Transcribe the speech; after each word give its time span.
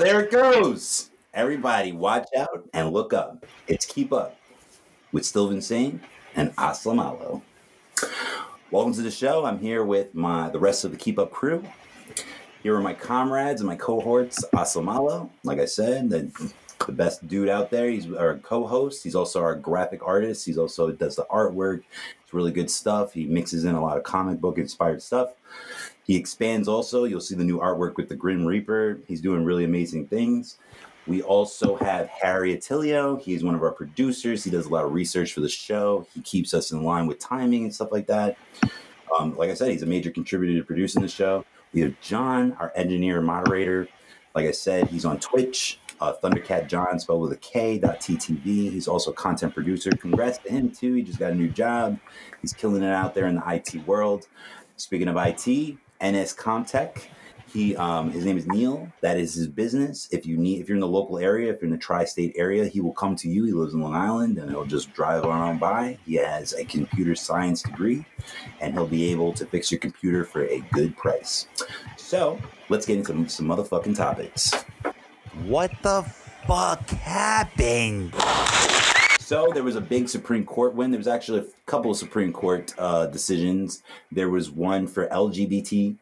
there 0.00 0.20
it 0.20 0.30
goes. 0.30 1.10
Everybody, 1.34 1.92
watch 1.92 2.26
out 2.34 2.66
and 2.72 2.90
look 2.90 3.12
up. 3.12 3.44
It's 3.68 3.84
Keep 3.84 4.14
Up 4.14 4.34
with 5.12 5.26
Sylvan 5.26 5.60
Singh 5.60 6.00
and 6.34 6.56
Aslamalo. 6.56 7.42
Welcome 8.70 8.94
to 8.94 9.02
the 9.02 9.10
show. 9.10 9.44
I'm 9.44 9.58
here 9.58 9.84
with 9.84 10.14
my 10.14 10.48
the 10.48 10.58
rest 10.58 10.84
of 10.84 10.92
the 10.92 10.96
Keep 10.96 11.18
Up 11.18 11.30
crew. 11.30 11.62
Here 12.62 12.74
are 12.74 12.80
my 12.80 12.94
comrades 12.94 13.60
and 13.60 13.68
my 13.68 13.76
cohorts. 13.76 14.42
Aslamalo, 14.54 15.28
like 15.44 15.58
I 15.58 15.66
said, 15.66 16.08
the, 16.08 16.52
the 16.86 16.92
best 16.92 17.28
dude 17.28 17.50
out 17.50 17.70
there. 17.70 17.90
He's 17.90 18.10
our 18.10 18.38
co-host. 18.38 19.04
He's 19.04 19.14
also 19.14 19.42
our 19.42 19.54
graphic 19.54 20.00
artist. 20.02 20.46
He's 20.46 20.58
also 20.58 20.90
does 20.92 21.16
the 21.16 21.26
artwork. 21.30 21.82
It's 22.22 22.32
really 22.32 22.52
good 22.52 22.70
stuff. 22.70 23.12
He 23.12 23.26
mixes 23.26 23.66
in 23.66 23.74
a 23.74 23.82
lot 23.82 23.98
of 23.98 24.04
comic 24.04 24.40
book 24.40 24.56
inspired 24.56 25.02
stuff. 25.02 25.34
He 26.10 26.16
expands 26.16 26.66
also. 26.66 27.04
You'll 27.04 27.20
see 27.20 27.36
the 27.36 27.44
new 27.44 27.60
artwork 27.60 27.94
with 27.94 28.08
the 28.08 28.16
Grim 28.16 28.44
Reaper. 28.44 28.98
He's 29.06 29.20
doing 29.20 29.44
really 29.44 29.62
amazing 29.62 30.08
things. 30.08 30.58
We 31.06 31.22
also 31.22 31.76
have 31.76 32.08
Harry 32.08 32.52
Attilio. 32.52 33.22
He's 33.22 33.44
one 33.44 33.54
of 33.54 33.62
our 33.62 33.70
producers. 33.70 34.42
He 34.42 34.50
does 34.50 34.66
a 34.66 34.70
lot 34.70 34.84
of 34.84 34.92
research 34.92 35.32
for 35.32 35.40
the 35.40 35.48
show. 35.48 36.08
He 36.12 36.20
keeps 36.22 36.52
us 36.52 36.72
in 36.72 36.82
line 36.82 37.06
with 37.06 37.20
timing 37.20 37.62
and 37.62 37.72
stuff 37.72 37.92
like 37.92 38.08
that. 38.08 38.36
Um, 39.16 39.36
like 39.36 39.50
I 39.50 39.54
said, 39.54 39.70
he's 39.70 39.84
a 39.84 39.86
major 39.86 40.10
contributor 40.10 40.58
to 40.58 40.64
producing 40.64 41.00
the 41.00 41.06
show. 41.06 41.44
We 41.72 41.82
have 41.82 41.94
John, 42.00 42.56
our 42.58 42.72
engineer 42.74 43.18
and 43.18 43.26
moderator. 43.28 43.86
Like 44.34 44.46
I 44.46 44.50
said, 44.50 44.88
he's 44.88 45.04
on 45.04 45.20
Twitch, 45.20 45.78
uh, 46.00 46.14
Thundercat 46.20 46.66
John, 46.66 46.98
spelled 46.98 47.22
with 47.22 47.34
a 47.34 47.36
K, 47.36 47.78
dot 47.78 48.00
TTV. 48.00 48.72
He's 48.72 48.88
also 48.88 49.12
a 49.12 49.14
content 49.14 49.54
producer. 49.54 49.92
Congrats 49.92 50.38
to 50.38 50.50
him, 50.50 50.72
too. 50.72 50.92
He 50.94 51.02
just 51.02 51.20
got 51.20 51.30
a 51.30 51.36
new 51.36 51.48
job. 51.48 52.00
He's 52.42 52.52
killing 52.52 52.82
it 52.82 52.92
out 52.92 53.14
there 53.14 53.28
in 53.28 53.36
the 53.36 53.42
IT 53.46 53.86
world. 53.86 54.26
Speaking 54.76 55.06
of 55.06 55.16
IT, 55.16 55.78
NS 56.02 56.34
Comtech. 56.34 57.06
He, 57.52 57.74
um, 57.76 58.12
his 58.12 58.24
name 58.24 58.38
is 58.38 58.46
Neil. 58.46 58.88
That 59.00 59.16
is 59.16 59.34
his 59.34 59.48
business. 59.48 60.08
If 60.12 60.24
you 60.24 60.36
need, 60.36 60.60
if 60.60 60.68
you're 60.68 60.76
in 60.76 60.80
the 60.80 60.86
local 60.86 61.18
area, 61.18 61.52
if 61.52 61.60
you're 61.60 61.66
in 61.66 61.72
the 61.72 61.78
tri-state 61.78 62.34
area, 62.36 62.64
he 62.66 62.80
will 62.80 62.92
come 62.92 63.16
to 63.16 63.28
you. 63.28 63.44
He 63.44 63.52
lives 63.52 63.74
in 63.74 63.80
Long 63.80 63.94
Island, 63.94 64.38
and 64.38 64.48
he'll 64.48 64.64
just 64.64 64.92
drive 64.94 65.24
around 65.24 65.58
by. 65.58 65.98
He 66.06 66.14
has 66.14 66.52
a 66.52 66.64
computer 66.64 67.16
science 67.16 67.62
degree, 67.62 68.04
and 68.60 68.72
he'll 68.72 68.86
be 68.86 69.10
able 69.10 69.32
to 69.32 69.46
fix 69.46 69.72
your 69.72 69.80
computer 69.80 70.24
for 70.24 70.44
a 70.44 70.60
good 70.72 70.96
price. 70.96 71.48
So 71.96 72.38
let's 72.68 72.86
get 72.86 72.98
into 72.98 73.28
some 73.28 73.46
motherfucking 73.46 73.96
topics. 73.96 74.54
What 75.42 75.72
the 75.82 76.04
fuck 76.46 76.88
happened? 76.88 78.14
So 79.30 79.48
there 79.54 79.62
was 79.62 79.76
a 79.76 79.80
big 79.80 80.08
Supreme 80.08 80.44
Court 80.44 80.74
win. 80.74 80.90
There 80.90 80.98
was 80.98 81.06
actually 81.06 81.38
a 81.38 81.46
couple 81.64 81.92
of 81.92 81.96
Supreme 81.96 82.32
Court 82.32 82.74
uh, 82.76 83.06
decisions. 83.06 83.84
There 84.10 84.28
was 84.28 84.50
one 84.50 84.88
for 84.88 85.06
LGBTQIA 85.06 85.96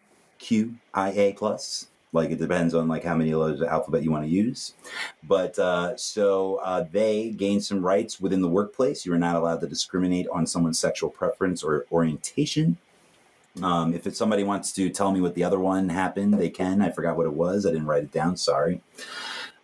plus. 1.37 1.89
Like 2.15 2.31
it 2.31 2.39
depends 2.39 2.73
on 2.73 2.89
like 2.89 3.05
how 3.05 3.15
many 3.15 3.35
letters 3.35 3.61
of 3.61 3.69
alphabet 3.69 4.03
you 4.03 4.11
want 4.11 4.25
to 4.25 4.31
use. 4.31 4.73
But 5.23 5.59
uh, 5.59 5.95
so 5.99 6.55
uh, 6.65 6.87
they 6.91 7.29
gained 7.29 7.63
some 7.63 7.85
rights 7.85 8.19
within 8.19 8.41
the 8.41 8.49
workplace. 8.49 9.05
You 9.05 9.13
are 9.13 9.19
not 9.19 9.37
allowed 9.37 9.61
to 9.61 9.67
discriminate 9.67 10.27
on 10.33 10.47
someone's 10.47 10.79
sexual 10.79 11.11
preference 11.11 11.63
or 11.63 11.85
orientation. 11.93 12.79
Um, 13.63 13.93
if 13.93 14.17
somebody 14.17 14.43
wants 14.43 14.73
to 14.73 14.89
tell 14.89 15.13
me 15.13 15.21
what 15.21 15.35
the 15.35 15.45
other 15.45 15.59
one 15.59 15.91
happened, 15.91 16.33
they 16.33 16.49
can. 16.49 16.81
I 16.81 16.89
forgot 16.91 17.19
what 17.19 17.27
it 17.27 17.35
was. 17.35 17.67
I 17.67 17.73
didn't 17.73 17.89
write 17.89 18.05
it 18.05 18.13
down. 18.13 18.39
Sorry. 18.39 18.81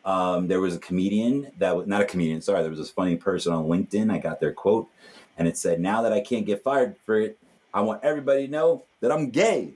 Um, 0.04 0.48
there 0.48 0.60
was 0.60 0.76
a 0.76 0.78
comedian 0.78 1.50
that 1.58 1.76
was 1.76 1.86
not 1.86 2.02
a 2.02 2.04
comedian. 2.04 2.42
Sorry, 2.42 2.60
there 2.60 2.70
was 2.70 2.78
this 2.78 2.90
funny 2.90 3.16
person 3.16 3.52
on 3.52 3.64
LinkedIn. 3.64 4.12
I 4.12 4.18
got 4.18 4.40
their 4.40 4.52
quote, 4.52 4.88
and 5.38 5.48
it 5.48 5.56
said, 5.56 5.80
"Now 5.80 6.02
that 6.02 6.12
I 6.12 6.20
can't 6.20 6.46
get 6.46 6.62
fired 6.62 6.96
for 7.04 7.18
it, 7.18 7.38
I 7.72 7.80
want 7.80 8.04
everybody 8.04 8.46
to 8.46 8.52
know 8.52 8.84
that 9.00 9.10
I'm 9.10 9.30
gay." 9.30 9.74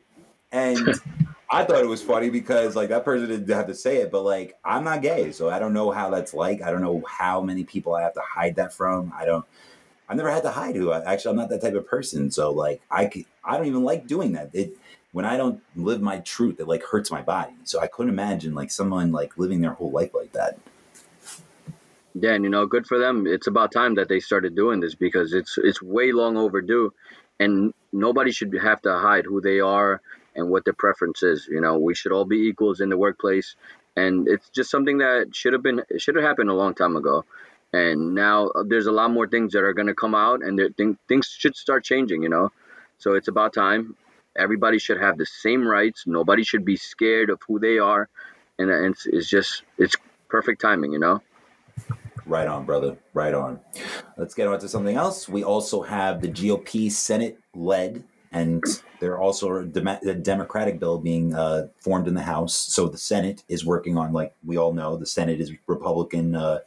And 0.53 0.95
I 1.51 1.65
thought 1.65 1.83
it 1.83 1.89
was 1.89 2.03
funny 2.03 2.29
because 2.29 2.77
like 2.77 2.91
that 2.91 3.05
person 3.05 3.29
didn't 3.29 3.49
have 3.49 3.69
to 3.69 3.75
say 3.75 3.99
it, 3.99 4.11
but 4.11 4.23
like 4.23 4.59
I'm 4.65 4.85
not 4.85 5.01
gay, 5.01 5.33
so 5.33 5.49
I 5.49 5.59
don't 5.59 5.73
know 5.73 5.91
how 5.91 6.11
that's 6.11 6.35
like. 6.35 6.61
I 6.63 6.71
don't 6.71 6.83
know 6.83 7.03
how 7.09 7.41
many 7.41 7.65
people 7.65 7.95
I 7.95 8.03
have 8.03 8.15
to 8.15 8.21
hide 8.21 8.57
that 8.57 8.75
from. 8.75 9.13
I 9.17 9.25
don't. 9.25 9.47
I've 10.11 10.17
never 10.17 10.31
had 10.31 10.43
to 10.45 10.51
hide 10.51 10.77
who. 10.77 10.91
I, 10.91 11.13
actually, 11.13 11.31
I'm 11.31 11.37
not 11.37 11.51
that 11.51 11.63
type 11.63 11.75
of 11.75 11.87
person. 11.87 12.31
So 12.31 12.51
like 12.51 12.83
I 12.91 13.07
could, 13.07 13.25
I 13.45 13.57
don't 13.57 13.67
even 13.67 13.85
like 13.85 14.07
doing 14.07 14.33
that. 14.33 14.51
It 14.53 14.73
when 15.13 15.25
I 15.25 15.37
don't 15.37 15.61
live 15.75 16.01
my 16.01 16.19
truth, 16.19 16.61
it 16.61 16.69
like 16.69 16.85
hurts 16.85 17.11
my 17.11 17.23
body. 17.23 17.55
So 17.65 17.81
I 17.81 17.87
couldn't 17.87 18.13
imagine 18.13 18.55
like 18.55 18.71
someone 18.71 19.13
like 19.13 19.39
living 19.39 19.61
their 19.61 19.73
whole 19.73 19.91
life 19.91 20.15
like 20.15 20.33
that. 20.33 20.59
Yeah, 22.15 22.33
and 22.35 22.45
you 22.45 22.51
know, 22.51 22.67
good 22.67 22.87
for 22.87 22.99
them. 22.99 23.27
It's 23.27 23.47
about 23.47 23.73
time 23.73 23.95
that 23.97 24.09
they 24.09 24.21
started 24.21 24.57
doing 24.57 24.81
this 24.81 24.95
because 24.95 25.33
it's 25.33 25.57
it's 25.59 25.81
way 25.81 26.13
long 26.13 26.37
overdue, 26.37 26.93
and 27.39 27.73
nobody 27.93 28.33
should 28.33 28.55
have 28.61 28.83
to 28.83 28.99
hide 28.99 29.25
who 29.25 29.41
they 29.41 29.61
are 29.61 30.01
and 30.35 30.51
what 30.51 30.65
their 30.65 30.75
preference 30.75 31.23
is. 31.23 31.47
You 31.47 31.61
know, 31.61 31.79
we 31.79 31.95
should 31.95 32.13
all 32.13 32.25
be 32.25 32.49
equals 32.49 32.81
in 32.81 32.89
the 32.89 32.97
workplace, 32.97 33.55
and 33.97 34.27
it's 34.27 34.49
just 34.51 34.71
something 34.71 34.99
that 34.99 35.35
should 35.35 35.53
have 35.53 35.63
been 35.63 35.83
should 35.99 36.17
have 36.17 36.25
happened 36.25 36.51
a 36.51 36.55
long 36.55 36.75
time 36.75 36.97
ago. 36.97 37.25
And 37.73 38.15
now 38.15 38.49
uh, 38.49 38.63
there's 38.67 38.87
a 38.87 38.93
lot 38.93 39.11
more 39.11 39.29
things 39.29 39.53
that 39.53 39.63
are 39.63 39.75
going 39.75 39.89
to 39.89 39.95
come 39.95 40.15
out, 40.15 40.43
and 40.43 40.59
th- 40.59 40.97
things 41.07 41.27
should 41.39 41.57
start 41.57 41.85
changing. 41.85 42.23
You 42.23 42.31
know, 42.31 42.53
so 42.99 43.15
it's 43.15 43.29
about 43.29 43.53
time. 43.53 43.97
Everybody 44.39 44.79
should 44.79 45.01
have 45.01 45.19
the 45.19 45.27
same 45.27 45.67
rights. 45.67 46.05
Nobody 46.07 46.45
should 46.45 46.65
be 46.65 46.77
scared 46.77 47.31
of 47.31 47.41
who 47.47 47.59
they 47.59 47.79
are, 47.79 48.09
and, 48.59 48.71
and 48.71 48.95
it's, 48.95 49.07
it's 49.07 49.29
just 49.29 49.63
it's 49.79 49.97
perfect 50.29 50.61
timing. 50.61 50.93
You 50.93 50.99
know. 51.01 51.23
Right 52.27 52.47
on, 52.47 52.67
brother. 52.67 52.97
Right 53.15 53.33
on. 53.33 53.59
Let's 54.19 54.35
get 54.35 54.49
on 54.49 54.61
to 54.61 54.69
something 54.69 54.97
else. 54.97 55.29
We 55.29 55.45
also 55.45 55.81
have 55.83 56.21
the 56.21 56.29
GOP 56.29 56.93
Senate 56.93 57.41
led, 57.55 58.05
and 58.33 58.63
there 59.01 59.13
are 59.13 59.19
also 59.19 59.51
a, 59.51 60.09
a 60.09 60.15
Democratic 60.15 60.79
bill 60.79 60.99
being 60.99 61.35
uh, 61.35 61.69
formed 61.79 62.07
in 62.07 62.15
the 62.15 62.23
House. 62.23 62.55
So 62.55 62.87
the 62.87 62.99
Senate 62.99 63.45
is 63.49 63.65
working 63.65 63.97
on, 63.97 64.13
like 64.13 64.35
we 64.45 64.59
all 64.59 64.75
know, 64.75 64.97
the 64.97 65.07
Senate 65.07 65.41
is 65.41 65.53
Republican 65.67 66.35
uh, 66.35 66.59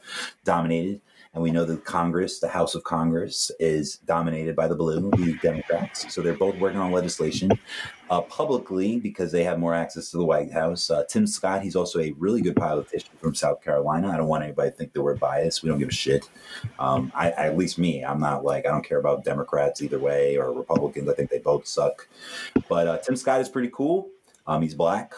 dominated. 0.44 1.02
And 1.34 1.42
we 1.42 1.50
know 1.50 1.64
that 1.64 1.86
Congress, 1.86 2.40
the 2.40 2.50
House 2.50 2.76
of 2.76 2.84
Congress, 2.84 3.52
is 3.58 3.98
dominated 4.00 4.54
by 4.54 4.68
the 4.68 4.76
blue, 4.76 5.10
the 5.12 5.38
Democrats. 5.42 6.14
So 6.14 6.22
they're 6.22 6.34
both 6.34 6.58
working 6.58 6.80
on 6.80 6.92
legislation 6.92 7.52
uh, 8.10 8.20
publicly 8.22 9.00
because 9.00 9.32
they 9.32 9.44
have 9.46 9.58
more 9.58 9.74
access 9.74 10.12
to 10.12 10.18
the 10.18 10.26
White 10.26 10.52
House. 10.52 10.90
Uh, 10.90 11.06
Tim 11.08 11.26
Scott, 11.26 11.62
he's 11.62 11.78
also 11.78 12.00
a 12.00 12.12
really 12.18 12.42
good 12.42 12.58
politician 12.58 13.12
from 13.18 13.34
South 13.34 13.64
Carolina. 13.64 14.10
I 14.10 14.18
don't 14.18 14.28
want 14.28 14.44
anybody 14.44 14.72
to 14.72 14.76
think 14.76 14.92
that 14.92 15.02
we're 15.02 15.16
biased. 15.16 15.64
We 15.64 15.70
don't 15.70 15.80
give 15.80 15.88
a 15.88 15.94
shit. 15.94 16.30
Um, 16.80 17.14
I, 17.16 17.32
at 17.32 17.58
least 17.58 17.78
me, 17.78 18.04
I'm 18.04 18.20
not 18.20 18.44
like, 18.44 18.66
I 18.66 18.70
don't 18.70 18.84
care 18.84 19.00
about 19.00 19.24
Democrats 19.24 19.82
either 19.82 20.00
way 20.00 20.36
or 20.38 20.52
Republicans. 20.52 21.08
I 21.08 21.14
think 21.14 21.30
they 21.30 21.40
both 21.40 21.66
suck. 21.66 22.10
But 22.68 22.88
uh, 22.88 22.98
Tim 22.98 23.16
Scott 23.16 23.40
is 23.40 23.48
pretty 23.48 23.70
cool. 23.74 24.10
Um, 24.48 24.62
he's 24.62 24.76
black. 24.76 25.14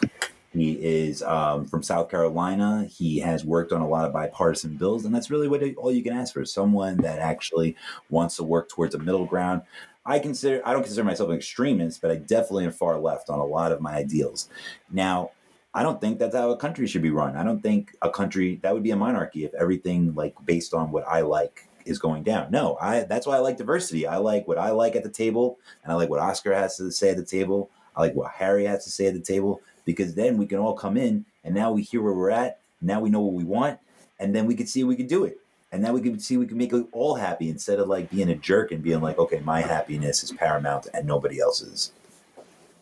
He 0.53 0.73
is 0.73 1.23
um, 1.23 1.65
from 1.65 1.81
South 1.81 2.09
Carolina. 2.09 2.85
He 2.89 3.19
has 3.19 3.43
worked 3.43 3.71
on 3.71 3.81
a 3.81 3.87
lot 3.87 4.05
of 4.05 4.13
bipartisan 4.13 4.75
bills, 4.75 5.03
and 5.03 5.13
that's 5.13 5.31
really 5.31 5.47
what 5.47 5.63
all 5.77 5.91
you 5.91 6.03
can 6.03 6.13
ask 6.13 6.33
for: 6.33 6.45
someone 6.45 6.97
that 6.97 7.19
actually 7.19 7.75
wants 8.09 8.35
to 8.35 8.43
work 8.43 8.69
towards 8.69 8.93
a 8.93 8.99
middle 8.99 9.25
ground. 9.25 9.63
I 10.05 10.19
consider 10.19 10.61
I 10.65 10.73
don't 10.73 10.83
consider 10.83 11.03
myself 11.03 11.29
an 11.29 11.35
extremist, 11.35 12.01
but 12.01 12.11
I 12.11 12.15
definitely 12.15 12.65
am 12.65 12.71
far 12.71 12.99
left 12.99 13.29
on 13.29 13.39
a 13.39 13.45
lot 13.45 13.71
of 13.71 13.81
my 13.81 13.95
ideals. 13.95 14.49
Now, 14.91 15.31
I 15.73 15.81
don't 15.81 15.99
think 15.99 16.19
that's 16.19 16.35
how 16.35 16.51
a 16.51 16.57
country 16.57 16.85
should 16.85 17.01
be 17.01 17.09
run. 17.09 17.35
I 17.35 17.43
don't 17.43 17.61
think 17.61 17.95
a 18.03 18.09
country 18.09 18.59
that 18.61 18.73
would 18.73 18.83
be 18.83 18.91
a 18.91 18.95
monarchy 18.95 19.45
if 19.45 19.53
everything 19.55 20.13
like 20.13 20.35
based 20.45 20.75
on 20.75 20.91
what 20.91 21.07
I 21.07 21.21
like 21.21 21.67
is 21.85 21.97
going 21.97 22.21
down. 22.21 22.51
No, 22.51 22.77
I 22.79 23.01
that's 23.05 23.25
why 23.25 23.37
I 23.37 23.39
like 23.39 23.57
diversity. 23.57 24.05
I 24.05 24.17
like 24.17 24.47
what 24.47 24.59
I 24.59 24.69
like 24.69 24.95
at 24.95 25.03
the 25.03 25.09
table, 25.09 25.57
and 25.83 25.91
I 25.91 25.95
like 25.95 26.09
what 26.09 26.19
Oscar 26.19 26.53
has 26.53 26.77
to 26.77 26.91
say 26.91 27.09
at 27.09 27.17
the 27.17 27.25
table. 27.25 27.71
I 27.95 28.01
like 28.01 28.13
what 28.15 28.31
Harry 28.31 28.65
has 28.65 28.83
to 28.85 28.91
say 28.91 29.07
at 29.07 29.13
the 29.15 29.19
table 29.19 29.61
because 29.85 30.15
then 30.15 30.37
we 30.37 30.45
can 30.45 30.59
all 30.59 30.73
come 30.73 30.97
in 30.97 31.25
and 31.43 31.53
now 31.53 31.71
we 31.71 31.81
hear 31.81 32.01
where 32.01 32.13
we're 32.13 32.31
at. 32.31 32.59
Now 32.81 32.99
we 32.99 33.09
know 33.09 33.21
what 33.21 33.33
we 33.33 33.45
want, 33.45 33.79
and 34.19 34.35
then 34.35 34.45
we 34.45 34.55
can 34.55 34.67
see 34.67 34.83
we 34.83 34.95
can 34.95 35.07
do 35.07 35.23
it. 35.23 35.39
And 35.71 35.81
now 35.81 35.93
we 35.93 36.01
can 36.01 36.19
see 36.19 36.37
we 36.37 36.45
can 36.45 36.57
make 36.57 36.71
it 36.71 36.85
all 36.91 37.15
happy 37.15 37.49
instead 37.49 37.79
of 37.79 37.87
like 37.87 38.11
being 38.11 38.29
a 38.29 38.35
jerk 38.35 38.71
and 38.71 38.83
being 38.83 39.01
like, 39.01 39.17
okay, 39.17 39.39
my 39.39 39.61
happiness 39.61 40.21
is 40.23 40.31
paramount 40.31 40.87
and 40.93 41.07
nobody 41.07 41.39
else's. 41.39 41.93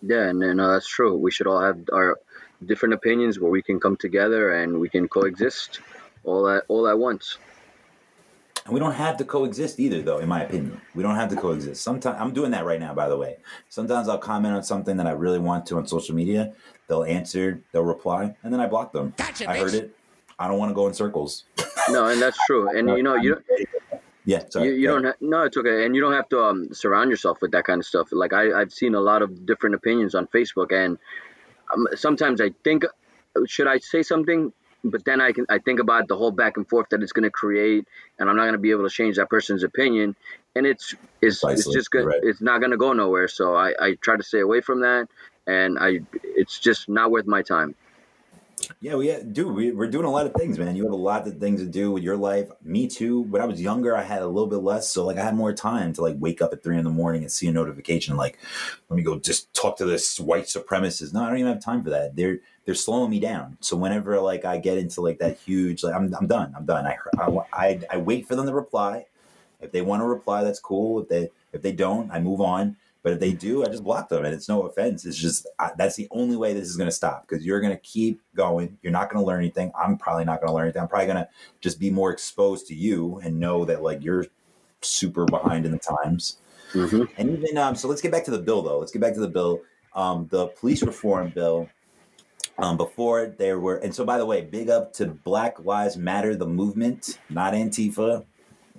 Yeah, 0.01 0.27
and 0.29 0.39
no, 0.39 0.73
that's 0.73 0.87
true. 0.87 1.15
We 1.15 1.31
should 1.31 1.47
all 1.47 1.61
have 1.61 1.79
our 1.93 2.19
different 2.65 2.95
opinions 2.95 3.39
where 3.39 3.51
we 3.51 3.61
can 3.61 3.79
come 3.79 3.95
together 3.95 4.51
and 4.51 4.79
we 4.79 4.89
can 4.89 5.07
coexist 5.07 5.79
all 6.23 6.49
at 6.49 6.63
all 6.67 6.87
at 6.87 6.97
once. 6.97 7.37
And 8.65 8.73
we 8.73 8.79
don't 8.79 8.93
have 8.93 9.17
to 9.17 9.25
coexist 9.25 9.79
either, 9.79 10.01
though, 10.01 10.19
in 10.19 10.29
my 10.29 10.43
opinion. 10.43 10.79
We 10.93 11.01
don't 11.03 11.15
have 11.15 11.29
to 11.29 11.35
coexist. 11.35 11.81
Sometimes 11.81 12.17
I'm 12.19 12.33
doing 12.33 12.51
that 12.51 12.65
right 12.65 12.79
now, 12.79 12.93
by 12.93 13.09
the 13.09 13.17
way. 13.17 13.37
Sometimes 13.69 14.07
I'll 14.07 14.19
comment 14.19 14.53
on 14.53 14.63
something 14.63 14.97
that 14.97 15.07
I 15.07 15.11
really 15.11 15.39
want 15.39 15.65
to 15.67 15.77
on 15.77 15.87
social 15.87 16.15
media. 16.15 16.53
They'll 16.87 17.03
answer, 17.03 17.63
they'll 17.71 17.83
reply, 17.83 18.35
and 18.43 18.53
then 18.53 18.59
I 18.59 18.67
block 18.67 18.91
them. 18.91 19.13
Gotcha, 19.17 19.49
I 19.49 19.57
heard 19.57 19.73
it. 19.73 19.95
I 20.37 20.47
don't 20.47 20.57
want 20.57 20.69
to 20.71 20.75
go 20.75 20.87
in 20.87 20.93
circles. 20.93 21.45
No, 21.89 22.07
and 22.07 22.21
that's 22.21 22.37
true. 22.45 22.69
And 22.75 22.89
you 22.89 23.03
know, 23.03 23.15
you 23.15 23.35
don't. 23.35 24.01
yeah, 24.25 24.43
sorry. 24.49 24.67
You, 24.67 24.73
you 24.73 24.87
don't 24.87 25.05
ha- 25.05 25.13
no, 25.21 25.43
it's 25.43 25.57
okay, 25.57 25.85
and 25.85 25.95
you 25.95 26.01
don't 26.01 26.13
have 26.13 26.29
to 26.29 26.41
um, 26.41 26.73
surround 26.73 27.09
yourself 27.09 27.39
with 27.41 27.51
that 27.51 27.65
kind 27.65 27.79
of 27.79 27.85
stuff. 27.85 28.09
Like 28.11 28.33
I, 28.33 28.59
I've 28.59 28.73
seen 28.73 28.95
a 28.95 28.99
lot 28.99 29.21
of 29.21 29.45
different 29.45 29.75
opinions 29.75 30.15
on 30.15 30.27
Facebook, 30.27 30.71
and 30.71 30.97
um, 31.73 31.87
sometimes 31.95 32.41
I 32.41 32.51
think, 32.63 32.85
should 33.45 33.67
I 33.67 33.77
say 33.79 34.03
something? 34.03 34.51
But 34.83 35.05
then 35.05 35.21
I 35.21 35.31
can 35.31 35.45
I 35.49 35.59
think 35.59 35.79
about 35.79 36.07
the 36.07 36.15
whole 36.15 36.31
back 36.31 36.57
and 36.57 36.67
forth 36.67 36.87
that 36.89 37.03
it's 37.03 37.11
going 37.11 37.23
to 37.23 37.31
create, 37.31 37.87
and 38.17 38.29
I'm 38.29 38.35
not 38.35 38.43
going 38.43 38.53
to 38.53 38.59
be 38.59 38.71
able 38.71 38.83
to 38.83 38.89
change 38.89 39.17
that 39.17 39.29
person's 39.29 39.63
opinion, 39.63 40.15
and 40.55 40.65
it's 40.65 40.95
it's, 41.21 41.43
it's 41.43 41.71
just 41.71 41.91
good. 41.91 42.05
Right. 42.05 42.19
It's 42.23 42.41
not 42.41 42.59
going 42.59 42.71
to 42.71 42.77
go 42.77 42.93
nowhere. 42.93 43.27
So 43.27 43.55
I, 43.55 43.73
I 43.79 43.93
try 44.01 44.17
to 44.17 44.23
stay 44.23 44.39
away 44.39 44.61
from 44.61 44.81
that, 44.81 45.07
and 45.45 45.77
I 45.79 45.99
it's 46.23 46.59
just 46.59 46.89
not 46.89 47.11
worth 47.11 47.27
my 47.27 47.43
time. 47.43 47.75
Yeah, 48.79 48.95
we 48.95 49.15
do. 49.31 49.51
We, 49.51 49.71
we're 49.71 49.87
doing 49.87 50.05
a 50.05 50.11
lot 50.11 50.25
of 50.25 50.33
things, 50.33 50.57
man. 50.59 50.75
You 50.75 50.83
have 50.83 50.91
a 50.91 50.95
lot 50.95 51.27
of 51.27 51.39
things 51.39 51.61
to 51.61 51.67
do 51.67 51.91
with 51.91 52.03
your 52.03 52.17
life. 52.17 52.49
Me 52.63 52.87
too. 52.87 53.21
When 53.21 53.41
I 53.41 53.45
was 53.45 53.61
younger, 53.61 53.95
I 53.95 54.03
had 54.03 54.21
a 54.21 54.27
little 54.27 54.47
bit 54.47 54.57
less, 54.57 54.89
so 54.89 55.05
like 55.05 55.17
I 55.17 55.23
had 55.23 55.35
more 55.35 55.53
time 55.53 55.93
to 55.93 56.01
like 56.01 56.15
wake 56.19 56.41
up 56.41 56.53
at 56.53 56.63
three 56.63 56.77
in 56.77 56.83
the 56.83 56.89
morning 56.89 57.21
and 57.23 57.31
see 57.31 57.47
a 57.47 57.51
notification. 57.51 58.17
Like, 58.17 58.39
let 58.89 58.97
me 58.97 59.03
go 59.03 59.19
just 59.19 59.53
talk 59.53 59.77
to 59.77 59.85
this 59.85 60.19
white 60.19 60.45
supremacist. 60.45 61.13
No, 61.13 61.23
I 61.23 61.29
don't 61.29 61.39
even 61.39 61.53
have 61.53 61.63
time 61.63 61.83
for 61.83 61.89
that. 61.91 62.15
They're 62.15 62.39
they're 62.65 62.75
slowing 62.75 63.09
me 63.09 63.19
down. 63.19 63.57
So 63.59 63.75
whenever 63.75 64.19
like 64.19 64.45
I 64.45 64.57
get 64.57 64.77
into 64.77 65.01
like 65.01 65.19
that 65.19 65.37
huge, 65.39 65.83
like 65.83 65.95
I'm 65.95 66.13
I'm 66.15 66.27
done. 66.27 66.53
I'm 66.55 66.65
done. 66.65 66.85
I 66.85 66.97
I 67.17 67.39
I, 67.53 67.79
I 67.91 67.97
wait 67.97 68.27
for 68.27 68.35
them 68.35 68.45
to 68.45 68.53
reply. 68.53 69.05
If 69.59 69.71
they 69.71 69.81
want 69.81 70.01
to 70.01 70.05
reply, 70.05 70.43
that's 70.43 70.59
cool. 70.59 71.01
If 71.01 71.09
they 71.09 71.29
if 71.53 71.61
they 71.61 71.71
don't, 71.71 72.11
I 72.11 72.19
move 72.19 72.41
on. 72.41 72.77
But 73.03 73.13
if 73.13 73.19
they 73.19 73.33
do, 73.33 73.63
I 73.63 73.67
just 73.67 73.83
block 73.83 74.09
them, 74.09 74.25
and 74.25 74.33
it's 74.33 74.47
no 74.47 74.61
offense. 74.61 75.05
It's 75.05 75.17
just 75.17 75.47
I, 75.57 75.71
that's 75.75 75.95
the 75.95 76.07
only 76.11 76.35
way 76.35 76.53
this 76.53 76.69
is 76.69 76.77
going 76.77 76.89
to 76.89 76.95
stop 76.95 77.27
because 77.27 77.43
you're 77.43 77.59
going 77.59 77.73
to 77.73 77.81
keep 77.81 78.21
going. 78.35 78.77
You're 78.83 78.91
not 78.91 79.09
going 79.09 79.23
to 79.23 79.27
learn 79.27 79.39
anything. 79.39 79.71
I'm 79.77 79.97
probably 79.97 80.23
not 80.23 80.39
going 80.39 80.49
to 80.49 80.53
learn 80.53 80.65
anything. 80.65 80.83
I'm 80.83 80.87
probably 80.87 81.07
going 81.07 81.17
to 81.17 81.29
just 81.61 81.79
be 81.79 81.89
more 81.89 82.11
exposed 82.11 82.67
to 82.67 82.75
you 82.75 83.19
and 83.23 83.39
know 83.39 83.65
that 83.65 83.81
like 83.81 84.03
you're 84.03 84.27
super 84.81 85.25
behind 85.25 85.65
in 85.65 85.71
the 85.71 85.79
times. 85.79 86.37
Mm-hmm. 86.73 87.03
And 87.17 87.29
even 87.31 87.57
um, 87.57 87.75
so, 87.75 87.87
let's 87.87 88.01
get 88.01 88.11
back 88.11 88.23
to 88.25 88.31
the 88.31 88.39
bill 88.39 88.61
though. 88.61 88.77
Let's 88.77 88.91
get 88.91 89.01
back 89.01 89.15
to 89.15 89.19
the 89.19 89.27
bill. 89.27 89.61
Um, 89.95 90.27
the 90.29 90.47
police 90.47 90.83
reform 90.83 91.29
bill. 91.29 91.69
Um, 92.61 92.77
before 92.77 93.25
there 93.25 93.59
were, 93.59 93.77
and 93.77 93.93
so 93.93 94.05
by 94.05 94.17
the 94.17 94.25
way, 94.25 94.41
big 94.41 94.69
up 94.69 94.93
to 94.93 95.07
Black 95.07 95.63
Lives 95.65 95.97
Matter, 95.97 96.35
the 96.35 96.45
movement, 96.45 97.17
not 97.29 97.53
Antifa. 97.53 98.23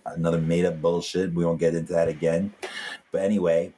Another 0.07 0.41
made 0.41 0.65
up 0.65 0.81
bullshit. 0.81 1.33
We 1.35 1.45
won't 1.45 1.59
get 1.61 1.75
into 1.75 1.93
that 1.93 2.09
again. 2.09 2.53
But 3.11 3.23
anyway, 3.23 3.73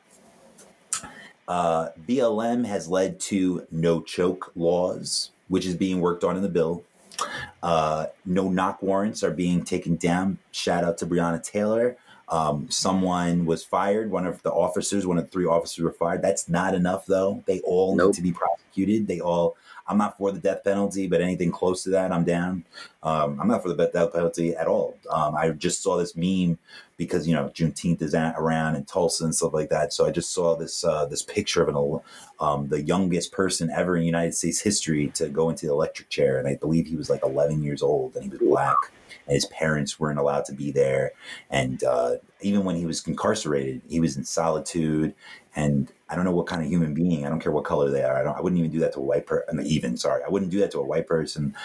uh, 1.48 1.88
BLM 2.06 2.64
has 2.66 2.88
led 2.88 3.20
to 3.20 3.66
no 3.70 4.00
choke 4.02 4.52
laws, 4.54 5.30
which 5.48 5.66
is 5.66 5.74
being 5.74 6.00
worked 6.00 6.24
on 6.24 6.36
in 6.36 6.42
the 6.42 6.48
bill. 6.48 6.82
Uh, 7.62 8.06
no 8.24 8.48
knock 8.48 8.82
warrants 8.82 9.22
are 9.22 9.30
being 9.30 9.64
taken 9.64 9.96
down. 9.96 10.38
Shout 10.52 10.84
out 10.84 10.98
to 10.98 11.06
Breonna 11.06 11.42
Taylor. 11.42 11.96
Um, 12.28 12.68
someone 12.70 13.44
was 13.44 13.62
fired. 13.64 14.10
One 14.10 14.26
of 14.26 14.42
the 14.42 14.50
officers, 14.50 15.06
one 15.06 15.18
of 15.18 15.24
the 15.24 15.30
three 15.30 15.44
officers 15.46 15.84
were 15.84 15.92
fired. 15.92 16.22
That's 16.22 16.48
not 16.48 16.74
enough, 16.74 17.04
though. 17.06 17.42
They 17.46 17.60
all 17.60 17.94
Nope. 17.94 18.08
need 18.08 18.14
to 18.16 18.22
be 18.22 18.32
prosecuted. 18.32 19.06
They 19.06 19.20
all. 19.20 19.56
I'm 19.86 19.98
not 19.98 20.16
for 20.16 20.32
the 20.32 20.38
death 20.38 20.64
penalty, 20.64 21.06
but 21.06 21.20
anything 21.20 21.50
close 21.50 21.82
to 21.84 21.90
that, 21.90 22.10
I'm 22.10 22.24
down. 22.24 22.64
Um, 23.02 23.38
I'm 23.40 23.48
not 23.48 23.62
for 23.62 23.68
the 23.68 23.86
death 23.86 24.12
penalty 24.12 24.54
at 24.56 24.66
all. 24.66 24.96
Um, 25.10 25.34
I 25.34 25.50
just 25.50 25.82
saw 25.82 25.96
this 25.96 26.16
meme 26.16 26.58
because 26.96 27.26
you 27.26 27.34
know 27.34 27.50
Juneteenth 27.50 28.00
is 28.02 28.14
around 28.14 28.76
in 28.76 28.84
Tulsa 28.84 29.24
and 29.24 29.34
stuff 29.34 29.52
like 29.52 29.68
that. 29.70 29.92
So 29.92 30.06
I 30.06 30.10
just 30.10 30.32
saw 30.32 30.56
this 30.56 30.84
uh, 30.84 31.06
this 31.06 31.22
picture 31.22 31.62
of 31.62 31.68
an 31.68 32.00
um, 32.40 32.68
the 32.68 32.82
youngest 32.82 33.32
person 33.32 33.70
ever 33.70 33.96
in 33.96 34.04
United 34.04 34.34
States 34.34 34.60
history 34.60 35.08
to 35.14 35.28
go 35.28 35.50
into 35.50 35.66
the 35.66 35.72
electric 35.72 36.08
chair, 36.08 36.38
and 36.38 36.48
I 36.48 36.56
believe 36.56 36.86
he 36.86 36.96
was 36.96 37.10
like 37.10 37.22
11 37.22 37.62
years 37.62 37.82
old, 37.82 38.14
and 38.14 38.24
he 38.24 38.30
was 38.30 38.40
black, 38.40 38.76
and 39.26 39.34
his 39.34 39.46
parents 39.46 40.00
weren't 40.00 40.18
allowed 40.18 40.44
to 40.46 40.52
be 40.52 40.70
there, 40.70 41.12
and 41.50 41.84
uh, 41.84 42.16
even 42.40 42.64
when 42.64 42.76
he 42.76 42.86
was 42.86 43.06
incarcerated, 43.06 43.82
he 43.88 44.00
was 44.00 44.16
in 44.16 44.24
solitude, 44.24 45.14
and 45.56 45.88
I 46.14 46.16
don't 46.16 46.24
know 46.24 46.30
what 46.30 46.46
kind 46.46 46.62
of 46.62 46.68
human 46.68 46.94
being. 46.94 47.26
I 47.26 47.28
don't 47.28 47.40
care 47.40 47.50
what 47.50 47.64
color 47.64 47.90
they 47.90 48.04
are. 48.04 48.16
I 48.16 48.22
don't. 48.22 48.36
I 48.36 48.40
wouldn't 48.40 48.60
even 48.60 48.70
do 48.70 48.78
that 48.78 48.92
to 48.92 49.00
a 49.00 49.02
white 49.02 49.26
person. 49.26 49.60
Even 49.66 49.96
sorry, 49.96 50.22
I 50.24 50.28
wouldn't 50.28 50.52
do 50.52 50.60
that 50.60 50.70
to 50.70 50.78
a 50.78 50.84
white 50.84 51.08
person. 51.08 51.56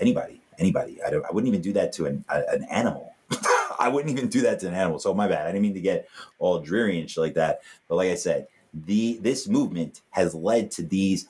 Anybody, 0.00 0.40
anybody. 0.58 0.98
I, 1.06 1.10
don't, 1.10 1.26
I 1.26 1.28
wouldn't 1.30 1.48
even 1.48 1.60
do 1.60 1.74
that 1.74 1.92
to 1.94 2.06
an, 2.06 2.24
a, 2.30 2.40
an 2.50 2.64
animal. 2.70 3.14
I 3.78 3.88
wouldn't 3.88 4.10
even 4.16 4.30
do 4.30 4.40
that 4.40 4.60
to 4.60 4.68
an 4.68 4.72
animal. 4.74 4.98
So 4.98 5.12
my 5.12 5.28
bad. 5.28 5.46
I 5.46 5.52
didn't 5.52 5.60
mean 5.60 5.74
to 5.74 5.80
get 5.82 6.08
all 6.38 6.58
dreary 6.58 6.98
and 6.98 7.10
shit 7.10 7.20
like 7.20 7.34
that. 7.34 7.60
But 7.86 7.96
like 7.96 8.08
I 8.08 8.14
said, 8.14 8.46
the 8.72 9.18
this 9.20 9.46
movement 9.46 10.00
has 10.12 10.34
led 10.34 10.70
to 10.72 10.82
these 10.82 11.28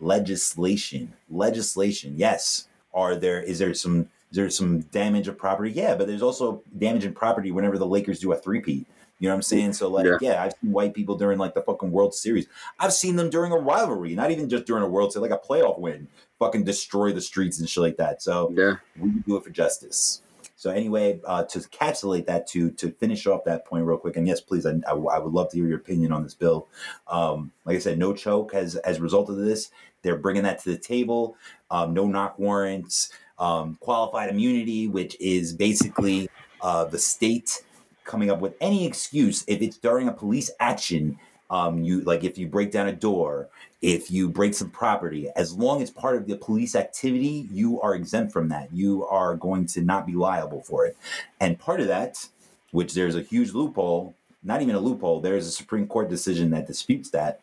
legislation. 0.00 1.12
Legislation. 1.28 2.14
Yes. 2.16 2.66
Are 2.94 3.14
there 3.14 3.42
is 3.42 3.58
there 3.58 3.74
some 3.74 4.08
is 4.30 4.36
there 4.36 4.48
some 4.48 4.80
damage 4.80 5.28
of 5.28 5.36
property? 5.36 5.70
Yeah, 5.70 5.94
but 5.94 6.06
there's 6.06 6.22
also 6.22 6.62
damage 6.78 7.04
in 7.04 7.12
property 7.12 7.52
whenever 7.52 7.76
the 7.76 7.86
Lakers 7.86 8.20
do 8.20 8.32
a 8.32 8.36
three-peat. 8.36 8.86
You 9.18 9.28
know 9.28 9.34
what 9.34 9.36
I'm 9.36 9.42
saying? 9.42 9.72
So 9.72 9.88
like, 9.88 10.06
Yeah. 10.06 10.18
yeah. 10.20 10.42
I've 10.42 10.52
seen 10.60 10.72
white 10.72 10.94
people 10.94 11.16
during 11.16 11.38
like 11.38 11.54
the 11.54 11.62
fucking 11.62 11.90
World 11.90 12.14
Series. 12.14 12.46
I've 12.78 12.92
seen 12.92 13.16
them 13.16 13.30
during 13.30 13.52
a 13.52 13.56
rivalry, 13.58 14.14
not 14.14 14.30
even 14.30 14.48
just 14.48 14.66
during 14.66 14.82
a 14.82 14.88
World 14.88 15.12
Series, 15.12 15.30
like 15.30 15.40
a 15.40 15.46
playoff 15.46 15.78
win, 15.78 16.08
fucking 16.38 16.64
destroy 16.64 17.12
the 17.12 17.20
streets 17.20 17.58
and 17.58 17.68
shit 17.68 17.82
like 17.82 17.96
that. 17.96 18.22
So 18.22 18.52
Yeah. 18.54 18.76
we 18.98 19.10
do 19.26 19.36
it 19.36 19.44
for 19.44 19.50
justice. 19.50 20.20
So 20.58 20.70
anyway, 20.70 21.20
uh, 21.26 21.44
to 21.44 21.58
encapsulate 21.58 22.26
that, 22.26 22.46
to 22.48 22.70
to 22.72 22.90
finish 22.92 23.26
off 23.26 23.44
that 23.44 23.66
point 23.66 23.84
real 23.84 23.98
quick, 23.98 24.16
and 24.16 24.26
yes, 24.26 24.40
please, 24.40 24.64
I, 24.64 24.72
I, 24.86 24.92
I 24.94 25.18
would 25.18 25.32
love 25.34 25.50
to 25.50 25.56
hear 25.58 25.66
your 25.68 25.76
opinion 25.76 26.12
on 26.12 26.22
this 26.22 26.34
bill. 26.34 26.66
Um, 27.08 27.52
like 27.66 27.76
I 27.76 27.78
said, 27.78 27.98
no 27.98 28.14
choke 28.14 28.54
has 28.54 28.74
as 28.76 28.96
a 28.96 29.02
result 29.02 29.28
of 29.28 29.36
this. 29.36 29.70
They're 30.00 30.16
bringing 30.16 30.44
that 30.44 30.62
to 30.62 30.70
the 30.70 30.78
table. 30.78 31.36
Um, 31.70 31.92
no 31.92 32.06
knock 32.06 32.38
warrants, 32.38 33.12
um, 33.38 33.76
qualified 33.80 34.30
immunity, 34.30 34.88
which 34.88 35.14
is 35.20 35.52
basically 35.52 36.30
uh, 36.62 36.84
the 36.86 36.98
state 36.98 37.62
coming 38.06 38.30
up 38.30 38.40
with 38.40 38.54
any 38.60 38.86
excuse 38.86 39.44
if 39.46 39.60
it's 39.60 39.76
during 39.76 40.08
a 40.08 40.12
police 40.12 40.50
action. 40.60 41.18
Um, 41.48 41.84
you 41.84 42.00
like 42.00 42.24
if 42.24 42.36
you 42.38 42.48
break 42.48 42.72
down 42.72 42.88
a 42.88 42.92
door, 42.92 43.48
if 43.80 44.10
you 44.10 44.28
break 44.28 44.52
some 44.54 44.70
property, 44.70 45.28
as 45.36 45.52
long 45.52 45.80
as 45.80 45.90
part 45.90 46.16
of 46.16 46.26
the 46.26 46.36
police 46.36 46.74
activity, 46.74 47.48
you 47.52 47.80
are 47.82 47.94
exempt 47.94 48.32
from 48.32 48.48
that. 48.48 48.72
You 48.72 49.06
are 49.06 49.36
going 49.36 49.66
to 49.66 49.82
not 49.82 50.06
be 50.06 50.14
liable 50.14 50.62
for 50.62 50.86
it. 50.86 50.96
And 51.40 51.56
part 51.58 51.80
of 51.80 51.86
that, 51.86 52.26
which 52.72 52.94
there's 52.94 53.14
a 53.14 53.22
huge 53.22 53.52
loophole, 53.52 54.14
not 54.42 54.60
even 54.60 54.74
a 54.74 54.80
loophole, 54.80 55.20
there's 55.20 55.46
a 55.46 55.52
Supreme 55.52 55.86
Court 55.86 56.08
decision 56.08 56.50
that 56.50 56.66
disputes 56.66 57.10
that, 57.10 57.40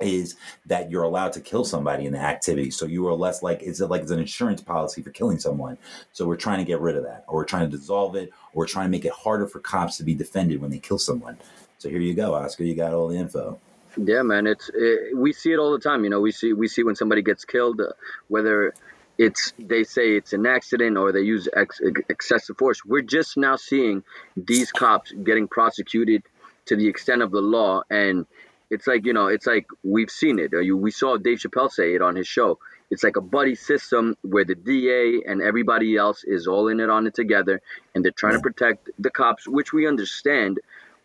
is 0.00 0.36
that 0.66 0.90
you're 0.90 1.02
allowed 1.02 1.32
to 1.32 1.40
kill 1.40 1.64
somebody 1.64 2.06
in 2.06 2.12
the 2.12 2.18
activity. 2.18 2.70
So 2.70 2.86
you 2.86 3.06
are 3.08 3.14
less 3.14 3.42
like, 3.42 3.62
is 3.62 3.80
it 3.80 3.86
like 3.86 4.02
it's 4.02 4.10
an 4.10 4.20
insurance 4.20 4.60
policy 4.60 5.02
for 5.02 5.10
killing 5.10 5.38
someone? 5.38 5.76
So 6.12 6.26
we're 6.26 6.36
trying 6.36 6.58
to 6.58 6.64
get 6.64 6.80
rid 6.80 6.96
of 6.96 7.02
that, 7.04 7.24
or 7.26 7.36
we're 7.36 7.44
trying 7.44 7.68
to 7.68 7.76
dissolve 7.76 8.14
it, 8.14 8.30
or 8.52 8.60
we're 8.60 8.66
trying 8.66 8.86
to 8.86 8.90
make 8.90 9.04
it 9.04 9.12
harder 9.12 9.46
for 9.46 9.58
cops 9.60 9.96
to 9.98 10.04
be 10.04 10.14
defended 10.14 10.60
when 10.60 10.70
they 10.70 10.78
kill 10.78 10.98
someone. 10.98 11.38
So 11.78 11.88
here 11.88 12.00
you 12.00 12.14
go, 12.14 12.34
Oscar. 12.34 12.64
You 12.64 12.74
got 12.74 12.92
all 12.92 13.08
the 13.08 13.16
info. 13.16 13.58
Yeah, 13.96 14.22
man. 14.22 14.46
It's 14.46 14.70
it, 14.72 15.16
we 15.16 15.32
see 15.32 15.52
it 15.52 15.58
all 15.58 15.72
the 15.72 15.80
time. 15.80 16.04
You 16.04 16.10
know, 16.10 16.20
we 16.20 16.30
see 16.30 16.52
we 16.52 16.68
see 16.68 16.84
when 16.84 16.94
somebody 16.94 17.22
gets 17.22 17.44
killed, 17.44 17.80
uh, 17.80 17.92
whether 18.28 18.74
it's 19.16 19.52
they 19.58 19.82
say 19.82 20.16
it's 20.16 20.32
an 20.32 20.46
accident 20.46 20.96
or 20.96 21.10
they 21.10 21.22
use 21.22 21.48
ex, 21.56 21.80
excessive 22.08 22.56
force. 22.56 22.84
We're 22.84 23.02
just 23.02 23.36
now 23.36 23.56
seeing 23.56 24.04
these 24.36 24.70
cops 24.70 25.10
getting 25.10 25.48
prosecuted 25.48 26.22
to 26.66 26.76
the 26.76 26.86
extent 26.86 27.22
of 27.22 27.32
the 27.32 27.40
law, 27.40 27.82
and 27.90 28.26
it's 28.70 28.86
like 28.86 29.06
you 29.06 29.12
know, 29.12 29.26
it's 29.28 29.46
like 29.46 29.66
we've 29.82 30.10
seen 30.10 30.38
it. 30.38 30.52
Uh, 30.54 30.60
you- 30.60 30.76
We 30.76 30.90
saw 30.90 31.16
Dave 31.16 31.38
Chappelle 31.38 31.70
say 31.70 31.94
it 31.94 32.02
on 32.02 32.16
his 32.16 32.26
show. 32.28 32.58
It's 32.90 33.02
like 33.04 33.16
a 33.16 33.20
buddy 33.20 33.54
system 33.54 34.16
where 34.22 34.44
the 34.44 34.54
DA 34.54 35.22
and 35.26 35.42
everybody 35.42 35.96
else 35.96 36.24
is 36.24 36.46
all 36.46 36.68
in 36.68 36.80
it 36.80 36.88
on 36.90 37.06
it 37.06 37.14
together, 37.14 37.60
and 37.94 38.04
they're 38.04 38.12
trying 38.12 38.34
to 38.34 38.40
protect 38.40 38.90
the 38.98 39.10
cops, 39.10 39.46
which 39.46 39.72
we 39.72 39.86
understand. 39.86 40.60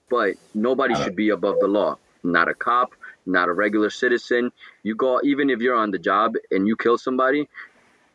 But 0.09 0.35
nobody 0.53 0.95
should 0.95 1.15
be 1.15 1.29
above 1.29 1.59
the 1.59 1.67
law. 1.67 1.97
Not 2.23 2.47
a 2.47 2.53
cop, 2.53 2.93
not 3.25 3.49
a 3.49 3.53
regular 3.53 3.89
citizen. 3.89 4.51
You 4.83 4.95
go 4.95 5.19
even 5.23 5.49
if 5.49 5.59
you're 5.59 5.75
on 5.75 5.91
the 5.91 5.99
job 5.99 6.35
and 6.51 6.67
you 6.67 6.75
kill 6.75 6.97
somebody, 6.97 7.49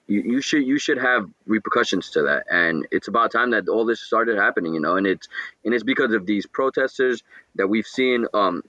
you, 0.07 0.23
you 0.23 0.40
should 0.40 0.64
you 0.67 0.78
should 0.78 0.99
have 0.99 1.28
repercussions 1.47 2.11
to 2.11 2.23
that. 2.23 2.47
And 2.50 2.87
it's 2.90 3.09
about 3.09 3.33
time 3.33 3.50
that 3.50 3.69
all 3.69 3.85
this 3.85 4.00
started 4.00 4.38
happening, 4.38 4.75
you 4.75 4.81
know. 4.81 4.97
And 4.97 5.07
it's 5.07 5.28
and 5.64 5.75
it's 5.75 5.85
because 5.85 6.12
of 6.12 6.26
these 6.26 6.47
protesters 6.47 7.23
that 7.57 7.69
we've 7.69 7.87
seen 7.87 8.26
um 8.35 8.62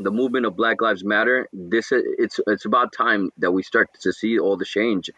the 0.00 0.10
movement 0.10 0.46
of 0.46 0.56
Black 0.56 0.80
Lives 0.80 1.04
Matter. 1.04 1.48
This 1.52 1.88
it's 1.92 2.40
it's 2.46 2.64
about 2.64 2.92
time 2.92 3.30
that 3.38 3.52
we 3.52 3.62
start 3.62 3.88
to 4.00 4.12
see 4.12 4.38
all 4.38 4.56
the 4.56 4.64
change 4.64 5.10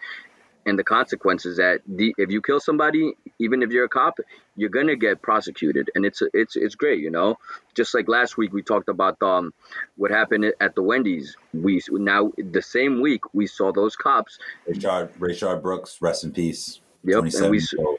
and 0.66 0.78
the 0.78 0.84
consequences 0.84 1.58
that 1.58 1.82
the, 1.86 2.14
if 2.16 2.30
you 2.30 2.40
kill 2.40 2.60
somebody, 2.60 3.12
even 3.38 3.62
if 3.62 3.70
you're 3.70 3.84
a 3.84 3.88
cop, 3.88 4.18
you're 4.56 4.70
gonna 4.70 4.96
get 4.96 5.20
prosecuted, 5.22 5.90
and 5.94 6.04
it's 6.04 6.22
it's 6.32 6.56
it's 6.56 6.74
great, 6.74 7.00
you 7.00 7.10
know. 7.10 7.36
Just 7.74 7.94
like 7.94 8.08
last 8.08 8.36
week, 8.36 8.52
we 8.52 8.62
talked 8.62 8.88
about 8.88 9.20
um 9.22 9.52
what 9.96 10.10
happened 10.10 10.52
at 10.60 10.74
the 10.74 10.82
Wendy's. 10.82 11.36
We 11.52 11.82
now 11.90 12.32
the 12.36 12.62
same 12.62 13.00
week 13.00 13.22
we 13.34 13.46
saw 13.46 13.72
those 13.72 13.96
cops. 13.96 14.38
Rayshard, 14.68 15.10
Rayshard 15.18 15.62
Brooks, 15.62 15.98
rest 16.00 16.24
in 16.24 16.32
peace. 16.32 16.80
Yep, 17.04 17.20
27 17.20 17.44
and 17.44 17.50
we 17.50 17.96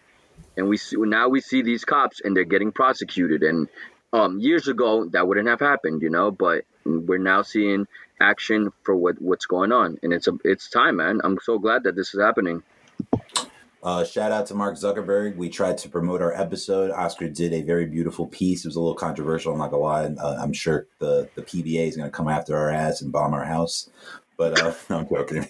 and 0.57 0.69
we 0.69 0.77
see, 0.77 0.95
now 0.97 1.27
we 1.27 1.41
see 1.41 1.61
these 1.61 1.83
cops 1.83 2.21
and 2.21 2.35
they're 2.35 2.43
getting 2.43 2.71
prosecuted. 2.71 3.43
And 3.43 3.67
um 4.13 4.39
years 4.39 4.67
ago 4.67 5.05
that 5.11 5.27
wouldn't 5.27 5.47
have 5.47 5.59
happened, 5.59 6.01
you 6.01 6.09
know. 6.09 6.31
But 6.31 6.65
we're 6.85 7.17
now 7.17 7.41
seeing 7.41 7.87
action 8.19 8.71
for 8.83 8.95
what 8.95 9.21
what's 9.21 9.45
going 9.45 9.71
on, 9.71 9.97
and 10.03 10.13
it's 10.13 10.27
a 10.27 10.37
it's 10.43 10.69
time, 10.69 10.97
man. 10.97 11.21
I'm 11.23 11.39
so 11.41 11.59
glad 11.59 11.83
that 11.83 11.95
this 11.95 12.13
is 12.13 12.21
happening. 12.21 12.63
Uh, 13.85 14.03
shout 14.03 14.31
out 14.31 14.47
to 14.47 14.55
Mark 14.55 14.75
Zuckerberg. 14.75 15.35
We 15.35 15.47
tried 15.47 15.77
to 15.77 15.89
promote 15.89 16.19
our 16.19 16.33
episode. 16.33 16.89
Oscar 16.89 17.29
did 17.29 17.53
a 17.53 17.61
very 17.61 17.85
beautiful 17.85 18.25
piece. 18.25 18.65
It 18.65 18.69
was 18.69 18.77
a 18.77 18.79
little 18.79 18.95
controversial. 18.95 19.53
I'm 19.53 19.59
not 19.59 19.69
gonna 19.69 19.83
lie. 19.83 20.05
Uh, 20.05 20.37
I'm 20.41 20.53
sure 20.53 20.87
the 20.97 21.29
the 21.35 21.43
PBA 21.43 21.87
is 21.87 21.95
gonna 21.95 22.09
come 22.09 22.27
after 22.27 22.57
our 22.57 22.71
ass 22.71 23.01
and 23.01 23.11
bomb 23.11 23.35
our 23.35 23.45
house. 23.45 23.89
But 24.37 24.53
uh, 24.53 24.73
I'm 24.89 25.07
joking. 25.07 25.47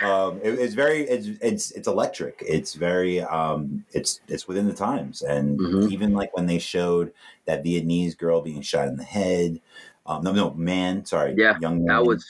Um, 0.00 0.38
it, 0.42 0.58
it's 0.58 0.74
very 0.74 1.00
it's 1.02 1.26
it's 1.42 1.70
it's 1.72 1.88
electric. 1.88 2.42
It's 2.46 2.74
very 2.74 3.20
um, 3.20 3.84
it's 3.92 4.20
it's 4.28 4.46
within 4.48 4.66
the 4.66 4.74
times. 4.74 5.22
And 5.22 5.60
Mhm. 5.60 5.88
even 5.88 6.12
like 6.12 6.34
when 6.36 6.46
they 6.46 6.58
showed 6.58 7.12
that 7.46 7.64
Vietnamese 7.64 8.16
girl 8.16 8.40
being 8.40 8.62
shot 8.62 8.88
in 8.88 8.96
the 8.96 9.04
head. 9.04 9.60
Um, 10.06 10.22
no, 10.24 10.32
no, 10.32 10.54
man. 10.54 11.04
Sorry, 11.04 11.36
Yeah, 11.36 11.58
young 11.58 11.84
man 11.84 11.86
That 11.86 12.04
was 12.04 12.24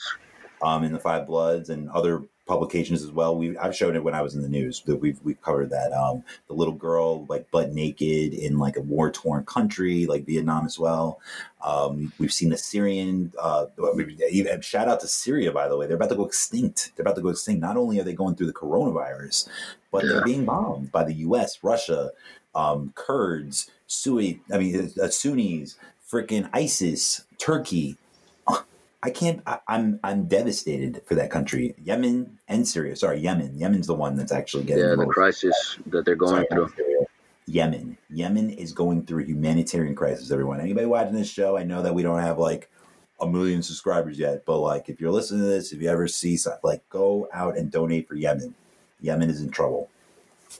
um, 0.61 0.83
in 0.83 0.93
the 0.93 0.99
Five 0.99 1.27
Bloods 1.27 1.69
and 1.69 1.89
other 1.89 2.23
publications 2.49 3.03
as 3.03 3.11
well. 3.11 3.35
We 3.37 3.55
I've 3.59 3.75
shown 3.75 3.95
it 3.95 4.03
when 4.03 4.15
I 4.15 4.21
was 4.23 4.33
in 4.35 4.41
the 4.41 4.49
news. 4.49 4.81
That 4.81 4.97
we've 4.97 5.19
we've 5.23 5.41
covered 5.41 5.69
that. 5.69 5.93
Um, 5.93 6.23
the 6.47 6.53
little 6.55 6.73
girl 6.73 7.25
like 7.27 7.49
butt 7.51 7.71
naked 7.71 8.33
in 8.33 8.57
like 8.57 8.75
a 8.75 8.81
war 8.81 9.11
torn 9.11 9.45
country 9.45 10.07
like 10.07 10.25
Vietnam 10.25 10.65
as 10.65 10.79
well. 10.79 11.21
Um, 11.63 12.11
we've 12.17 12.33
seen 12.33 12.49
the 12.49 12.57
Syrian. 12.57 13.31
Uh, 13.39 13.67
even, 14.31 14.59
shout 14.61 14.87
out 14.89 14.99
to 15.01 15.07
Syria 15.07 15.51
by 15.51 15.69
the 15.69 15.77
way. 15.77 15.85
They're 15.85 15.95
about 15.95 16.09
to 16.09 16.15
go 16.15 16.25
extinct. 16.25 16.91
They're 16.95 17.03
about 17.03 17.15
to 17.17 17.21
go 17.21 17.29
extinct. 17.29 17.61
Not 17.61 17.77
only 17.77 17.99
are 17.99 18.03
they 18.03 18.13
going 18.13 18.35
through 18.35 18.47
the 18.47 18.53
coronavirus, 18.53 19.47
but 19.91 20.03
Yeah. 20.03 20.09
they're 20.13 20.25
being 20.25 20.45
bombed 20.45 20.91
by 20.91 21.03
the 21.03 21.13
U.S., 21.29 21.59
Russia, 21.63 22.11
um, 22.55 22.91
Kurds, 22.95 23.69
Sui. 23.85 24.41
I 24.51 24.57
mean 24.57 24.91
uh, 25.01 25.07
Sunnis, 25.09 25.75
freaking 26.11 26.49
ISIS, 26.51 27.23
Turkey. 27.37 27.95
I 29.01 29.09
can't. 29.11 29.41
I, 29.47 29.59
I'm 29.67 29.99
I'm 30.03 30.25
devastated 30.25 31.01
for 31.05 31.15
that 31.15 31.31
country, 31.31 31.73
Yemen 31.81 32.39
and 32.47 32.67
Syria. 32.67 32.95
Sorry, 32.95 33.19
Yemen. 33.19 33.57
Yemen's 33.57 33.87
the 33.87 33.93
one 33.95 34.15
that's 34.15 34.31
actually 34.31 34.65
getting 34.65 34.89
Yeah, 34.89 34.95
the 34.95 35.05
crisis 35.05 35.77
that 35.87 36.03
they're 36.05 36.15
going 36.15 36.45
Sorry, 36.47 36.47
through. 36.51 37.05
Yemen. 37.45 37.97
Yemen 38.09 38.49
is 38.51 38.73
going 38.73 39.05
through 39.05 39.23
a 39.23 39.27
humanitarian 39.27 39.95
crisis. 39.95 40.31
Everyone, 40.31 40.59
anybody 40.59 40.85
watching 40.85 41.13
this 41.15 41.29
show, 41.29 41.57
I 41.57 41.63
know 41.63 41.81
that 41.81 41.95
we 41.95 42.03
don't 42.03 42.19
have 42.19 42.37
like 42.37 42.69
a 43.21 43.27
million 43.27 43.63
subscribers 43.63 44.19
yet, 44.19 44.45
but 44.45 44.59
like 44.59 44.89
if 44.89 44.99
you're 45.01 45.11
listening 45.11 45.41
to 45.41 45.47
this, 45.47 45.71
if 45.71 45.81
you 45.81 45.89
ever 45.89 46.07
see 46.07 46.35
something, 46.37 46.59
like 46.63 46.87
go 46.89 47.27
out 47.33 47.57
and 47.57 47.71
donate 47.71 48.07
for 48.07 48.15
Yemen. 48.15 48.53
Yemen 49.01 49.29
is 49.29 49.41
in 49.41 49.49
trouble. 49.49 49.89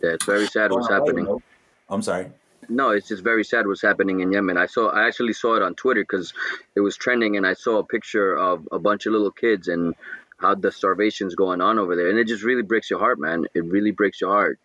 Yeah, 0.02 0.12
it's 0.12 0.26
very 0.26 0.48
sad 0.48 0.72
what's 0.72 0.88
On 0.88 0.94
a 0.94 1.00
lighter 1.02 1.14
happening. 1.14 1.26
note- 1.26 1.44
I'm 1.90 2.02
sorry. 2.02 2.32
No, 2.70 2.92
it's 2.92 3.08
just 3.08 3.24
very 3.24 3.44
sad 3.44 3.68
what's 3.68 3.82
happening 3.82 4.20
in 4.20 4.32
Yemen. 4.32 4.58
I 4.58 4.68
saw, 4.68 4.90
I 4.90 5.08
actually 5.08 5.34
saw 5.34 5.56
it 5.56 5.64
on 5.64 5.76
Twitter 5.76 6.02
because 6.02 6.34
it 6.76 6.82
was 6.82 6.96
trending, 6.96 7.36
and 7.36 7.46
I 7.46 7.54
saw 7.54 7.78
a 7.80 7.84
picture 7.84 8.38
of 8.38 8.68
a 8.72 8.80
bunch 8.80 9.06
of 9.06 9.14
little 9.14 9.32
kids 9.32 9.68
and 9.68 9.96
how 10.38 10.56
the 10.56 10.72
starvation's 10.72 11.36
going 11.36 11.62
on 11.62 11.80
over 11.80 11.96
there, 11.96 12.10
and 12.10 12.18
it 12.18 12.28
just 12.28 12.44
really 12.44 12.62
breaks 12.62 12.90
your 12.90 13.00
heart, 13.00 13.20
man. 13.20 13.46
It 13.54 13.66
really 13.66 13.92
breaks 13.92 14.22
your 14.22 14.32
heart. 14.32 14.60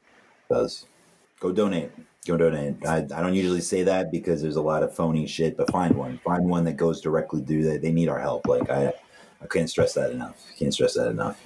does. 0.50 0.86
Go 1.40 1.52
donate. 1.52 1.90
Go 2.26 2.36
donate. 2.36 2.76
I, 2.86 2.98
I 2.98 3.20
don't 3.20 3.34
usually 3.34 3.60
say 3.60 3.82
that 3.82 4.10
because 4.10 4.40
there's 4.40 4.56
a 4.56 4.62
lot 4.62 4.82
of 4.82 4.94
phony 4.94 5.26
shit, 5.26 5.56
but 5.56 5.70
find 5.70 5.94
one. 5.94 6.18
Find 6.24 6.44
one 6.44 6.64
that 6.64 6.76
goes 6.76 7.00
directly 7.00 7.42
to 7.42 7.64
that. 7.64 7.82
They 7.82 7.92
need 7.92 8.08
our 8.08 8.20
help. 8.20 8.46
Like 8.46 8.70
I, 8.70 8.92
I 9.42 9.46
can't 9.50 9.68
stress 9.68 9.94
that 9.94 10.10
enough. 10.10 10.42
Can't 10.58 10.72
stress 10.72 10.94
that 10.94 11.08
enough. 11.08 11.44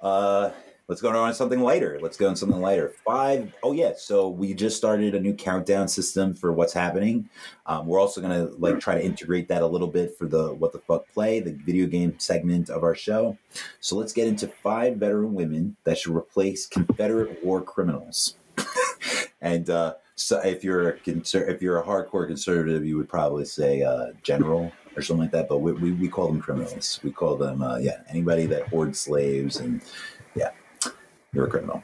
Uh, 0.00 0.50
let's 0.88 1.02
go 1.02 1.10
on 1.10 1.34
something 1.34 1.60
lighter. 1.60 1.98
Let's 2.00 2.16
go 2.16 2.28
on 2.28 2.36
something 2.36 2.60
lighter. 2.60 2.94
Five. 3.06 3.52
Oh 3.62 3.72
yeah. 3.72 3.92
So 3.96 4.28
we 4.28 4.54
just 4.54 4.76
started 4.76 5.14
a 5.14 5.20
new 5.20 5.34
countdown 5.34 5.86
system 5.86 6.34
for 6.34 6.52
what's 6.52 6.72
happening. 6.72 7.28
Um, 7.66 7.86
we're 7.86 8.00
also 8.00 8.20
gonna 8.20 8.44
like 8.58 8.80
try 8.80 8.94
to 8.94 9.04
integrate 9.04 9.48
that 9.48 9.62
a 9.62 9.66
little 9.66 9.88
bit 9.88 10.16
for 10.18 10.26
the 10.26 10.54
what 10.54 10.72
the 10.72 10.78
fuck 10.80 11.06
play, 11.12 11.40
the 11.40 11.52
video 11.52 11.86
game 11.86 12.18
segment 12.18 12.70
of 12.70 12.82
our 12.82 12.94
show. 12.94 13.36
So 13.80 13.96
let's 13.96 14.12
get 14.12 14.26
into 14.26 14.48
five 14.48 14.96
veteran 14.96 15.34
women 15.34 15.76
that 15.84 15.98
should 15.98 16.16
replace 16.16 16.66
Confederate 16.66 17.44
war 17.44 17.62
criminals. 17.62 18.36
and 19.40 19.68
uh, 19.70 19.94
so 20.16 20.40
if 20.40 20.64
you're 20.64 20.88
a 20.88 20.98
conser- 20.98 21.48
if 21.48 21.60
you're 21.60 21.78
a 21.78 21.84
hardcore 21.84 22.26
conservative, 22.26 22.84
you 22.84 22.96
would 22.96 23.08
probably 23.08 23.44
say 23.44 23.82
uh, 23.82 24.12
general 24.22 24.72
or 24.96 25.02
something 25.02 25.22
like 25.22 25.32
that. 25.32 25.48
But 25.48 25.58
we, 25.58 25.72
we, 25.72 25.92
we 25.92 26.08
call 26.08 26.28
them 26.28 26.40
criminals. 26.40 26.98
We 27.04 27.12
call 27.12 27.36
them 27.36 27.62
uh, 27.62 27.76
yeah 27.76 28.00
anybody 28.08 28.46
that 28.46 28.68
hoards 28.68 28.98
slaves 28.98 29.58
and 29.58 29.82
yeah, 30.34 30.50
you're 31.32 31.46
a 31.46 31.50
criminal. 31.50 31.82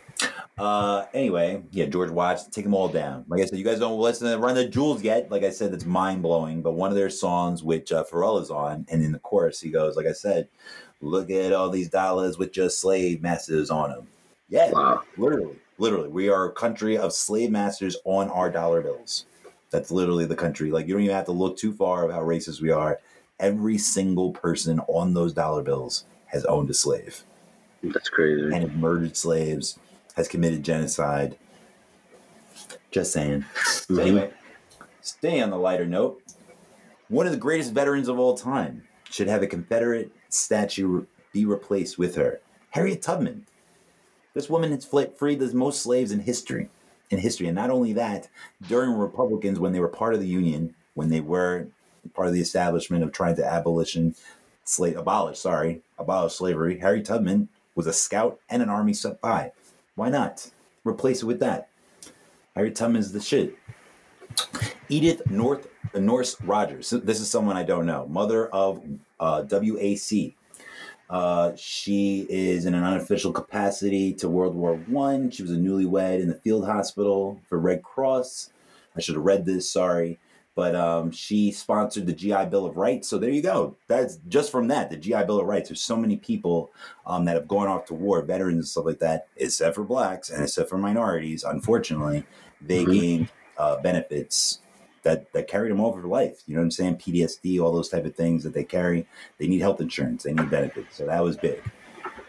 Uh, 0.57 1.07
anyway, 1.13 1.63
yeah, 1.73 1.87
George 1.87 2.11
Washington, 2.11 2.53
take 2.53 2.65
them 2.65 2.75
all 2.75 2.89
down. 2.89 3.25
Like 3.29 3.43
I 3.43 3.45
said, 3.45 3.59
you 3.59 3.65
guys 3.65 3.81
don't 3.81 3.99
listen 3.99 4.31
to 4.31 4.39
Run 4.39 4.55
the 4.55 4.69
Jewels 4.69 5.03
yet. 5.03 5.31
Like 5.31 5.43
I 5.43 5.51
said, 5.51 5.73
that's 5.73 5.85
mind 5.85 6.23
blowing. 6.23 6.63
But 6.63 6.73
one 6.73 6.91
of 6.91 6.97
their 6.97 7.11
songs, 7.11 7.63
which 7.63 7.91
uh, 7.91 8.05
Pharrell 8.05 8.41
is 8.41 8.51
on, 8.51 8.87
and 8.89 9.03
in 9.03 9.13
the 9.13 9.19
chorus, 9.19 9.61
he 9.61 9.71
goes, 9.71 9.97
like 9.97 10.07
I 10.07 10.13
said, 10.13 10.49
look 11.01 11.31
at 11.31 11.53
all 11.53 11.71
these 11.71 11.89
dollars 11.91 12.39
with 12.39 12.53
just 12.53 12.81
slave 12.81 13.21
masters 13.21 13.71
on 13.71 13.91
them. 13.91 14.09
Yeah, 14.49 14.71
Wow. 14.71 15.03
literally, 15.17 15.57
literally, 15.79 16.09
we 16.09 16.29
are 16.29 16.47
a 16.47 16.53
country 16.53 16.97
of 16.97 17.13
slave 17.13 17.51
masters 17.51 17.97
on 18.05 18.31
our 18.31 18.51
dollar 18.51 18.81
bills. 18.81 19.27
That's 19.71 19.91
literally 19.91 20.25
the 20.27 20.37
country. 20.37 20.71
Like 20.71 20.87
you 20.87 20.95
don't 20.95 21.03
even 21.03 21.17
have 21.17 21.25
to 21.27 21.33
look 21.33 21.57
too 21.59 21.73
far 21.73 22.05
of 22.05 22.13
how 22.13 22.21
racist 22.21 22.61
we 22.61 22.71
are. 22.71 23.01
Every 23.41 23.77
single 23.79 24.31
person 24.31 24.79
on 24.87 25.15
those 25.15 25.33
dollar 25.33 25.63
bills 25.65 26.05
has 26.27 26.45
owned 26.45 26.71
a 26.71 26.75
slave 26.75 27.25
That's 27.93 28.09
crazy. 28.09 28.43
and 28.43 28.55
has 28.55 28.73
murdered 28.73 29.17
slaves, 29.17 29.79
has 30.17 30.29
committed 30.29 30.63
genocide. 30.63 31.37
Just 32.91 33.13
saying. 33.13 33.45
So 33.65 33.99
anyway, 33.99 34.31
stay 35.01 35.41
on 35.41 35.51
the 35.51 35.57
lighter 35.57 35.87
note. 35.87 36.23
One 37.09 37.27
of 37.27 37.33
the 37.33 37.39
greatest 37.39 37.73
veterans 37.73 38.09
of 38.09 38.19
all 38.19 38.37
time 38.37 38.85
should 39.11 39.29
have 39.29 39.43
a 39.43 39.47
Confederate 39.47 40.13
statue 40.29 41.05
be 41.33 41.45
replaced 41.45 41.99
with 41.99 42.15
her. 42.15 42.41
Harriet 42.71 43.03
Tubman. 43.03 43.47
This 44.33 44.49
woman 44.49 44.73
has 44.73 44.85
freed 44.85 45.39
the 45.39 45.55
most 45.55 45.83
slaves 45.83 46.11
in 46.11 46.21
history. 46.21 46.69
In 47.11 47.19
history, 47.19 47.47
and 47.47 47.55
not 47.55 47.71
only 47.71 47.93
that, 47.93 48.29
during 48.67 48.93
Republicans 48.93 49.61
when 49.61 49.73
they 49.73 49.79
were 49.79 49.89
part 49.89 50.15
of 50.15 50.21
the 50.21 50.27
Union, 50.27 50.75
when 50.95 51.11
they 51.11 51.21
were 51.21 51.69
part 52.15 52.29
of 52.29 52.35
the 52.35 52.41
establishment 52.41 53.05
of 53.05 53.13
trying 53.13 53.37
to 53.37 53.47
abolition, 53.47 54.15
slave 54.65 54.97
abolish, 54.97 55.39
sorry, 55.39 55.83
abolish 55.99 56.35
slavery, 56.35 56.79
Harriet 56.79 57.05
Tubman 57.05 57.49
was 57.75 57.87
a 57.87 57.93
scout 57.93 58.41
and 58.49 58.63
an 58.63 58.69
army 58.69 58.93
supply. 58.93 59.53
Why 59.95 60.09
not 60.09 60.51
replace 60.85 61.23
it 61.23 61.27
with 61.27 61.41
that? 61.41 61.69
Tubman 62.75 63.01
is 63.01 63.13
the 63.13 63.21
shit. 63.21 63.57
Edith 64.89 65.29
North 65.31 65.69
Nourse 65.95 66.41
Rogers. 66.43 66.91
This 66.91 67.21
is 67.21 67.31
someone 67.31 67.57
I 67.57 67.63
don't 67.63 67.87
know. 67.87 68.07
Mother 68.07 68.49
of 68.49 68.83
uh, 69.21 69.43
WAC. 69.43 70.35
Uh, 71.11 71.53
she 71.57 72.27
is 72.31 72.65
in 72.65 72.75
an 72.75 72.83
unofficial 72.83 73.33
capacity 73.33 74.13
to 74.15 74.29
World 74.29 74.55
War 74.55 74.75
One. 74.87 75.31
She 75.31 75.43
was 75.43 75.53
a 75.53 75.57
newlywed 75.57 76.21
in 76.21 76.29
the 76.29 76.35
field 76.35 76.65
hospital 76.65 77.41
for 77.49 77.59
Red 77.59 77.83
Cross. 77.83 78.51
I 78.97 79.01
should 79.01 79.17
have 79.17 79.25
read 79.25 79.45
this. 79.45 79.69
Sorry, 79.71 80.19
but 80.55 80.75
um, 80.77 81.11
she 81.11 81.51
sponsored 81.51 82.07
the 82.07 82.13
GI 82.13 82.47
Bill 82.47 82.67
of 82.67 82.77
Rights. 82.77 83.09
So 83.09 83.19
there 83.19 83.31
you 83.31 83.43
go. 83.43 83.77
That's 83.89 84.17
just 84.29 84.51
from 84.53 84.69
that 84.69 84.91
the 84.91 84.97
GI 84.97 85.25
Bill 85.25 85.41
of 85.41 85.47
Rights. 85.47 85.69
There's 85.69 85.83
so 85.83 85.97
many 85.97 86.17
people 86.17 86.73
um, 87.07 87.25
that 87.25 87.35
have 87.35 87.49
gone 87.49 87.67
off 87.69 87.87
to 87.87 87.95
war, 87.95 88.23
veterans 88.23 88.57
and 88.59 88.67
stuff 88.69 88.85
like 88.85 89.01
that. 89.01 89.29
Except 89.37 89.75
for 89.75 89.85
blacks 89.85 90.31
and 90.31 90.43
except 90.43 90.69
for 90.71 90.79
minorities, 90.79 91.45
unfortunately, 91.45 92.25
they 92.61 92.85
Mhm. 92.85 92.93
gained 92.93 93.33
uh, 93.57 93.81
benefits 93.83 94.61
that 95.03 95.33
that 95.33 95.49
carried 95.49 95.71
them 95.71 95.81
over 95.81 96.01
for 96.03 96.09
life. 96.09 96.43
You 96.47 96.55
know 96.55 96.61
what 96.61 96.65
I'm 96.67 96.71
saying? 96.71 96.97
PTSD, 96.97 97.61
all 97.61 97.73
those 97.73 97.89
type 97.89 98.05
of 98.05 98.15
things 98.15 98.43
that 98.45 98.55
they 98.55 98.65
carry. 98.65 99.07
They 99.39 99.47
need 99.47 99.61
health 99.61 99.81
insurance. 99.81 100.23
They 100.23 100.33
need 100.35 100.51
benefits. 100.51 100.97
So 100.97 101.07
that 101.07 101.23
was 101.23 101.37
big. 101.37 101.63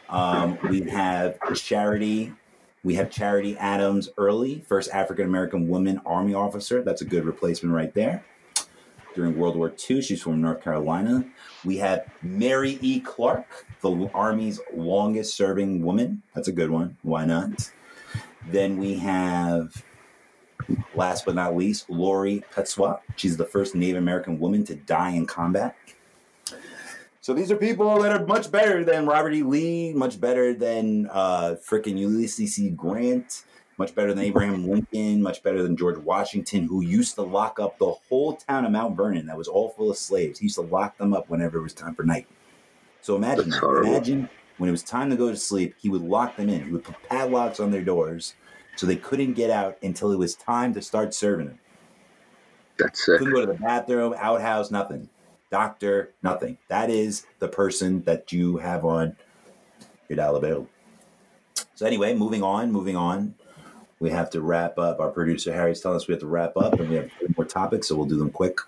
Um, 0.10 0.58
we 0.70 0.82
have 0.82 1.39
Charity. 1.55 2.34
We 2.86 2.94
have 2.96 3.10
Charity 3.10 3.58
Adams 3.58 4.10
Earley, 4.18 4.63
first 4.68 4.92
African 4.92 5.25
American 5.25 5.68
woman 5.68 6.00
Army 6.06 6.36
officer. 6.36 6.84
That's 6.84 7.01
a 7.01 7.06
good 7.06 7.25
replacement 7.25 7.75
right 7.75 7.94
there. 7.94 8.24
During 9.15 9.36
World 9.38 9.56
War 9.56 9.74
II, 9.89 10.01
she's 10.01 10.22
from 10.22 10.39
North 10.39 10.62
Carolina. 10.62 11.25
We 11.63 11.77
have 11.77 12.06
Mary 12.22 12.77
E. 12.82 13.00
Clarke, 13.00 13.65
the 13.82 14.10
Army's 14.13 14.62
longest 14.72 15.36
serving 15.36 15.82
woman. 15.82 16.22
That's 16.36 16.48
a 16.48 16.51
good 16.51 16.70
one. 16.70 16.96
Why 17.01 17.25
not? 17.25 17.72
Then 18.51 18.77
we 18.77 18.94
have 19.00 19.84
Last 20.96 21.25
but 21.25 21.36
not 21.36 21.56
least, 21.56 21.89
Lori 21.89 22.44
Piestewa. 22.54 23.00
She's 23.15 23.38
the 23.38 23.46
first 23.46 23.75
Native 23.75 23.98
American 23.98 24.39
woman 24.39 24.63
to 24.65 24.75
die 24.75 25.12
in 25.12 25.25
combat. 25.25 25.75
So 27.25 27.34
these 27.34 27.50
are 27.50 27.55
people 27.55 28.03
that 28.03 28.12
are 28.12 28.24
much 28.24 28.51
better 28.51 28.84
than 28.84 29.08
Robert 29.08 29.34
E. 29.34 29.41
Lee, 29.41 29.91
much 29.94 30.22
better 30.22 30.53
than 30.53 31.10
uh, 31.12 31.55
frickin' 31.60 31.98
Ulysses 31.98 32.53
C. 32.53 32.70
Grant, 32.70 33.46
much 33.79 33.96
better 33.96 34.13
than 34.13 34.24
Abraham 34.24 34.70
Lincoln, 34.70 35.24
much 35.24 35.41
better 35.41 35.63
than 35.63 35.75
George 35.75 35.98
Washington, 35.98 36.67
who 36.67 36.82
used 36.82 37.15
to 37.15 37.24
lock 37.24 37.60
up 37.60 37.79
the 37.79 37.94
whole 38.10 38.36
town 38.36 38.63
of 38.63 38.72
Mount 38.72 38.96
Vernon 38.96 39.25
that 39.25 39.36
was 39.36 39.48
all 39.48 39.70
full 39.70 39.89
of 39.89 39.98
slaves. 39.98 40.38
He 40.38 40.46
used 40.46 40.58
to 40.58 40.62
lock 40.62 41.00
them 41.00 41.15
up 41.15 41.27
whenever 41.27 41.58
it 41.58 41.63
was 41.63 41.74
time 41.74 41.96
for 41.96 42.03
night. 42.03 42.27
So 43.01 43.15
imagine 43.15 43.50
That's 43.50 43.55
that. 43.55 43.60
horrible. 43.60 43.89
Imagine 43.89 44.29
when 44.60 44.70
it 44.70 44.72
was 44.72 44.84
time 44.84 45.10
to 45.10 45.15
go 45.15 45.32
to 45.32 45.36
sleep, 45.36 45.74
he 45.82 45.89
would 45.89 46.03
lock 46.03 46.36
them 46.36 46.48
in. 46.48 46.63
He 46.63 46.72
would 46.72 46.84
put 46.84 47.01
padlocks 47.10 47.60
on 47.60 47.72
their 47.72 47.82
doors 47.82 48.36
so 48.75 48.86
they 48.86 48.98
couldn't 48.98 49.34
get 49.34 49.50
out 49.50 49.79
until 49.82 50.12
it 50.12 50.20
was 50.20 50.36
time 50.36 50.75
to 50.75 50.82
start 50.84 51.15
serving 51.15 51.48
them. 51.48 51.60
That's 52.77 53.03
sick. 53.03 53.17
Couldn't 53.17 53.34
go 53.34 53.41
to 53.41 53.48
the 53.48 53.55
bathroom, 53.55 54.13
outhouse, 54.15 54.70
nothing. 54.70 55.10
Doctor, 55.51 56.13
nothing. 56.23 56.57
That 56.67 56.89
is 56.89 57.25
the 57.39 57.47
person 57.47 58.03
that 58.03 58.31
you 58.31 58.57
have 58.57 58.83
on 58.83 59.15
your 60.09 60.17
dollar 60.17 60.39
bill. 60.39 60.67
So 61.75 61.85
anyway, 61.85 62.13
moving 62.13 62.43
on, 62.43 62.71
moving 62.71 62.95
on. 62.95 63.35
We 63.99 64.09
have 64.09 64.29
to 64.31 64.41
wrap 64.41 64.77
up. 64.77 64.99
Our 64.99 65.09
producer 65.09 65.53
Harry's 65.53 65.81
telling 65.81 65.95
us 65.95 66.07
we 66.07 66.13
have 66.13 66.21
to 66.21 66.27
wrap 66.27 66.57
up, 66.57 66.79
and 66.79 66.89
we 66.89 66.95
have 66.95 67.11
three 67.13 67.33
more 67.37 67.45
topics, 67.45 67.87
so 67.87 67.95
we'll 67.95 68.05
do 68.05 68.17
them 68.17 68.29
quick. 68.29 68.59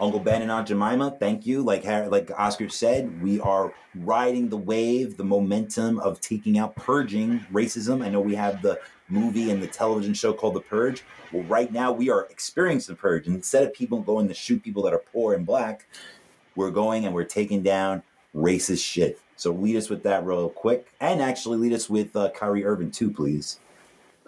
Uncle 0.00 0.20
Ben 0.20 0.42
and 0.42 0.50
Aunt 0.50 0.68
Jemima, 0.68 1.16
thank 1.18 1.46
you. 1.46 1.62
Like 1.62 1.84
Harry, 1.84 2.08
like 2.08 2.30
Oscar 2.38 2.68
said, 2.68 3.22
we 3.22 3.40
are 3.40 3.72
riding 3.96 4.48
the 4.48 4.56
wave, 4.56 5.16
the 5.16 5.24
momentum 5.24 5.98
of 6.00 6.20
taking 6.20 6.58
out 6.58 6.76
purging 6.76 7.40
racism. 7.52 8.04
I 8.04 8.08
know 8.08 8.20
we 8.20 8.34
have 8.34 8.62
the 8.62 8.78
movie 9.12 9.50
and 9.50 9.62
the 9.62 9.66
television 9.66 10.14
show 10.14 10.32
called 10.32 10.54
The 10.54 10.60
Purge. 10.60 11.04
Well, 11.32 11.44
right 11.44 11.72
now 11.72 11.92
we 11.92 12.10
are 12.10 12.26
experiencing 12.30 12.94
the 12.94 13.00
purge. 13.00 13.26
Instead 13.26 13.62
of 13.62 13.72
people 13.72 14.00
going 14.00 14.28
to 14.28 14.34
shoot 14.34 14.62
people 14.62 14.82
that 14.84 14.92
are 14.92 15.02
poor 15.12 15.34
and 15.34 15.46
black, 15.46 15.86
we're 16.56 16.70
going 16.70 17.04
and 17.04 17.14
we're 17.14 17.24
taking 17.24 17.62
down 17.62 18.02
racist 18.34 18.84
shit. 18.84 19.20
So 19.36 19.52
lead 19.52 19.76
us 19.76 19.90
with 19.90 20.02
that 20.04 20.24
real 20.24 20.48
quick, 20.48 20.92
and 21.00 21.20
actually 21.20 21.58
lead 21.58 21.72
us 21.72 21.90
with 21.90 22.14
uh, 22.14 22.30
Kyrie 22.30 22.64
Irving 22.64 22.90
too, 22.90 23.10
please. 23.10 23.58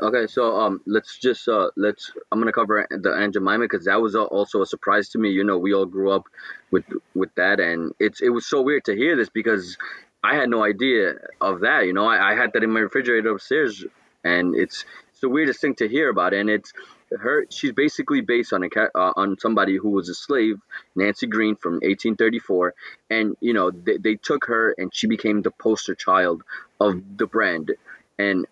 Okay, 0.01 0.27
so 0.27 0.57
um, 0.57 0.81
let's 0.87 1.19
just 1.19 1.47
uh, 1.47 1.71
let's. 1.77 2.11
I'm 2.33 2.41
gonna 2.41 2.53
cover 2.53 2.87
the 2.91 3.13
Aunt 3.13 3.35
Jemima 3.35 3.61
because 3.61 3.85
that 3.85 4.01
was 4.01 4.17
also 4.17 4.61
a 4.61 4.67
surprise 4.67 5.09
to 5.11 5.19
me. 5.19 5.31
You 5.31 5.45
know, 5.45 5.57
we 5.57 5.73
all 5.73 5.87
grew 5.87 6.11
up 6.11 6.25
with 6.73 6.85
with 7.15 7.33
that, 7.37 7.61
and 7.61 7.93
it's 8.01 8.21
it 8.21 8.31
was 8.31 8.45
so 8.45 8.61
weird 8.61 8.85
to 8.87 8.97
hear 8.97 9.15
this 9.15 9.29
because 9.29 9.77
I 10.25 10.35
had 10.35 10.51
no 10.51 10.65
idea 10.65 11.15
of 11.41 11.61
that. 11.61 11.87
You 11.87 11.93
know, 11.93 12.07
I, 12.07 12.33
I 12.33 12.35
had 12.35 12.53
that 12.55 12.65
in 12.65 12.71
my 12.71 12.81
refrigerator 12.81 13.31
upstairs, 13.31 13.85
and 14.25 14.55
it's 14.55 14.85
it's 15.11 15.21
the 15.21 15.29
weirdest 15.29 15.61
thing 15.61 15.75
to 15.77 15.89
hear 15.89 16.09
about. 16.09 16.35
And 16.35 16.51
it's 16.51 16.73
her. 17.17 17.47
She's 17.51 17.73
basically 17.73 18.21
based 18.21 18.53
on 18.53 18.65
a 18.65 18.69
uh, 18.95 19.13
on 19.17 19.39
somebody 19.39 19.77
who 19.77 19.91
was 19.91 20.09
a 20.09 20.15
slave, 20.15 20.61
Nancy 20.97 21.27
Green 21.27 21.57
from 21.57 21.75
1834, 21.75 22.75
and 23.11 23.37
you 23.41 23.53
know 23.53 23.71
they, 23.71 23.99
they 23.99 24.15
took 24.17 24.47
her 24.47 24.75
and 24.77 24.95
she 24.95 25.07
became 25.07 25.43
the 25.43 25.51
poster 25.51 25.95
child 25.95 26.43
of 26.81 27.01
the 27.17 27.27
brand, 27.27 27.73
and 28.19 28.47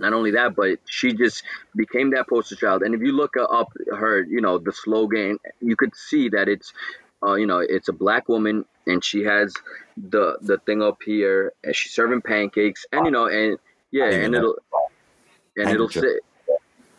not 0.00 0.12
only 0.12 0.32
that, 0.32 0.56
but 0.56 0.80
she 0.86 1.12
just 1.12 1.44
became 1.76 2.10
that 2.10 2.28
poster 2.28 2.56
child. 2.56 2.82
And 2.82 2.94
if 2.94 3.00
you 3.00 3.12
look 3.12 3.34
up 3.36 3.72
her, 3.90 4.22
you 4.22 4.40
know, 4.40 4.58
the 4.58 4.72
slogan, 4.72 5.38
you 5.60 5.76
could 5.76 5.94
see 5.94 6.30
that 6.30 6.48
it's, 6.48 6.72
uh, 7.22 7.34
you 7.34 7.46
know, 7.46 7.58
it's 7.58 7.88
a 7.88 7.92
black 7.92 8.28
woman 8.28 8.64
and 8.86 9.04
she 9.04 9.22
has 9.24 9.54
the 9.96 10.36
the 10.42 10.58
thing 10.58 10.82
up 10.82 10.98
here 11.04 11.52
and 11.62 11.74
she's 11.74 11.92
serving 11.92 12.22
pancakes 12.22 12.86
and 12.92 13.06
you 13.06 13.12
know 13.12 13.26
and 13.26 13.58
yeah 13.94 14.10
and 14.10 14.34
it'll 14.34 14.58
and 15.56 15.70
it'll 15.70 15.88
say 15.88 16.18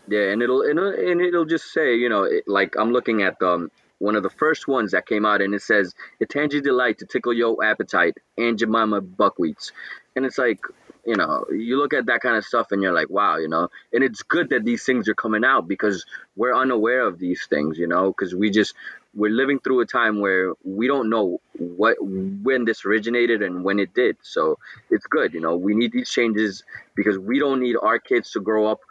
yeah 0.07 0.31
and 0.31 0.41
it'll 0.41 0.61
and 0.61 0.79
it'll, 0.79 0.93
and 1.11 1.21
it'll 1.21 1.45
just 1.45 1.73
say 1.73 1.95
you 1.95 2.07
know 2.07 2.23
it, 2.23 2.45
like 2.47 2.75
I'm 2.79 2.91
looking 2.93 3.21
at 3.21 3.41
um, 3.41 3.69
one 3.99 4.15
of 4.15 4.23
the 4.23 4.29
first 4.29 4.67
ones 4.67 4.91
that 4.91 5.05
came 5.05 5.25
out 5.25 5.41
and 5.41 5.53
it 5.53 5.61
says 5.61 5.93
a 6.21 6.25
tangy 6.25 6.61
delight 6.61 6.99
to 6.99 7.05
tickle 7.05 7.33
your 7.33 7.63
appetite 7.63 8.17
and 8.37 8.57
Jemima 8.57 9.01
buckwheats. 9.01 9.71
And 10.15 10.25
it's 10.25 10.37
like 10.37 10.59
you 11.05 11.15
know, 11.15 11.45
you 11.51 11.77
look 11.77 11.93
at 11.93 12.07
that 12.07 12.21
kind 12.21 12.35
of 12.35 12.43
stuff 12.43 12.71
and 12.71 12.81
you're 12.81 12.93
like, 12.93 13.11
wow, 13.11 13.37
you 13.37 13.47
know, 13.47 13.69
and 13.93 14.03
it's 14.03 14.23
good 14.23 14.49
that 14.49 14.65
these 14.65 14.83
things 14.83 15.07
are 15.07 15.13
coming 15.13 15.45
out 15.45 15.67
because 15.67 16.03
we're 16.35 16.55
unaware 16.55 17.01
of 17.05 17.19
these 17.19 17.45
things, 17.45 17.77
you 17.77 17.87
know, 17.87 18.07
because 18.07 18.33
we 18.33 18.49
just 18.49 18.73
we're 19.15 19.31
living 19.31 19.59
through 19.59 19.79
a 19.79 19.85
time 19.85 20.19
where 20.19 20.53
we 20.63 20.87
don't 20.87 21.09
know 21.09 21.39
what 21.57 21.97
when 22.01 22.65
this 22.65 22.85
originated 22.85 23.41
and 23.41 23.63
when 23.63 23.79
it 23.79 23.93
did. 23.93 24.17
So 24.21 24.59
it's 24.89 25.07
good, 25.07 25.33
you 25.33 25.39
know, 25.39 25.55
we 25.55 25.73
need 25.73 25.91
these 25.91 26.09
changes 26.09 26.63
because 26.95 27.17
we 27.17 27.39
don't 27.39 27.61
need 27.61 27.77
our 27.81 27.97
kids 27.97 28.31
to 28.31 28.41
grow 28.41 28.67
up 28.67 28.81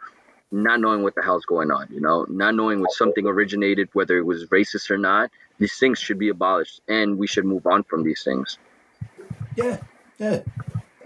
not 0.51 0.79
knowing 0.79 1.03
what 1.03 1.15
the 1.15 1.21
hell's 1.21 1.45
going 1.45 1.71
on, 1.71 1.87
you 1.91 2.01
know, 2.01 2.25
not 2.29 2.55
knowing 2.55 2.79
what 2.79 2.91
something 2.91 3.25
originated, 3.27 3.89
whether 3.93 4.17
it 4.17 4.25
was 4.25 4.45
racist 4.47 4.89
or 4.89 4.97
not. 4.97 5.29
These 5.59 5.77
things 5.77 5.99
should 5.99 6.19
be 6.19 6.29
abolished 6.29 6.81
and 6.87 7.17
we 7.17 7.27
should 7.27 7.45
move 7.45 7.65
on 7.65 7.83
from 7.83 8.03
these 8.03 8.23
things. 8.23 8.57
Yeah, 9.55 9.79
yeah 10.17 10.41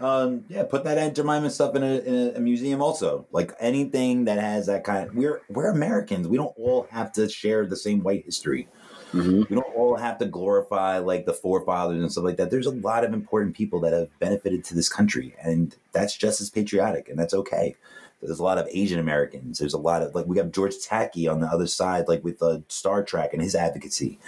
um, 0.02 0.46
yeah, 0.48 0.64
put 0.64 0.84
that 0.86 0.98
Aunt 0.98 1.16
Jemima 1.16 1.50
stuff 1.50 1.76
in 1.76 1.84
a, 1.84 2.00
in 2.00 2.36
a, 2.36 2.40
museum 2.40 2.82
also. 2.82 3.28
Like 3.32 3.54
anything 3.60 4.26
that 4.26 4.40
has 4.40 4.68
that 4.68 4.84
kind. 4.84 5.08
Of, 5.08 5.16
we're 5.16 5.42
we're 5.50 5.70
Americans. 5.70 6.28
We 6.28 6.38
don't 6.38 6.54
all 6.58 6.88
have 6.92 7.12
to 7.14 7.28
share 7.30 7.66
the 7.66 7.76
same 7.76 8.02
white 8.02 8.26
history. 8.26 8.68
Mm-hmm. 9.14 9.44
We 9.50 9.56
don't 9.56 9.76
all 9.76 9.96
have 9.96 10.18
to 10.20 10.26
glorify 10.26 11.00
like 11.00 11.26
the 11.26 11.34
forefathers 11.34 12.02
and 12.02 12.12
stuff 12.12 12.24
like 12.24 12.38
that. 12.38 12.52
There's 12.52 12.68
a 12.68 12.72
lot 12.72 13.04
of 13.04 13.14
important 13.14 13.56
people 13.56 13.80
that 13.82 13.94
have 13.94 14.08
benefited 14.20 14.64
to 14.66 14.76
this 14.76 14.90
country, 14.90 15.36
and 15.42 15.76
that's 15.92 16.16
just 16.16 16.42
as 16.42 16.50
patriotic, 16.50 17.10
and 17.10 17.18
that's 17.18 17.34
okay. 17.34 17.76
There's 18.22 18.40
a 18.40 18.44
lot 18.44 18.58
of 18.58 18.68
Asian 18.70 19.00
Americans. 19.00 19.60
There's 19.60 19.74
a 19.74 19.80
lot 19.80 20.02
of 20.02 20.14
like 20.14 20.26
we 20.26 20.38
have 20.38 20.52
George 20.52 20.76
Takei 20.76 21.32
on 21.32 21.40
the 21.40 21.48
other 21.48 21.68
side, 21.68 22.08
like 22.08 22.24
with 22.24 22.42
uh, 22.44 22.60
Star 22.68 23.04
Trek 23.04 23.34
and 23.34 23.42
his 23.42 23.56
advocacy. 23.56 24.20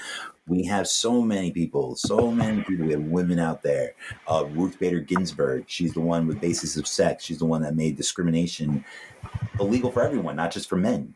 We 0.47 0.63
have 0.63 0.87
so 0.87 1.21
many 1.21 1.51
people, 1.51 1.95
so 1.95 2.31
many 2.31 2.63
people. 2.63 2.85
We 2.85 2.93
have 2.93 3.03
women 3.03 3.37
out 3.37 3.61
there. 3.61 3.93
Uh, 4.27 4.45
Ruth 4.51 4.79
Bader 4.79 4.99
Ginsburg, 5.01 5.65
she's 5.67 5.93
the 5.93 6.01
one 6.01 6.25
with 6.25 6.41
basis 6.41 6.77
of 6.77 6.87
sex. 6.87 7.23
She's 7.23 7.39
the 7.39 7.45
one 7.45 7.61
that 7.61 7.75
made 7.75 7.95
discrimination 7.97 8.83
illegal 9.59 9.91
for 9.91 10.01
everyone, 10.01 10.35
not 10.35 10.51
just 10.51 10.67
for 10.67 10.77
men. 10.77 11.13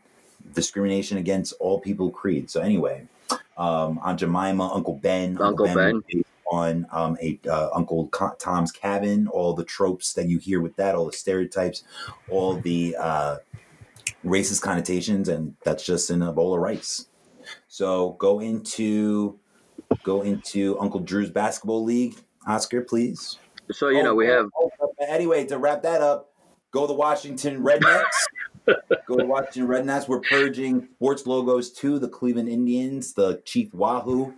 Discrimination 0.54 1.18
against 1.18 1.54
all 1.58 1.80
people 1.80 2.10
creed. 2.10 2.50
So 2.50 2.60
anyway, 2.60 3.08
um, 3.56 3.98
Aunt 4.02 4.20
Jemima, 4.20 4.70
Uncle 4.72 4.98
Ben, 5.02 5.30
Uncle, 5.40 5.46
Uncle 5.46 5.66
Ben, 5.66 6.02
ben. 6.12 6.24
on 6.50 6.86
um, 6.92 7.16
a 7.22 7.38
uh, 7.48 7.70
Uncle 7.74 8.08
Tom's 8.38 8.72
Cabin, 8.72 9.28
all 9.28 9.54
the 9.54 9.64
tropes 9.64 10.12
that 10.14 10.28
you 10.28 10.38
hear 10.38 10.60
with 10.60 10.76
that, 10.76 10.94
all 10.94 11.06
the 11.06 11.12
stereotypes, 11.12 11.82
all 12.30 12.54
the 12.54 12.96
uh, 12.98 13.36
racist 14.24 14.62
connotations, 14.62 15.28
and 15.28 15.54
that's 15.64 15.84
just 15.84 16.10
in 16.10 16.22
a 16.22 16.32
bowl 16.32 16.54
of 16.54 16.60
rice. 16.60 17.06
So 17.68 18.12
go 18.12 18.40
into 18.40 19.38
go 20.02 20.22
into 20.22 20.78
Uncle 20.78 21.00
Drew's 21.00 21.30
basketball 21.30 21.84
league, 21.84 22.16
Oscar, 22.46 22.82
please. 22.82 23.38
So 23.72 23.88
you 23.88 24.00
oh, 24.00 24.04
know 24.04 24.14
we 24.14 24.26
have. 24.26 24.48
Oh, 24.58 24.70
anyway, 25.00 25.46
to 25.46 25.58
wrap 25.58 25.82
that 25.82 26.00
up, 26.00 26.32
go 26.70 26.86
to 26.86 26.92
Washington 26.92 27.62
Rednecks. 27.62 28.04
go 29.06 29.16
to 29.16 29.24
Washington 29.24 29.66
Rednecks. 29.66 30.08
We're 30.08 30.20
purging 30.20 30.88
sports 30.96 31.26
logos 31.26 31.70
to 31.74 31.98
the 31.98 32.08
Cleveland 32.08 32.48
Indians, 32.48 33.12
the 33.12 33.42
Chief 33.44 33.72
Wahoo, 33.74 34.34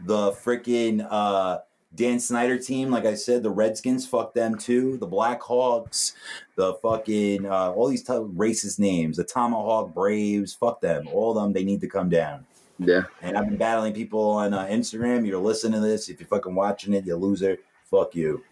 the 0.00 0.32
freaking 0.32 1.06
uh, 1.10 1.58
Dan 1.94 2.18
Snyder 2.18 2.58
team, 2.58 2.90
like 2.90 3.04
I 3.04 3.14
said, 3.14 3.42
the 3.42 3.50
Redskins, 3.50 4.06
fuck 4.06 4.34
them 4.34 4.58
too. 4.58 4.96
The 4.96 5.06
Blackhawks, 5.06 6.14
the 6.56 6.74
fucking 6.74 7.46
uh, 7.46 7.70
all 7.70 7.88
these 7.88 8.02
t- 8.02 8.12
racist 8.12 8.78
names, 8.78 9.16
the 9.16 9.24
Tomahawk 9.24 9.94
Braves, 9.94 10.54
fuck 10.54 10.80
them. 10.80 11.08
All 11.12 11.36
of 11.36 11.42
them, 11.42 11.52
they 11.52 11.64
need 11.64 11.80
to 11.82 11.88
come 11.88 12.08
down. 12.08 12.46
Yeah. 12.78 13.02
And 13.22 13.36
I've 13.36 13.46
been 13.46 13.56
battling 13.56 13.92
people 13.92 14.20
on 14.30 14.52
uh, 14.52 14.66
Instagram. 14.66 15.26
You're 15.26 15.38
listening 15.38 15.80
to 15.80 15.86
this. 15.86 16.08
If 16.08 16.18
you're 16.18 16.28
fucking 16.28 16.54
watching 16.54 16.94
it, 16.94 17.06
you 17.06 17.14
loser. 17.14 17.58
Fuck 17.88 18.16
you. 18.16 18.42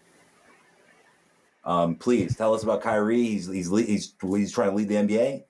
Um, 1.65 1.95
please 1.95 2.35
tell 2.35 2.53
us 2.53 2.63
about 2.63 2.81
Kyrie. 2.81 3.23
He's 3.23 3.47
he's 3.47 3.69
he's 3.69 4.13
he's 4.21 4.51
trying 4.51 4.71
to 4.71 4.75
lead 4.75 4.89
the 4.89 4.95
NBA. 4.95 5.43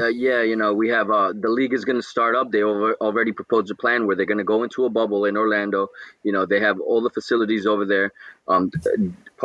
Uh, 0.00 0.06
yeah, 0.08 0.42
you 0.42 0.56
know, 0.56 0.72
we 0.72 0.88
have 0.88 1.10
uh, 1.10 1.34
the 1.38 1.50
league 1.50 1.74
is 1.74 1.84
going 1.84 2.00
to 2.00 2.06
start 2.06 2.34
up. 2.34 2.50
They 2.50 2.62
over, 2.62 2.94
already 2.94 3.32
proposed 3.32 3.70
a 3.70 3.74
plan 3.74 4.06
where 4.06 4.16
they're 4.16 4.24
going 4.24 4.38
to 4.38 4.44
go 4.44 4.62
into 4.62 4.86
a 4.86 4.90
bubble 4.90 5.26
in 5.26 5.36
Orlando. 5.36 5.88
You 6.22 6.32
know, 6.32 6.46
they 6.46 6.60
have 6.60 6.80
all 6.80 7.02
the 7.02 7.10
facilities 7.10 7.66
over 7.66 7.84
there 7.84 8.12
um, 8.48 8.70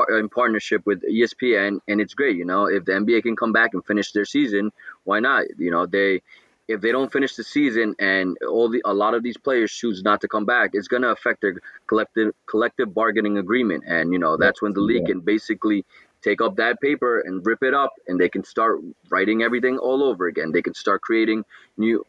in 0.09 0.29
partnership 0.29 0.85
with 0.85 1.03
ESPN, 1.03 1.81
and 1.89 1.99
it's 1.99 2.13
great. 2.13 2.37
You 2.37 2.45
know, 2.45 2.65
if 2.65 2.85
the 2.85 2.93
NBA 2.93 3.23
can 3.23 3.35
come 3.35 3.51
back 3.51 3.73
and 3.73 3.85
finish 3.85 4.13
their 4.13 4.23
season, 4.23 4.71
why 5.03 5.19
not? 5.19 5.43
You 5.57 5.69
know, 5.69 5.85
they 5.85 6.21
if 6.67 6.81
they 6.81 6.91
don't 6.91 7.11
finish 7.11 7.35
the 7.35 7.43
season 7.43 7.95
and 7.99 8.37
all 8.43 8.69
the 8.69 8.81
a 8.85 8.93
lot 8.93 9.13
of 9.13 9.23
these 9.23 9.37
players 9.37 9.71
choose 9.71 10.03
not 10.03 10.21
to 10.21 10.27
come 10.27 10.45
back, 10.45 10.71
it's 10.73 10.87
going 10.87 11.03
to 11.03 11.09
affect 11.09 11.41
their 11.41 11.59
collective 11.87 12.33
collective 12.45 12.93
bargaining 12.93 13.37
agreement, 13.37 13.83
and 13.87 14.11
you 14.11 14.19
know 14.19 14.37
that's 14.37 14.61
when 14.61 14.73
the 14.73 14.81
league 14.81 15.05
can 15.05 15.21
basically 15.21 15.85
take 16.21 16.41
up 16.41 16.55
that 16.57 16.81
paper 16.81 17.19
and 17.19 17.45
rip 17.45 17.63
it 17.63 17.73
up 17.73 17.93
and 18.07 18.19
they 18.19 18.27
can 18.27 18.43
start 18.43 18.81
writing 19.09 19.43
everything 19.43 19.77
all 19.77 20.03
over 20.03 20.27
again. 20.27 20.51
They 20.51 20.61
can 20.61 20.73
start 20.73 21.01
creating 21.01 21.45
new 21.77 22.05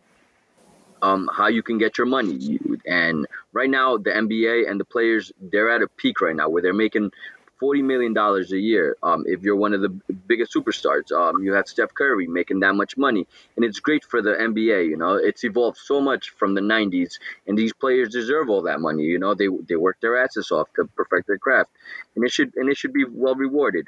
um, 1.02 1.30
how 1.32 1.46
you 1.46 1.62
can 1.62 1.78
get 1.78 1.98
your 1.98 2.06
money. 2.06 2.58
And 2.86 3.26
right 3.52 3.70
now 3.70 3.96
the 3.96 4.10
nba 4.10 4.68
and 4.68 4.80
the 4.80 4.84
players 4.84 5.30
they're 5.40 5.70
at 5.70 5.82
a 5.82 5.88
peak 5.88 6.20
right 6.20 6.34
now 6.34 6.48
where 6.48 6.62
they're 6.62 6.74
making 6.74 7.12
40 7.58 7.82
million 7.82 8.12
dollars 8.12 8.52
a 8.52 8.58
year 8.58 8.96
um, 9.02 9.24
if 9.26 9.42
you're 9.42 9.56
one 9.56 9.74
of 9.74 9.80
the 9.80 9.88
biggest 9.88 10.54
superstars. 10.54 11.12
Um, 11.12 11.42
you 11.42 11.52
have 11.52 11.68
steph 11.68 11.94
curry 11.94 12.26
making 12.26 12.60
that 12.60 12.74
much 12.74 12.96
money 12.96 13.26
and 13.56 13.64
it's 13.64 13.80
great 13.80 14.04
for 14.04 14.22
the 14.22 14.34
nba 14.34 14.88
you 14.88 14.96
know? 14.96 15.14
It's 15.14 15.44
evolved 15.44 15.78
so 15.78 16.00
much 16.00 16.30
from 16.30 16.54
the 16.54 16.60
90s 16.60 17.18
and 17.46 17.58
these 17.58 17.72
players 17.72 18.10
deserve 18.10 18.48
all 18.48 18.62
that 18.62 18.80
money 18.80 19.04
you 19.04 19.18
know? 19.18 19.34
They, 19.34 19.48
they 19.68 19.76
work 19.76 19.98
their 20.00 20.22
asses 20.22 20.50
off 20.50 20.68
to 20.76 20.86
perfect 20.96 21.26
their 21.26 21.38
craft 21.38 21.70
and 22.14 22.24
it 22.24 22.32
should 22.32 22.54
and 22.56 22.68
it 22.68 22.76
should 22.76 22.92
be 22.92 23.04
well 23.04 23.34
rewarded. 23.34 23.86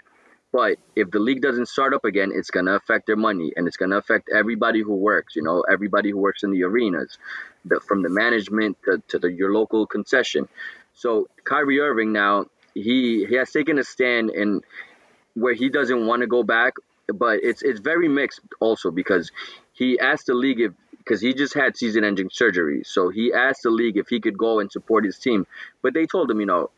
But 0.53 0.79
if 0.97 1.11
the 1.11 1.21
league 1.21 1.43
doesn't 1.43 1.67
start 1.67 1.95
up 1.95 2.05
again, 2.05 2.33
it's 2.35 2.51
going 2.51 2.67
to 2.67 2.75
affect 2.75 3.07
their 3.07 3.17
money 3.17 3.53
and 3.57 3.69
it's 3.69 3.77
going 3.77 3.91
to 3.91 3.97
affect 3.97 4.29
everybody 4.35 4.81
who 4.81 4.97
works, 4.97 5.37
you 5.37 5.43
know, 5.43 5.63
everybody 5.71 6.11
who 6.11 6.19
works 6.19 6.43
in 6.43 6.51
the 6.51 6.65
arenas, 6.65 7.19
the, 7.65 7.81
from 7.81 8.03
the 8.03 8.09
management 8.09 8.77
to, 8.85 9.01
to 9.09 9.19
the, 9.21 9.31
your 9.31 9.53
local 9.53 9.87
concession. 9.87 10.49
So 10.95 11.29
Kyrie 11.45 11.79
Irving 11.79 12.13
now, 12.13 12.47
he, 12.83 13.27
he 13.27 13.35
has 13.37 13.51
taken 13.51 13.79
a 13.79 13.85
stand 13.85 14.31
and 14.31 14.63
where 15.35 15.55
he 15.55 15.69
doesn't 15.69 16.07
want 16.07 16.21
to 16.21 16.27
go 16.27 16.43
back, 16.43 16.75
but 17.15 17.41
it's 17.43 17.63
it's 17.63 17.81
very 17.81 18.09
mixed 18.09 18.41
also 18.61 18.91
because 18.91 19.31
he 19.73 19.99
asked 19.99 20.27
the 20.27 20.35
league 20.35 20.61
if 20.61 20.73
because 20.99 21.21
he 21.21 21.33
just 21.33 21.55
had 21.55 21.77
season-ending 21.77 22.29
surgery, 22.31 22.83
so 22.85 23.09
he 23.09 23.33
asked 23.33 23.63
the 23.63 23.71
league 23.71 23.97
if 23.97 24.09
he 24.09 24.21
could 24.21 24.37
go 24.37 24.61
and 24.61 24.71
support 24.71 25.05
his 25.05 25.19
team, 25.19 25.47
but 25.83 25.95
they 25.95 26.07
told 26.07 26.31
him, 26.31 26.41
you 26.41 26.47
know, 26.47 26.71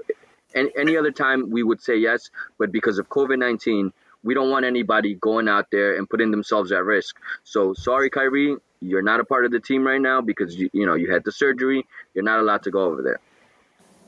any, 0.54 0.70
any 0.76 0.96
other 0.96 1.10
time 1.10 1.50
we 1.50 1.62
would 1.62 1.82
say 1.82 1.96
yes, 1.96 2.30
but 2.58 2.70
because 2.72 2.98
of 2.98 3.08
COVID 3.08 3.38
19, 3.38 3.92
we 4.22 4.34
don't 4.34 4.50
want 4.50 4.64
anybody 4.64 5.14
going 5.14 5.48
out 5.48 5.66
there 5.72 5.96
and 5.96 6.08
putting 6.08 6.30
themselves 6.30 6.70
at 6.72 6.84
risk. 6.84 7.16
So 7.44 7.74
sorry, 7.74 8.10
Kyrie, 8.10 8.56
you're 8.80 9.02
not 9.02 9.20
a 9.20 9.24
part 9.24 9.44
of 9.44 9.50
the 9.50 9.60
team 9.60 9.84
right 9.84 10.00
now 10.00 10.20
because 10.20 10.54
you, 10.56 10.70
you 10.72 10.86
know 10.86 10.94
you 10.94 11.12
had 11.12 11.24
the 11.24 11.32
surgery. 11.32 11.86
You're 12.14 12.24
not 12.24 12.40
allowed 12.40 12.62
to 12.64 12.70
go 12.70 12.84
over 12.84 13.02
there. 13.02 13.20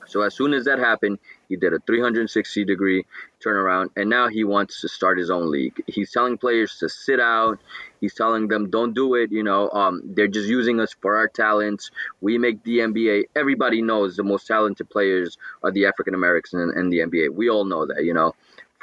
So 0.07 0.23
as 0.23 0.35
soon 0.35 0.53
as 0.53 0.65
that 0.67 0.79
happened, 0.79 1.19
He 1.49 1.57
did 1.57 1.73
a 1.73 1.79
360 1.81 2.65
degree 2.65 3.05
turnaround, 3.45 3.91
and 3.97 4.09
now 4.09 4.29
he 4.29 4.45
wants 4.45 4.81
to 4.81 4.89
start 4.89 5.19
his 5.19 5.31
own 5.31 5.51
league. 5.51 5.83
He's 5.87 6.13
telling 6.13 6.39
players 6.39 6.79
to 6.79 6.89
sit 6.89 7.21
out. 7.21 7.59
He's 8.01 8.15
telling 8.15 8.49
them, 8.49 8.71
"Don't 8.71 8.95
do 8.95 9.15
it." 9.15 9.31
You 9.31 9.43
know, 9.43 9.71
um, 9.71 10.03
they're 10.05 10.29
just 10.29 10.49
using 10.49 10.81
us 10.81 10.95
for 11.01 11.17
our 11.17 11.29
talents. 11.29 11.91
We 12.21 12.39
make 12.39 12.63
the 12.65 12.81
NBA. 12.81 13.25
Everybody 13.37 13.83
knows 13.83 14.17
the 14.17 14.25
most 14.25 14.47
talented 14.47 14.89
players 14.91 15.39
are 15.63 15.71
the 15.71 15.87
African 15.87 16.15
Americans 16.15 16.63
in, 16.63 16.79
in 16.79 16.91
the 16.91 17.01
NBA. 17.01 17.31
We 17.31 17.51
all 17.51 17.65
know 17.65 17.87
that. 17.87 18.05
You 18.05 18.15
know, 18.15 18.35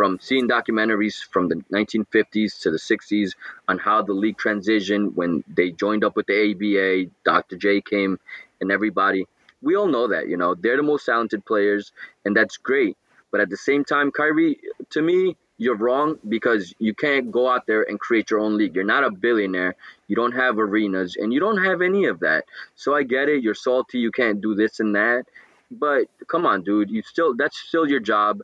from 0.01 0.17
seeing 0.19 0.47
documentaries 0.47 1.23
from 1.31 1.47
the 1.47 1.55
1950s 1.71 2.59
to 2.61 2.71
the 2.71 2.77
60s 2.77 3.35
on 3.67 3.77
how 3.77 4.01
the 4.01 4.13
league 4.13 4.37
transitioned 4.37 5.13
when 5.13 5.43
they 5.47 5.69
joined 5.71 6.03
up 6.03 6.15
with 6.15 6.25
the 6.25 6.51
ABA, 6.51 7.11
Dr. 7.23 7.57
J 7.57 7.81
came, 7.81 8.19
and 8.59 8.71
everybody. 8.71 9.27
We 9.61 9.75
all 9.75 9.87
know 9.87 10.07
that, 10.07 10.27
you 10.27 10.37
know, 10.37 10.55
they're 10.55 10.77
the 10.77 10.83
most 10.83 11.05
talented 11.05 11.45
players, 11.45 11.91
and 12.25 12.35
that's 12.35 12.57
great. 12.57 12.97
But 13.31 13.41
at 13.41 13.49
the 13.49 13.57
same 13.57 13.85
time, 13.85 14.11
Kyrie, 14.11 14.59
to 14.89 15.01
me, 15.01 15.37
you're 15.57 15.75
wrong 15.77 16.17
because 16.27 16.73
you 16.79 16.93
can't 16.93 17.31
go 17.31 17.47
out 17.47 17.67
there 17.67 17.83
and 17.83 17.99
create 17.99 18.31
your 18.31 18.39
own 18.39 18.57
league. 18.57 18.75
You're 18.75 18.83
not 18.83 19.03
a 19.03 19.11
billionaire. 19.11 19.75
You 20.07 20.15
don't 20.15 20.31
have 20.31 20.57
arenas, 20.57 21.15
and 21.15 21.31
you 21.31 21.39
don't 21.39 21.63
have 21.63 21.81
any 21.81 22.05
of 22.05 22.19
that. 22.21 22.45
So 22.75 22.95
I 22.95 23.03
get 23.03 23.29
it. 23.29 23.43
You're 23.43 23.53
salty. 23.53 23.99
You 23.99 24.11
can't 24.11 24.41
do 24.41 24.55
this 24.55 24.79
and 24.79 24.95
that. 24.95 25.25
But 25.69 26.07
come 26.27 26.45
on, 26.45 26.63
dude. 26.63 26.89
You 26.89 27.03
still 27.03 27.35
that's 27.35 27.57
still 27.57 27.87
your 27.87 27.99
job 28.01 28.41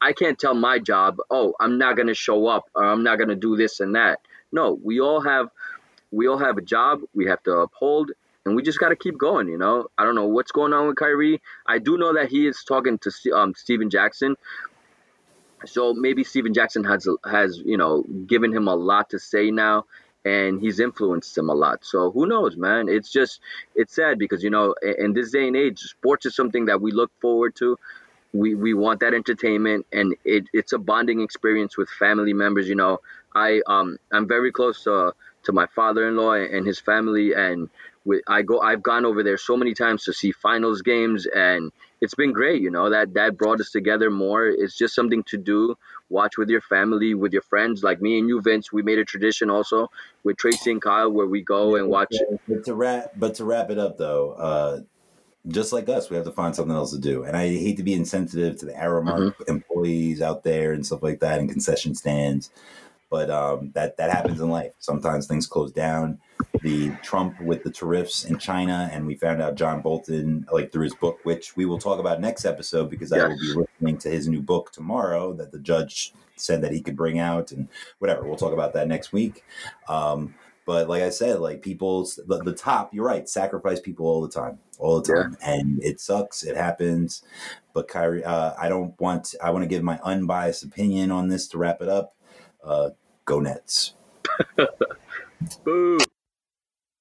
I 0.00 0.12
can't 0.12 0.38
tell 0.38 0.54
my 0.54 0.78
job, 0.78 1.18
oh, 1.30 1.54
I'm 1.60 1.78
not 1.78 1.96
going 1.96 2.08
to 2.08 2.14
show 2.14 2.46
up 2.46 2.68
or 2.74 2.84
I'm 2.84 3.02
not 3.02 3.16
going 3.16 3.28
to 3.28 3.36
do 3.36 3.56
this 3.56 3.80
and 3.80 3.94
that. 3.94 4.20
No, 4.52 4.78
we 4.82 5.00
all 5.00 5.20
have 5.20 5.48
we 6.12 6.28
all 6.28 6.38
have 6.38 6.56
a 6.56 6.62
job 6.62 7.00
we 7.14 7.26
have 7.26 7.42
to 7.42 7.52
uphold 7.58 8.12
and 8.46 8.56
we 8.56 8.62
just 8.62 8.78
got 8.78 8.88
to 8.88 8.96
keep 8.96 9.18
going, 9.18 9.48
you 9.48 9.58
know. 9.58 9.88
I 9.98 10.04
don't 10.04 10.14
know 10.14 10.26
what's 10.26 10.52
going 10.52 10.72
on 10.72 10.86
with 10.86 10.96
Kyrie. 10.96 11.42
I 11.66 11.78
do 11.78 11.98
know 11.98 12.14
that 12.14 12.30
he 12.30 12.46
is 12.46 12.64
talking 12.64 12.98
to 12.98 13.10
um, 13.34 13.54
Stephen 13.54 13.90
Jackson. 13.90 14.36
So 15.66 15.92
maybe 15.92 16.24
Stephen 16.24 16.54
Jackson 16.54 16.84
has 16.84 17.08
has, 17.28 17.58
you 17.64 17.76
know, 17.76 18.04
given 18.26 18.52
him 18.52 18.68
a 18.68 18.74
lot 18.74 19.10
to 19.10 19.18
say 19.18 19.50
now 19.50 19.84
and 20.24 20.60
he's 20.60 20.80
influenced 20.80 21.36
him 21.36 21.48
a 21.50 21.54
lot. 21.54 21.84
So 21.84 22.10
who 22.10 22.26
knows, 22.26 22.56
man? 22.56 22.88
It's 22.88 23.10
just 23.10 23.40
it's 23.74 23.94
sad 23.94 24.18
because 24.18 24.42
you 24.42 24.50
know 24.50 24.74
in 24.98 25.12
this 25.12 25.32
day 25.32 25.46
and 25.48 25.56
age, 25.56 25.80
sports 25.80 26.24
is 26.24 26.36
something 26.36 26.66
that 26.66 26.80
we 26.80 26.92
look 26.92 27.10
forward 27.20 27.56
to 27.56 27.76
we 28.32 28.54
we 28.54 28.74
want 28.74 29.00
that 29.00 29.14
entertainment 29.14 29.86
and 29.92 30.14
it, 30.24 30.44
it's 30.52 30.72
a 30.72 30.78
bonding 30.78 31.20
experience 31.20 31.76
with 31.76 31.88
family 31.88 32.32
members 32.32 32.68
you 32.68 32.74
know 32.74 33.00
i 33.34 33.60
um 33.66 33.98
i'm 34.12 34.28
very 34.28 34.52
close 34.52 34.82
to 34.84 35.12
to 35.44 35.52
my 35.52 35.66
father-in-law 35.74 36.32
and 36.32 36.66
his 36.66 36.78
family 36.80 37.32
and 37.34 37.70
i 38.28 38.42
go 38.42 38.60
i've 38.60 38.82
gone 38.82 39.04
over 39.04 39.22
there 39.22 39.36
so 39.36 39.56
many 39.56 39.74
times 39.74 40.04
to 40.04 40.12
see 40.12 40.32
finals 40.32 40.82
games 40.82 41.26
and 41.26 41.72
it's 42.00 42.14
been 42.14 42.32
great 42.32 42.62
you 42.62 42.70
know 42.70 42.90
that 42.90 43.14
that 43.14 43.36
brought 43.36 43.60
us 43.60 43.70
together 43.70 44.10
more 44.10 44.46
it's 44.46 44.76
just 44.76 44.94
something 44.94 45.22
to 45.24 45.36
do 45.36 45.76
watch 46.08 46.38
with 46.38 46.48
your 46.48 46.60
family 46.60 47.14
with 47.14 47.32
your 47.32 47.42
friends 47.42 47.82
like 47.82 48.00
me 48.00 48.18
and 48.18 48.28
you 48.28 48.40
vince 48.40 48.72
we 48.72 48.82
made 48.82 48.98
a 48.98 49.04
tradition 49.04 49.50
also 49.50 49.90
with 50.24 50.36
tracy 50.36 50.70
and 50.70 50.82
kyle 50.82 51.10
where 51.10 51.26
we 51.26 51.42
go 51.42 51.76
and 51.76 51.88
watch 51.88 52.14
but 52.48 52.64
to 52.64 52.74
wrap 52.74 53.12
but 53.16 53.34
to 53.34 53.44
wrap 53.44 53.70
it 53.70 53.78
up 53.78 53.96
though 53.96 54.32
uh 54.32 54.80
just 55.48 55.72
like 55.72 55.88
us, 55.88 56.10
we 56.10 56.16
have 56.16 56.24
to 56.24 56.32
find 56.32 56.54
something 56.54 56.74
else 56.74 56.90
to 56.90 56.98
do. 56.98 57.24
And 57.24 57.36
I 57.36 57.48
hate 57.48 57.76
to 57.76 57.82
be 57.82 57.94
insensitive 57.94 58.58
to 58.58 58.66
the 58.66 58.72
Aramark 58.72 59.34
mm-hmm. 59.34 59.42
employees 59.46 60.20
out 60.20 60.42
there 60.42 60.72
and 60.72 60.84
stuff 60.84 61.02
like 61.02 61.20
that, 61.20 61.38
and 61.38 61.48
concession 61.48 61.94
stands. 61.94 62.50
But 63.16 63.30
um, 63.30 63.70
that 63.72 63.96
that 63.96 64.10
happens 64.10 64.42
in 64.42 64.50
life. 64.50 64.72
Sometimes 64.78 65.26
things 65.26 65.46
close 65.46 65.72
down. 65.72 66.18
The 66.60 66.90
Trump 67.02 67.40
with 67.40 67.64
the 67.64 67.70
tariffs 67.70 68.26
in 68.26 68.36
China, 68.36 68.90
and 68.92 69.06
we 69.06 69.14
found 69.14 69.40
out 69.40 69.54
John 69.54 69.80
Bolton, 69.80 70.46
like 70.52 70.70
through 70.70 70.82
his 70.82 70.94
book, 70.94 71.20
which 71.22 71.56
we 71.56 71.64
will 71.64 71.78
talk 71.78 71.98
about 71.98 72.20
next 72.20 72.44
episode 72.44 72.90
because 72.90 73.10
yes. 73.10 73.22
I 73.22 73.28
will 73.28 73.38
be 73.38 73.54
listening 73.54 73.96
to 74.00 74.10
his 74.10 74.28
new 74.28 74.42
book 74.42 74.70
tomorrow 74.70 75.32
that 75.32 75.50
the 75.50 75.58
judge 75.58 76.12
said 76.36 76.60
that 76.60 76.72
he 76.72 76.82
could 76.82 76.94
bring 76.94 77.18
out, 77.18 77.52
and 77.52 77.68
whatever. 78.00 78.24
We'll 78.24 78.36
talk 78.36 78.52
about 78.52 78.74
that 78.74 78.86
next 78.86 79.14
week. 79.14 79.44
Um, 79.88 80.34
but 80.66 80.86
like 80.86 81.02
I 81.02 81.08
said, 81.08 81.40
like 81.40 81.62
people, 81.62 82.06
the, 82.26 82.42
the, 82.44 82.52
top, 82.52 82.92
you're 82.92 83.06
right, 83.06 83.26
sacrifice 83.26 83.80
people 83.80 84.04
all 84.04 84.20
the 84.20 84.28
time, 84.28 84.58
all 84.78 85.00
the 85.00 85.14
time, 85.14 85.38
yeah. 85.40 85.52
and 85.54 85.82
it 85.82 86.00
sucks. 86.00 86.42
It 86.42 86.54
happens. 86.54 87.22
But 87.72 87.88
Kyrie, 87.88 88.24
uh, 88.24 88.52
I 88.58 88.68
don't 88.68 89.00
want. 89.00 89.34
I 89.42 89.52
want 89.52 89.62
to 89.62 89.68
give 89.68 89.82
my 89.82 89.98
unbiased 90.02 90.64
opinion 90.64 91.10
on 91.10 91.28
this 91.28 91.48
to 91.48 91.56
wrap 91.56 91.80
it 91.80 91.88
up. 91.88 92.12
Uh, 92.62 92.90
go 93.26 93.40
Nets. 93.40 93.92
Boo. 95.64 95.98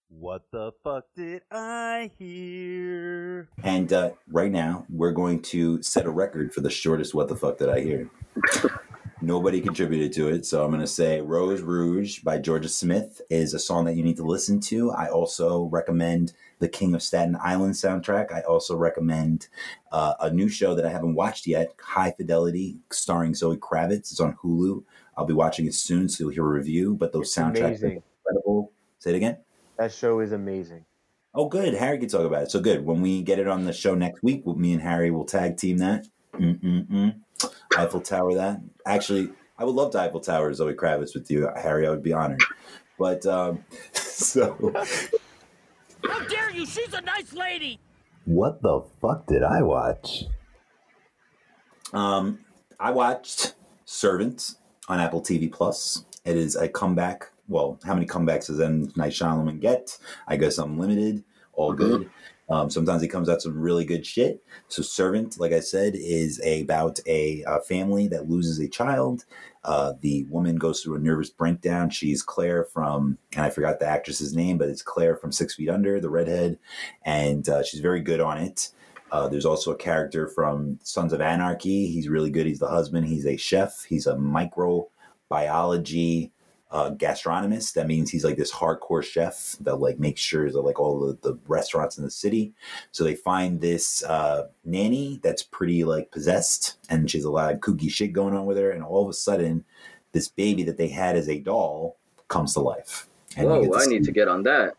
What 0.09 0.43
the 0.51 0.71
fuck 0.83 1.05
did 1.15 1.43
I 1.51 2.11
hear? 2.17 3.47
And 3.63 3.91
uh, 3.93 4.11
right 4.27 4.51
now, 4.51 4.85
we're 4.89 5.11
going 5.11 5.41
to 5.43 5.81
set 5.83 6.05
a 6.05 6.09
record 6.09 6.53
for 6.53 6.61
the 6.61 6.69
shortest 6.69 7.13
"What 7.13 7.27
the 7.27 7.35
fuck 7.35 7.57
did 7.57 7.69
I 7.69 7.81
hear." 7.81 8.09
Nobody 9.21 9.61
contributed 9.61 10.13
to 10.13 10.29
it. 10.29 10.45
So 10.45 10.63
I'm 10.63 10.71
going 10.71 10.81
to 10.81 10.87
say 10.87 11.21
Rose 11.21 11.61
Rouge 11.61 12.19
by 12.19 12.37
Jorja 12.37 12.69
Smith 12.69 13.21
is 13.29 13.53
a 13.53 13.59
song 13.59 13.85
that 13.85 13.95
you 13.95 14.03
need 14.03 14.17
to 14.17 14.25
listen 14.25 14.59
to. 14.61 14.91
I 14.91 15.07
also 15.07 15.63
recommend 15.63 16.33
the 16.59 16.67
King 16.67 16.93
of 16.93 17.01
Staten 17.01 17.37
Island 17.41 17.73
soundtrack. 17.73 18.31
I 18.31 18.41
also 18.41 18.75
recommend 18.75 19.47
uh, 19.91 20.13
a 20.19 20.29
new 20.29 20.49
show 20.49 20.75
that 20.75 20.85
I 20.85 20.91
haven't 20.91 21.15
watched 21.15 21.47
yet, 21.47 21.73
High 21.81 22.11
Fidelity, 22.11 22.77
starring 22.91 23.33
Zoe 23.33 23.57
Kravitz. 23.57 24.11
It's 24.11 24.19
on 24.19 24.35
Hulu. 24.43 24.83
I'll 25.17 25.25
be 25.25 25.33
watching 25.33 25.65
it 25.65 25.73
soon, 25.73 26.09
so 26.09 26.23
you'll 26.23 26.33
hear 26.33 26.45
a 26.45 26.49
review. 26.49 26.95
But 26.95 27.13
those 27.13 27.27
it's 27.27 27.37
soundtracks 27.37 27.79
amazing. 27.79 27.89
are 27.89 28.03
incredible. 28.25 28.71
Say 28.99 29.11
it 29.11 29.15
again. 29.15 29.37
That 29.77 29.91
show 29.91 30.19
is 30.19 30.31
amazing. 30.31 30.85
Oh, 31.33 31.49
good. 31.49 31.73
Harry 31.73 31.97
can 31.99 32.07
talk 32.07 32.25
about 32.25 32.43
it. 32.43 32.51
So 32.51 32.61
good. 32.61 32.85
When 32.85 33.01
we 33.01 33.21
get 33.21 33.39
it 33.39 33.47
on 33.47 33.65
the 33.65 33.73
show 33.73 33.93
next 33.93 34.23
week, 34.23 34.45
me 34.45 34.73
and 34.73 34.81
Harry 34.81 35.11
will 35.11 35.25
tag 35.25 35.57
team 35.57 35.79
that. 35.79 36.07
Mm-mm-mm. 36.33 37.15
Eiffel 37.77 38.01
Tower 38.01 38.35
that. 38.35 38.61
Actually, 38.85 39.29
I 39.57 39.65
would 39.65 39.75
love 39.75 39.91
to 39.91 39.99
Eiffel 39.99 40.21
Tower 40.21 40.53
Zoe 40.53 40.73
Kravitz 40.73 41.13
with 41.13 41.29
you, 41.29 41.49
Harry. 41.55 41.87
I 41.87 41.89
would 41.89 42.03
be 42.03 42.13
honored. 42.13 42.41
But 42.97 43.25
um, 43.25 43.63
so. 43.93 44.73
How 46.07 46.19
dare 46.27 46.51
you? 46.51 46.65
She's 46.65 46.93
a 46.93 47.01
nice 47.01 47.33
lady. 47.33 47.79
What 48.25 48.61
the 48.61 48.81
fuck 49.01 49.27
did 49.27 49.43
I 49.43 49.61
watch? 49.61 50.25
Um, 51.93 52.39
I 52.79 52.91
watched 52.91 53.55
Servants 53.85 54.55
on 54.87 54.99
Apple 54.99 55.21
TV 55.21 55.51
Plus. 55.51 56.05
It 56.25 56.37
is 56.37 56.55
a 56.55 56.67
comeback. 56.67 57.31
Well, 57.47 57.79
how 57.85 57.93
many 57.93 58.05
comebacks 58.05 58.47
does 58.47 58.59
M 58.59 58.91
Night 58.95 59.11
Shyamalan 59.11 59.59
get? 59.59 59.97
I 60.27 60.37
guess 60.37 60.57
I'm 60.57 60.79
limited. 60.79 61.23
All 61.53 61.73
mm-hmm. 61.73 61.83
good. 61.83 62.09
Um, 62.47 62.69
sometimes 62.69 63.01
he 63.01 63.07
comes 63.07 63.27
out 63.27 63.41
some 63.41 63.59
really 63.59 63.85
good 63.85 64.05
shit. 64.05 64.43
So, 64.67 64.83
Servant, 64.83 65.39
like 65.39 65.51
I 65.51 65.61
said, 65.61 65.93
is 65.95 66.39
about 66.45 66.99
a, 67.07 67.43
a 67.47 67.59
family 67.61 68.07
that 68.09 68.29
loses 68.29 68.59
a 68.59 68.67
child. 68.67 69.25
Uh, 69.63 69.93
the 70.01 70.25
woman 70.25 70.57
goes 70.57 70.81
through 70.81 70.95
a 70.95 70.99
nervous 70.99 71.31
breakdown. 71.31 71.89
She's 71.89 72.21
Claire 72.21 72.65
from, 72.65 73.17
and 73.35 73.45
I 73.45 73.49
forgot 73.49 73.79
the 73.79 73.87
actress's 73.87 74.35
name, 74.35 74.59
but 74.59 74.69
it's 74.69 74.83
Claire 74.83 75.15
from 75.15 75.31
Six 75.31 75.55
Feet 75.55 75.69
Under, 75.69 75.99
the 75.99 76.09
redhead, 76.09 76.59
and 77.03 77.49
uh, 77.49 77.63
she's 77.63 77.79
very 77.79 78.01
good 78.01 78.19
on 78.19 78.37
it. 78.37 78.69
Uh, 79.11 79.29
there's 79.29 79.45
also 79.45 79.71
a 79.71 79.77
character 79.77 80.27
from 80.27 80.79
Sons 80.83 81.13
of 81.13 81.21
Anarchy. 81.21 81.87
He's 81.87 82.09
really 82.09 82.31
good. 82.31 82.45
He's 82.45 82.59
the 82.59 82.67
husband. 82.67 83.07
He's 83.07 83.25
a 83.25 83.37
chef. 83.37 83.83
He's 83.83 84.07
a 84.07 84.15
microbiology 84.15 86.31
uh, 86.71 86.91
gastronomist. 86.91 87.73
That 87.73 87.87
means 87.87 88.09
he's 88.09 88.25
like 88.25 88.37
this 88.37 88.51
hardcore 88.51 89.03
chef 89.03 89.55
that 89.61 89.77
like 89.77 89.99
makes 89.99 90.21
sure 90.21 90.51
that 90.51 90.59
like 90.59 90.79
all 90.79 90.99
the, 90.99 91.17
the 91.21 91.39
restaurants 91.47 91.97
in 91.97 92.03
the 92.03 92.11
city. 92.11 92.53
So 92.91 93.03
they 93.03 93.15
find 93.15 93.61
this 93.61 94.03
uh, 94.03 94.49
nanny 94.65 95.19
that's 95.23 95.43
pretty 95.43 95.83
like 95.83 96.11
possessed, 96.11 96.77
and 96.89 97.09
she's 97.09 97.23
a 97.23 97.31
lot 97.31 97.53
of 97.53 97.61
kooky 97.61 97.89
shit 97.89 98.13
going 98.13 98.35
on 98.35 98.45
with 98.45 98.57
her. 98.57 98.71
And 98.71 98.83
all 98.83 99.03
of 99.03 99.09
a 99.09 99.13
sudden, 99.13 99.63
this 100.11 100.27
baby 100.27 100.63
that 100.63 100.77
they 100.77 100.89
had 100.89 101.15
as 101.15 101.29
a 101.29 101.39
doll 101.39 101.97
comes 102.27 102.53
to 102.53 102.59
life. 102.59 103.07
And 103.37 103.47
Whoa! 103.47 103.73
I 103.75 103.85
need 103.85 104.03
to 104.03 104.11
get 104.11 104.27
on 104.27 104.43
that. 104.43 104.75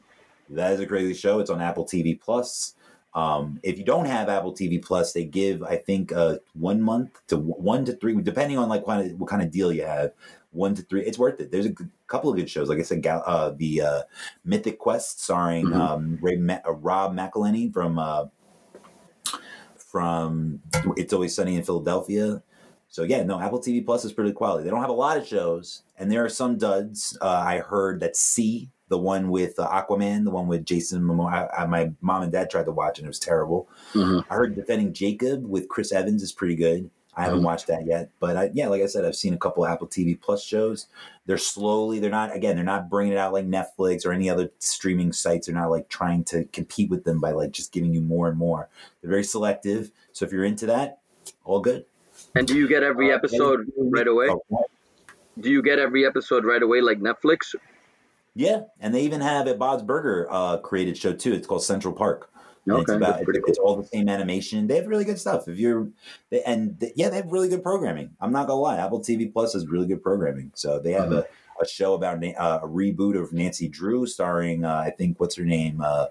That 0.50 0.72
is 0.72 0.80
a 0.80 0.86
crazy 0.86 1.14
show. 1.14 1.40
It's 1.40 1.50
on 1.50 1.60
Apple 1.60 1.84
TV 1.84 2.20
Plus. 2.20 2.74
Um, 3.16 3.58
if 3.62 3.78
you 3.78 3.84
don't 3.84 4.04
have 4.04 4.28
Apple 4.28 4.52
TV 4.52 4.80
Plus, 4.80 5.14
they 5.14 5.24
give 5.24 5.62
I 5.62 5.76
think 5.76 6.12
uh, 6.12 6.36
one 6.52 6.82
month 6.82 7.18
to 7.28 7.38
one 7.38 7.86
to 7.86 7.94
three, 7.94 8.14
depending 8.20 8.58
on 8.58 8.68
like 8.68 8.86
what 8.86 8.96
kind 8.96 9.10
of, 9.10 9.18
what 9.18 9.30
kind 9.30 9.42
of 9.42 9.50
deal 9.50 9.72
you 9.72 9.86
have 9.86 10.12
one 10.50 10.74
to 10.74 10.82
three. 10.82 11.02
It's 11.02 11.18
worth 11.18 11.40
it. 11.40 11.50
There's 11.50 11.64
a 11.64 11.74
couple 12.08 12.30
of 12.30 12.36
good 12.36 12.50
shows. 12.50 12.68
Like 12.68 12.78
I 12.78 12.82
said, 12.82 13.06
uh, 13.06 13.52
the 13.56 13.80
uh, 13.80 14.02
Mythic 14.44 14.78
Quest, 14.78 15.22
starring 15.22 15.66
mm-hmm. 15.66 15.80
um, 15.80 16.18
Ray 16.20 16.36
Ma- 16.36 16.60
uh, 16.66 16.72
Rob 16.72 17.16
McElhenney 17.16 17.72
from 17.72 17.98
uh, 17.98 18.26
from 19.78 20.60
It's 20.98 21.14
Always 21.14 21.34
Sunny 21.34 21.56
in 21.56 21.62
Philadelphia. 21.62 22.42
So 22.88 23.02
yeah, 23.02 23.22
no, 23.22 23.40
Apple 23.40 23.60
TV 23.60 23.84
Plus 23.84 24.04
is 24.04 24.12
pretty 24.12 24.32
quality. 24.32 24.64
They 24.64 24.70
don't 24.70 24.82
have 24.82 24.90
a 24.90 24.92
lot 24.92 25.16
of 25.16 25.26
shows, 25.26 25.84
and 25.96 26.12
there 26.12 26.22
are 26.22 26.28
some 26.28 26.58
duds. 26.58 27.16
Uh, 27.22 27.28
I 27.28 27.60
heard 27.60 28.00
that 28.00 28.14
See, 28.14 28.70
the 28.88 28.98
one 28.98 29.30
with 29.30 29.58
uh, 29.58 29.68
Aquaman, 29.68 30.24
the 30.24 30.30
one 30.30 30.46
with 30.46 30.64
Jason 30.64 31.02
Momoa. 31.02 31.50
I, 31.52 31.62
I, 31.62 31.66
my 31.66 31.92
mom 32.00 32.22
and 32.22 32.32
dad 32.32 32.50
tried 32.50 32.66
to 32.66 32.72
watch, 32.72 32.98
and 32.98 33.06
it 33.06 33.08
was 33.08 33.18
terrible. 33.18 33.68
Mm-hmm. 33.92 34.30
I 34.30 34.34
heard 34.34 34.54
Defending 34.54 34.92
Jacob 34.92 35.44
with 35.44 35.68
Chris 35.68 35.92
Evans 35.92 36.22
is 36.22 36.32
pretty 36.32 36.56
good. 36.56 36.90
I 37.16 37.22
haven't 37.22 37.38
mm-hmm. 37.38 37.46
watched 37.46 37.68
that 37.68 37.86
yet, 37.86 38.10
but 38.20 38.36
I, 38.36 38.50
yeah, 38.52 38.68
like 38.68 38.82
I 38.82 38.86
said, 38.86 39.06
I've 39.06 39.16
seen 39.16 39.32
a 39.32 39.38
couple 39.38 39.64
Apple 39.64 39.86
TV 39.86 40.20
Plus 40.20 40.44
shows. 40.44 40.86
They're 41.24 41.38
slowly, 41.38 41.98
they're 41.98 42.10
not 42.10 42.36
again, 42.36 42.56
they're 42.56 42.64
not 42.64 42.90
bringing 42.90 43.14
it 43.14 43.18
out 43.18 43.32
like 43.32 43.46
Netflix 43.46 44.04
or 44.04 44.12
any 44.12 44.28
other 44.28 44.50
streaming 44.58 45.12
sites. 45.12 45.46
They're 45.46 45.56
not 45.56 45.70
like 45.70 45.88
trying 45.88 46.24
to 46.24 46.44
compete 46.44 46.90
with 46.90 47.04
them 47.04 47.18
by 47.18 47.30
like 47.30 47.52
just 47.52 47.72
giving 47.72 47.94
you 47.94 48.02
more 48.02 48.28
and 48.28 48.36
more. 48.36 48.68
They're 49.00 49.10
very 49.10 49.24
selective. 49.24 49.90
So 50.12 50.26
if 50.26 50.32
you're 50.32 50.44
into 50.44 50.66
that, 50.66 50.98
all 51.44 51.60
good. 51.60 51.86
And 52.34 52.46
do 52.46 52.54
you 52.54 52.68
get 52.68 52.82
every 52.82 53.12
Uh, 53.12 53.16
episode 53.16 53.72
right 53.78 54.06
away? 54.06 54.28
Oh. 54.28 54.66
Do 55.40 55.50
you 55.50 55.62
get 55.62 55.78
every 55.78 56.04
episode 56.04 56.44
right 56.44 56.62
away 56.62 56.82
like 56.82 57.00
Netflix? 57.00 57.54
Yeah, 58.36 58.64
and 58.80 58.94
they 58.94 59.00
even 59.00 59.22
have 59.22 59.46
a 59.46 59.54
Bob's 59.54 59.82
Burger 59.82 60.28
uh, 60.30 60.58
created 60.58 60.98
show 60.98 61.14
too. 61.14 61.32
It's 61.32 61.46
called 61.46 61.64
Central 61.64 61.94
Park. 61.94 62.30
And 62.66 62.76
it's 62.76 62.90
Okay, 62.90 62.96
about 62.98 63.14
that's 63.14 63.24
pretty 63.24 63.38
it's, 63.38 63.50
it's 63.50 63.58
all 63.58 63.76
the 63.76 63.86
same 63.86 64.10
animation. 64.10 64.66
They 64.66 64.76
have 64.76 64.86
really 64.88 65.04
good 65.04 65.18
stuff. 65.18 65.48
If 65.48 65.58
you're 65.58 65.88
they, 66.28 66.42
and 66.42 66.78
th- 66.78 66.92
yeah, 66.96 67.08
they 67.08 67.16
have 67.16 67.32
really 67.32 67.48
good 67.48 67.62
programming. 67.62 68.10
I'm 68.20 68.32
not 68.32 68.46
gonna 68.46 68.60
lie, 68.60 68.76
Apple 68.76 69.00
TV 69.00 69.32
Plus 69.32 69.54
has 69.54 69.66
really 69.66 69.86
good 69.86 70.02
programming. 70.02 70.52
So 70.54 70.78
they 70.78 70.92
have 70.92 71.12
a, 71.12 71.24
a 71.62 71.66
show 71.66 71.94
about 71.94 72.22
uh, 72.22 72.60
a 72.62 72.68
reboot 72.68 73.18
of 73.18 73.32
Nancy 73.32 73.68
Drew, 73.68 74.06
starring 74.06 74.66
uh, 74.66 74.82
I 74.84 74.90
think 74.90 75.18
what's 75.18 75.36
her 75.36 75.44
name, 75.44 75.80
uh, 75.80 76.08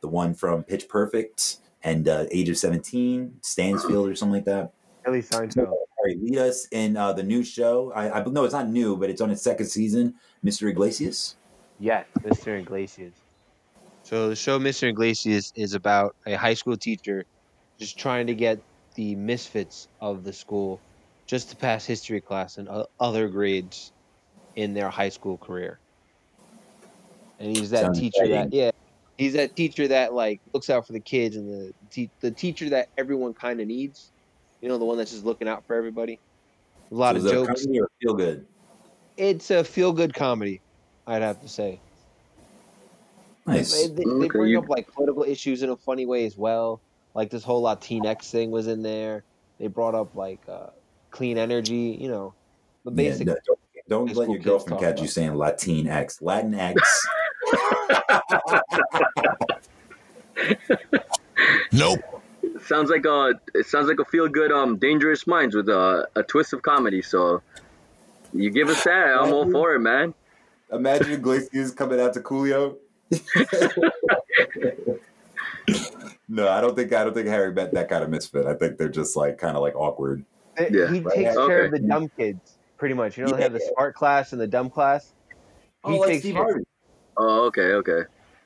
the 0.00 0.08
one 0.08 0.34
from 0.34 0.64
Pitch 0.64 0.88
Perfect 0.88 1.58
and 1.84 2.08
uh, 2.08 2.24
Age 2.32 2.48
of 2.48 2.58
Seventeen, 2.58 3.36
Stansfield 3.42 4.08
or 4.08 4.16
something 4.16 4.34
like 4.34 4.46
that. 4.46 4.72
Hailee 5.06 5.22
Steinfeld. 5.22 5.76
All 6.00 6.08
right, 6.08 6.18
lead 6.18 6.38
us 6.38 6.66
in 6.72 6.96
uh, 6.96 7.12
the 7.12 7.22
new 7.22 7.44
show. 7.44 7.92
I, 7.94 8.20
I 8.20 8.24
no, 8.24 8.44
it's 8.44 8.54
not 8.54 8.70
new, 8.70 8.96
but 8.96 9.10
it's 9.10 9.20
on 9.20 9.30
its 9.30 9.42
second 9.42 9.66
season. 9.66 10.14
Mr. 10.42 10.70
Iglesias. 10.70 11.36
Yes, 11.78 12.06
Mr. 12.20 12.58
Iglesias. 12.58 13.12
So 14.04 14.30
the 14.30 14.36
show 14.36 14.58
Mr. 14.58 14.88
Iglesias 14.88 15.52
is 15.56 15.74
about 15.74 16.16
a 16.26 16.34
high 16.34 16.54
school 16.54 16.78
teacher 16.78 17.26
just 17.78 17.98
trying 17.98 18.26
to 18.28 18.34
get 18.34 18.62
the 18.94 19.14
misfits 19.14 19.88
of 20.00 20.24
the 20.24 20.32
school 20.32 20.80
just 21.26 21.50
to 21.50 21.56
pass 21.56 21.84
history 21.84 22.22
class 22.22 22.56
and 22.56 22.68
other 22.98 23.28
grades 23.28 23.92
in 24.56 24.72
their 24.72 24.88
high 24.88 25.10
school 25.10 25.36
career. 25.36 25.78
And 27.38 27.54
he's 27.54 27.70
that 27.70 27.82
Sounds 27.82 28.00
teacher 28.00 28.24
exciting. 28.24 28.50
that 28.50 28.56
yeah, 28.56 28.70
he's 29.18 29.34
that 29.34 29.54
teacher 29.54 29.86
that 29.88 30.14
like 30.14 30.40
looks 30.54 30.70
out 30.70 30.86
for 30.86 30.94
the 30.94 31.00
kids 31.00 31.36
and 31.36 31.46
the 31.48 31.74
te- 31.90 32.10
the 32.20 32.30
teacher 32.30 32.70
that 32.70 32.88
everyone 32.96 33.34
kind 33.34 33.60
of 33.60 33.66
needs. 33.66 34.10
You 34.60 34.68
know, 34.68 34.78
the 34.78 34.84
one 34.84 34.98
that's 34.98 35.10
just 35.10 35.24
looking 35.24 35.48
out 35.48 35.64
for 35.66 35.74
everybody. 35.74 36.18
A 36.90 36.94
lot 36.94 37.14
So 37.14 37.20
of 37.20 37.26
is 37.26 37.32
it 37.32 37.34
a 37.34 37.46
jokes. 37.46 37.66
or 37.66 37.88
feel 38.00 38.14
good. 38.14 38.46
It's 39.16 39.50
a 39.50 39.64
feel 39.64 39.92
good 39.92 40.14
comedy, 40.14 40.60
I'd 41.06 41.22
have 41.22 41.40
to 41.42 41.48
say. 41.48 41.80
Nice. 43.46 43.72
They, 43.72 43.86
they, 43.88 44.04
they 44.20 44.28
bring 44.28 44.56
up 44.56 44.68
like 44.68 44.92
political 44.92 45.22
issues 45.24 45.62
in 45.62 45.70
a 45.70 45.76
funny 45.76 46.06
way 46.06 46.24
as 46.26 46.36
well. 46.36 46.80
Like 47.14 47.30
this 47.30 47.42
whole 47.42 47.62
Latinx 47.62 48.30
thing 48.30 48.50
was 48.50 48.66
in 48.66 48.82
there. 48.82 49.24
They 49.58 49.66
brought 49.66 49.94
up 49.94 50.14
like 50.14 50.40
uh, 50.48 50.68
clean 51.10 51.38
energy, 51.38 51.96
you 52.00 52.08
know, 52.08 52.34
the 52.84 52.90
Yeah, 52.90 52.96
basic. 53.10 53.26
no, 53.26 53.36
don't 53.46 53.58
don't 53.88 54.16
let 54.16 54.28
your 54.28 54.36
kids 54.36 54.44
girlfriend 54.44 54.80
talk 54.80 54.88
catch 54.88 55.00
you 55.02 55.08
saying 55.08 55.34
Latin 55.34 55.88
X. 55.88 56.22
Latin 56.22 56.54
X. 56.54 57.08
Nope. 61.72 62.00
Sounds 62.70 62.88
like 62.88 63.04
a 63.04 63.34
it 63.52 63.66
sounds 63.66 63.88
like 63.88 63.98
a 63.98 64.04
feel 64.04 64.28
good 64.28 64.52
um 64.52 64.76
Dangerous 64.76 65.26
Minds 65.26 65.56
with 65.56 65.68
a, 65.68 66.06
a 66.14 66.22
twist 66.22 66.52
of 66.52 66.62
comedy. 66.62 67.02
So 67.02 67.42
you 68.32 68.48
give 68.50 68.68
us 68.68 68.84
that, 68.84 69.08
I'm 69.18 69.32
all 69.32 69.50
for 69.50 69.74
it, 69.74 69.80
man. 69.80 70.14
Imagine 70.70 71.10
Iglesias 71.10 71.72
coming 71.72 72.00
out 72.00 72.14
to 72.14 72.20
Coolio. 72.20 72.76
no, 76.28 76.48
I 76.48 76.60
don't 76.60 76.76
think 76.76 76.92
I 76.92 77.02
don't 77.02 77.12
think 77.12 77.26
Harry 77.26 77.52
met 77.52 77.72
that 77.74 77.88
kind 77.88 78.04
of 78.04 78.10
misfit. 78.10 78.46
I 78.46 78.54
think 78.54 78.78
they're 78.78 78.88
just 78.88 79.16
like 79.16 79.36
kind 79.36 79.56
of 79.56 79.62
like 79.62 79.74
awkward. 79.74 80.24
They- 80.56 80.70
Yeah. 80.70 80.92
He 80.92 81.00
Right. 81.00 81.14
takes 81.16 81.34
care 81.34 81.64
of 81.64 81.72
the 81.72 81.80
dumb 81.80 82.08
kids, 82.16 82.56
pretty 82.78 82.94
much. 82.94 83.18
You 83.18 83.24
know, 83.26 83.32
they 83.36 83.42
have 83.42 83.52
the 83.52 83.68
smart 83.74 83.96
class 83.96 84.30
and 84.32 84.40
the 84.40 84.46
dumb 84.46 84.70
class. 84.70 85.12
Oh, 85.82 85.90
He 85.92 85.98
like 85.98 86.08
takes 86.08 86.20
Steve 86.22 86.34
care- 86.34 86.44
Harvey. 86.44 86.64
Oh, 87.16 87.46
okay, 87.46 87.72
okay. 87.72 88.02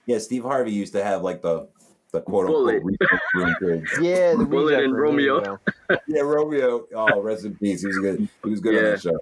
Yeah, 0.06 0.16
Steve 0.18 0.44
Harvey 0.44 0.72
used 0.72 0.94
to 0.94 1.04
have 1.04 1.20
like 1.22 1.42
the 1.42 1.68
the 2.14 2.20
quote 2.22 2.46
unquote 2.46 2.82
Bullet. 2.82 2.82
research 2.84 3.20
room 3.34 3.54
kids. 3.60 3.90
Yeah, 4.00 4.34
the 4.34 4.44
Bullet 4.44 4.70
reject 4.72 4.84
and 4.84 4.94
room, 4.94 5.16
Romeo. 5.16 5.58
Yeah, 6.08 6.22
Romeo. 6.22 6.86
Oh, 6.94 7.20
rest 7.20 7.44
in 7.44 7.54
peace. 7.56 7.82
He 7.82 7.88
was 7.88 7.98
good. 7.98 8.28
He 8.44 8.50
was 8.50 8.60
good 8.60 8.76
on 8.76 8.84
Yeah. 8.84 8.90
that 8.92 9.02
show. 9.02 9.18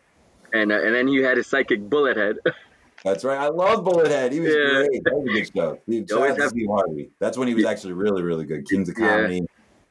And 0.53 0.71
uh, 0.71 0.81
and 0.83 0.95
then 0.95 1.09
you 1.09 1.25
had 1.25 1.37
his 1.39 1.47
psychic 1.47 1.89
bullet 1.89 2.17
head. 2.17 2.37
That's 3.05 3.25
right. 3.25 3.39
I 3.39 3.49
love 3.49 3.85
Bullethead. 3.85 4.31
He 4.31 4.39
was 4.41 4.51
Yeah. 4.55 4.85
great. 4.87 5.03
That 5.05 5.15
was 5.15 5.25
a 5.29 5.33
good 5.33 5.51
show. 5.53 5.79
Steve, 5.83 6.07
shout 6.09 6.19
always 6.21 6.41
have- 6.41 6.51
Steve 6.51 6.69
Harvey. 6.71 7.11
That's 7.19 7.37
when 7.37 7.49
he 7.49 7.55
was 7.55 7.65
actually 7.65 7.95
really, 7.95 8.23
really 8.23 8.45
good. 8.45 8.69
Kings 8.69 8.89
of 8.89 8.97
Yeah. 8.99 9.09
Comedy. 9.17 9.47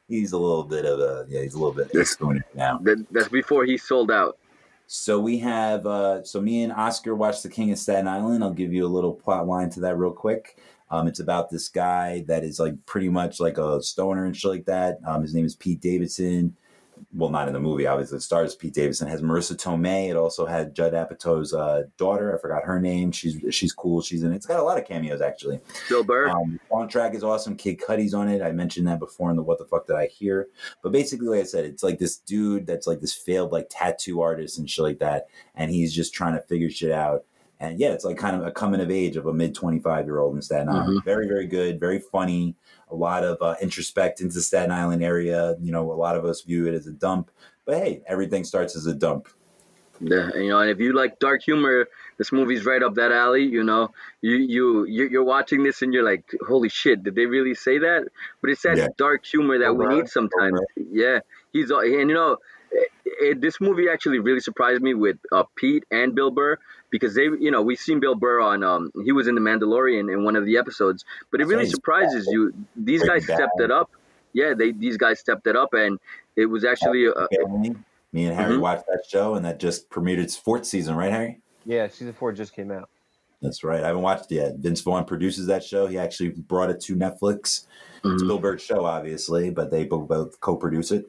He's 0.08 0.32
a 0.32 0.38
little 0.38 0.64
bit 0.64 0.84
of 0.86 0.98
a 1.00 1.26
yeah. 1.28 1.42
He's 1.42 1.54
a 1.54 1.58
little 1.58 1.74
bit 1.74 1.90
exponent 1.94 2.44
now. 2.54 2.80
That's 3.10 3.28
before 3.28 3.64
he 3.66 3.76
sold 3.76 4.10
out. 4.10 4.38
So 4.86 5.18
we 5.20 5.38
have 5.38 5.86
uh 5.86 6.22
so 6.24 6.40
me 6.40 6.62
and 6.62 6.72
Oscar 6.72 7.14
watched 7.14 7.42
The 7.42 7.48
King 7.50 7.70
of 7.72 7.78
Staten 7.78 8.06
Island. 8.08 8.42
I'll 8.44 8.52
give 8.52 8.72
you 8.72 8.86
a 8.86 8.88
little 8.88 9.12
plot 9.12 9.46
line 9.46 9.68
to 9.70 9.80
that 9.80 9.96
real 9.98 10.12
quick. 10.12 10.56
Um, 10.92 11.08
it's 11.08 11.20
about 11.20 11.50
this 11.50 11.70
guy 11.70 12.22
that 12.28 12.44
is 12.44 12.60
like 12.60 12.74
pretty 12.84 13.08
much 13.08 13.40
like 13.40 13.56
a 13.56 13.82
stoner 13.82 14.26
and 14.26 14.36
shit 14.36 14.50
like 14.50 14.66
that. 14.66 14.98
Um, 15.06 15.22
his 15.22 15.34
name 15.34 15.46
is 15.46 15.56
Pete 15.56 15.80
Davidson. 15.80 16.54
Well, 17.14 17.30
not 17.30 17.48
in 17.48 17.54
the 17.54 17.60
movie, 17.60 17.86
obviously. 17.86 18.18
It 18.18 18.20
stars 18.20 18.54
Pete 18.54 18.74
Davidson. 18.74 19.08
It 19.08 19.10
has 19.10 19.22
Marisa 19.22 19.56
Tomei. 19.56 20.10
It 20.10 20.16
also 20.16 20.44
had 20.44 20.74
Judd 20.74 20.92
Apatow's 20.92 21.54
uh, 21.54 21.84
daughter. 21.96 22.36
I 22.36 22.40
forgot 22.40 22.64
her 22.64 22.78
name. 22.78 23.10
She's 23.10 23.42
she's 23.54 23.72
cool. 23.72 24.02
She's 24.02 24.22
in 24.22 24.32
it. 24.32 24.36
It's 24.36 24.46
got 24.46 24.60
a 24.60 24.62
lot 24.62 24.78
of 24.78 24.86
cameos 24.86 25.22
actually. 25.22 25.60
Bill 25.88 26.04
Burr. 26.04 26.28
Um, 26.28 26.60
the 26.70 26.76
soundtrack 26.76 27.14
is 27.14 27.24
awesome. 27.24 27.56
Kid 27.56 27.80
Cudi's 27.80 28.12
on 28.12 28.28
it. 28.28 28.42
I 28.42 28.52
mentioned 28.52 28.86
that 28.86 28.98
before 28.98 29.30
in 29.30 29.36
the 29.36 29.42
What 29.42 29.58
the 29.58 29.64
Fuck 29.64 29.86
Did 29.86 29.96
I 29.96 30.06
Hear? 30.06 30.48
But 30.82 30.92
basically, 30.92 31.28
like 31.28 31.40
I 31.40 31.44
said, 31.44 31.64
it's 31.64 31.82
like 31.82 31.98
this 31.98 32.18
dude 32.18 32.66
that's 32.66 32.86
like 32.86 33.00
this 33.00 33.14
failed 33.14 33.50
like 33.50 33.68
tattoo 33.70 34.20
artist 34.20 34.58
and 34.58 34.68
shit 34.68 34.82
like 34.82 34.98
that, 34.98 35.26
and 35.54 35.70
he's 35.70 35.94
just 35.94 36.12
trying 36.12 36.34
to 36.34 36.42
figure 36.42 36.70
shit 36.70 36.92
out. 36.92 37.24
And 37.62 37.78
yeah, 37.78 37.92
it's 37.92 38.04
like 38.04 38.16
kind 38.16 38.34
of 38.34 38.44
a 38.44 38.50
coming 38.50 38.80
of 38.80 38.90
age 38.90 39.16
of 39.16 39.26
a 39.26 39.32
mid 39.32 39.54
twenty 39.54 39.78
five 39.78 40.04
year 40.04 40.18
old 40.18 40.34
in 40.34 40.42
Staten 40.42 40.68
Island. 40.68 41.00
Very 41.04 41.28
very 41.28 41.46
good, 41.46 41.78
very 41.78 42.00
funny. 42.00 42.56
A 42.90 42.94
lot 42.94 43.22
of 43.22 43.40
uh, 43.40 43.54
introspect 43.62 44.20
into 44.20 44.34
the 44.34 44.42
Staten 44.42 44.72
Island 44.72 45.02
area. 45.04 45.54
You 45.60 45.70
know, 45.70 45.92
a 45.92 45.94
lot 45.94 46.16
of 46.16 46.24
us 46.24 46.42
view 46.42 46.66
it 46.66 46.74
as 46.74 46.88
a 46.88 46.92
dump, 46.92 47.30
but 47.64 47.76
hey, 47.78 48.02
everything 48.08 48.42
starts 48.42 48.74
as 48.74 48.86
a 48.86 48.94
dump. 48.94 49.28
Yeah, 50.00 50.30
you 50.34 50.48
know, 50.48 50.58
and 50.58 50.70
if 50.70 50.80
you 50.80 50.92
like 50.92 51.20
dark 51.20 51.42
humor, 51.44 51.86
this 52.18 52.32
movie's 52.32 52.64
right 52.64 52.82
up 52.82 52.94
that 52.96 53.12
alley. 53.12 53.44
You 53.44 53.62
know, 53.62 53.92
you 54.22 54.34
you 54.38 54.84
you're 54.86 55.08
you're 55.08 55.24
watching 55.24 55.62
this 55.62 55.82
and 55.82 55.94
you're 55.94 56.02
like, 56.02 56.24
holy 56.44 56.68
shit, 56.68 57.04
did 57.04 57.14
they 57.14 57.26
really 57.26 57.54
say 57.54 57.78
that? 57.78 58.08
But 58.40 58.50
it's 58.50 58.62
that 58.62 58.76
Yeah. 58.76 58.88
dark 58.98 59.24
humor 59.24 59.58
that 59.60 59.76
we 59.76 59.86
need 59.86 60.08
sometimes. 60.08 60.58
Yeah, 60.76 61.20
he's 61.52 61.70
all- 61.70 61.80
and 61.82 62.10
you 62.10 62.16
know, 62.16 62.38
it, 62.72 62.88
it, 63.04 63.40
this 63.40 63.60
movie 63.60 63.88
actually 63.88 64.18
really 64.18 64.40
surprised 64.40 64.82
me 64.82 64.94
with 64.94 65.18
uh, 65.30 65.44
Pete 65.54 65.84
and 65.92 66.16
Bill 66.16 66.32
Burr 66.32 66.58
because 66.92 67.14
they, 67.16 67.24
you 67.24 67.50
know, 67.50 67.60
we've 67.62 67.80
seen 67.80 67.98
Bill 67.98 68.14
Burr 68.14 68.40
on, 68.40 68.62
um, 68.62 68.92
he 69.04 69.10
was 69.10 69.26
in 69.26 69.34
The 69.34 69.40
Mandalorian 69.40 70.12
in 70.12 70.22
one 70.22 70.36
of 70.36 70.44
the 70.46 70.56
episodes, 70.58 71.04
but 71.32 71.40
it 71.40 71.44
really 71.44 71.56
right, 71.56 71.64
he's 71.64 71.74
surprises 71.74 72.28
you. 72.30 72.52
These 72.76 73.00
guys 73.00 73.24
Breaking 73.26 73.34
stepped 73.36 73.58
Bad. 73.58 73.64
it 73.64 73.70
up. 73.72 73.90
Yeah, 74.34 74.54
they 74.54 74.72
these 74.72 74.96
guys 74.96 75.18
stepped 75.18 75.46
it 75.46 75.56
up, 75.56 75.74
and 75.74 75.98
it 76.36 76.46
was 76.46 76.64
actually 76.64 77.08
uh, 77.08 77.26
Family. 77.44 77.74
Me 78.12 78.26
and 78.26 78.36
Harry 78.36 78.56
Mhm. 78.56 78.60
watched 78.60 78.84
that 78.86 79.04
show, 79.08 79.34
and 79.34 79.44
that 79.44 79.58
just 79.58 79.90
premiered 79.90 80.18
its 80.18 80.36
fourth 80.36 80.64
season, 80.66 80.94
right, 80.94 81.10
Harry? 81.10 81.40
Yeah, 81.64 81.88
season 81.88 82.12
four 82.12 82.32
just 82.32 82.54
came 82.54 82.70
out. 82.70 82.88
That's 83.40 83.64
right. 83.64 83.82
I 83.82 83.88
haven't 83.88 84.02
watched 84.02 84.30
it 84.30 84.36
yet. 84.36 84.56
Vince 84.56 84.80
Vaughn 84.82 85.04
produces 85.04 85.46
that 85.46 85.64
show. 85.64 85.86
He 85.86 85.98
actually 85.98 86.28
brought 86.30 86.70
it 86.70 86.80
to 86.82 86.94
Netflix. 86.94 87.66
It's 88.04 88.22
Mhm. 88.22 88.26
Bill 88.28 88.38
Burr's 88.38 88.62
show, 88.62 88.84
obviously, 88.84 89.50
but 89.50 89.70
they 89.70 89.84
both, 89.84 90.08
both 90.08 90.40
co-produce 90.40 90.92
it. 90.92 91.08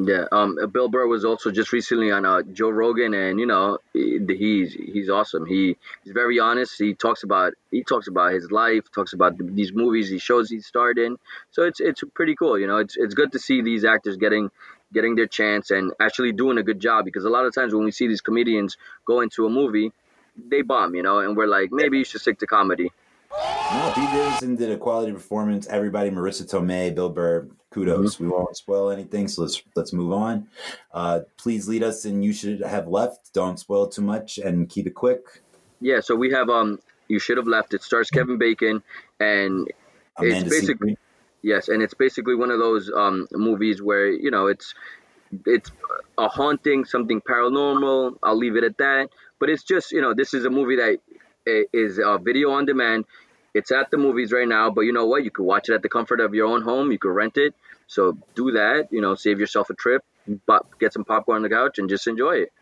Yeah, 0.00 0.26
um, 0.30 0.56
Bill 0.72 0.88
Burr 0.88 1.08
was 1.08 1.24
also 1.24 1.50
just 1.50 1.72
recently 1.72 2.12
on 2.12 2.24
uh, 2.24 2.42
Joe 2.42 2.70
Rogan, 2.70 3.14
and 3.14 3.40
you 3.40 3.46
know 3.46 3.78
he's 3.92 4.72
he's 4.72 5.10
awesome. 5.10 5.44
He 5.44 5.76
he's 6.04 6.12
very 6.12 6.38
honest. 6.38 6.78
He 6.78 6.94
talks 6.94 7.24
about 7.24 7.54
he 7.72 7.82
talks 7.82 8.06
about 8.06 8.32
his 8.32 8.52
life, 8.52 8.84
talks 8.94 9.12
about 9.12 9.36
th- 9.36 9.50
these 9.54 9.72
movies, 9.72 10.08
these 10.08 10.22
shows 10.22 10.50
he 10.50 10.60
starred 10.60 10.98
in. 10.98 11.16
So 11.50 11.64
it's 11.64 11.80
it's 11.80 12.04
pretty 12.14 12.36
cool. 12.36 12.56
You 12.56 12.68
know, 12.68 12.76
it's 12.76 12.96
it's 12.96 13.14
good 13.14 13.32
to 13.32 13.40
see 13.40 13.60
these 13.60 13.84
actors 13.84 14.16
getting 14.16 14.52
getting 14.92 15.16
their 15.16 15.26
chance 15.26 15.72
and 15.72 15.92
actually 15.98 16.30
doing 16.30 16.58
a 16.58 16.62
good 16.62 16.78
job 16.78 17.04
because 17.04 17.24
a 17.24 17.30
lot 17.30 17.44
of 17.44 17.52
times 17.52 17.74
when 17.74 17.84
we 17.84 17.90
see 17.90 18.06
these 18.06 18.20
comedians 18.20 18.76
go 19.04 19.20
into 19.20 19.46
a 19.46 19.50
movie, 19.50 19.90
they 20.36 20.62
bomb. 20.62 20.94
You 20.94 21.02
know, 21.02 21.18
and 21.18 21.36
we're 21.36 21.48
like 21.48 21.72
maybe 21.72 21.98
you 21.98 22.04
should 22.04 22.20
stick 22.20 22.38
to 22.38 22.46
comedy. 22.46 22.92
No, 23.30 23.92
Pete 23.94 24.10
Davidson 24.10 24.56
did 24.56 24.70
a 24.70 24.76
quality 24.76 25.12
performance. 25.12 25.66
Everybody, 25.66 26.10
Marisa 26.10 26.48
Tomei, 26.48 26.94
Bill 26.94 27.10
Burr, 27.10 27.48
kudos. 27.70 28.18
We 28.18 28.28
won't 28.28 28.56
spoil 28.56 28.90
anything, 28.90 29.28
so 29.28 29.42
let's 29.42 29.62
let's 29.74 29.92
move 29.92 30.12
on. 30.12 30.48
Uh, 30.92 31.20
please 31.36 31.68
lead 31.68 31.82
us 31.82 32.04
in. 32.04 32.22
You 32.22 32.32
should 32.32 32.60
have 32.60 32.88
left. 32.88 33.32
Don't 33.32 33.58
spoil 33.58 33.88
too 33.88 34.02
much 34.02 34.38
and 34.38 34.68
keep 34.68 34.86
it 34.86 34.94
quick. 34.94 35.42
Yeah, 35.80 36.00
so 36.00 36.16
we 36.16 36.30
have 36.32 36.48
um, 36.48 36.80
you 37.08 37.18
should 37.18 37.36
have 37.36 37.46
left. 37.46 37.74
It 37.74 37.82
stars 37.82 38.10
Kevin 38.10 38.38
Bacon 38.38 38.82
and 39.20 39.68
Amanda 40.16 40.50
basically 40.50 40.90
Seyfried. 40.90 40.98
Yes, 41.42 41.68
and 41.68 41.82
it's 41.82 41.94
basically 41.94 42.34
one 42.34 42.50
of 42.50 42.58
those 42.58 42.90
um, 42.94 43.28
movies 43.32 43.80
where 43.80 44.10
you 44.10 44.30
know 44.30 44.46
it's 44.46 44.74
it's 45.46 45.70
a 46.16 46.28
haunting, 46.28 46.84
something 46.84 47.20
paranormal. 47.20 48.18
I'll 48.22 48.36
leave 48.36 48.56
it 48.56 48.64
at 48.64 48.78
that. 48.78 49.10
But 49.38 49.50
it's 49.50 49.62
just 49.62 49.92
you 49.92 50.00
know 50.00 50.14
this 50.14 50.34
is 50.34 50.44
a 50.44 50.50
movie 50.50 50.76
that 50.76 50.98
is 51.72 51.98
uh, 51.98 52.18
video 52.18 52.50
on 52.50 52.66
demand. 52.66 53.04
It's 53.54 53.72
at 53.72 53.90
the 53.90 53.96
movies 53.96 54.30
right 54.30 54.46
now, 54.46 54.70
but 54.70 54.82
you 54.82 54.92
know 54.92 55.06
what? 55.06 55.24
You 55.24 55.30
could 55.30 55.44
watch 55.44 55.68
it 55.68 55.74
at 55.74 55.82
the 55.82 55.88
comfort 55.88 56.20
of 56.20 56.34
your 56.34 56.46
own 56.46 56.62
home. 56.62 56.92
You 56.92 56.98
could 56.98 57.14
rent 57.14 57.36
it. 57.36 57.54
So 57.86 58.16
do 58.34 58.52
that. 58.52 58.88
You 58.90 59.00
know, 59.00 59.14
save 59.14 59.40
yourself 59.40 59.70
a 59.70 59.74
trip, 59.74 60.04
but 60.46 60.66
get 60.78 60.92
some 60.92 61.04
popcorn 61.04 61.36
on 61.36 61.42
the 61.42 61.48
couch 61.48 61.78
and 61.78 61.88
just 61.88 62.06
enjoy 62.06 62.36
it. 62.36 62.52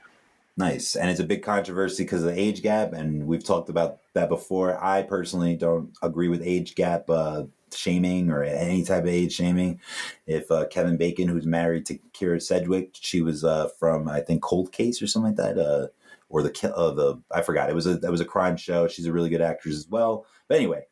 Nice. 0.57 0.96
And 0.96 1.11
it's 1.11 1.20
a 1.20 1.25
big 1.25 1.42
controversy 1.42 2.05
because 2.05 2.22
of 2.22 2.35
the 2.35 2.40
age 2.40 2.62
gap. 2.62 2.94
And 2.94 3.27
we've 3.27 3.44
talked 3.44 3.68
about 3.68 3.99
that 4.14 4.31
before. 4.31 4.83
I 4.83 5.03
personally 5.03 5.55
don't 5.55 5.92
agree 6.03 6.29
with 6.29 6.40
age 6.42 6.75
gap 6.75 7.11
uh, 7.11 7.44
shaming 7.75 8.31
or 8.31 8.42
any 8.42 8.83
type 8.83 9.03
of 9.03 9.09
age 9.09 9.35
shaming. 9.35 9.81
If 10.27 10.51
uh, 10.51 10.66
Kevin 10.68 10.96
Bacon, 10.96 11.29
who's 11.29 11.44
married 11.44 11.85
to 11.87 11.99
Kyra 12.14 12.40
Sedgwick, 12.40 12.90
she 12.94 13.20
was 13.20 13.44
uh, 13.44 13.68
from 13.79 14.09
I 14.09 14.20
think 14.20 14.42
Cold 14.42 14.72
Case 14.72 15.03
or 15.03 15.07
something 15.07 15.37
like 15.37 15.57
that, 15.57 15.59
uh, 15.59 15.88
or 16.29 16.43
the 16.43 16.75
uh, 16.75 16.91
the 16.93 17.23
I 17.31 17.43
forgot. 17.43 17.71
It 17.71 17.75
was 17.75 17.87
a 17.87 17.97
that 17.99 18.11
was 18.11 18.21
a 18.21 18.25
crime 18.25 18.57
show. 18.57 18.89
She's 18.89 19.07
a 19.07 19.12
really 19.12 19.29
good 19.29 19.43
actress 19.43 19.77
as 19.77 19.89
well. 19.89 20.27
But 20.49 20.57
anyway, 20.57 20.87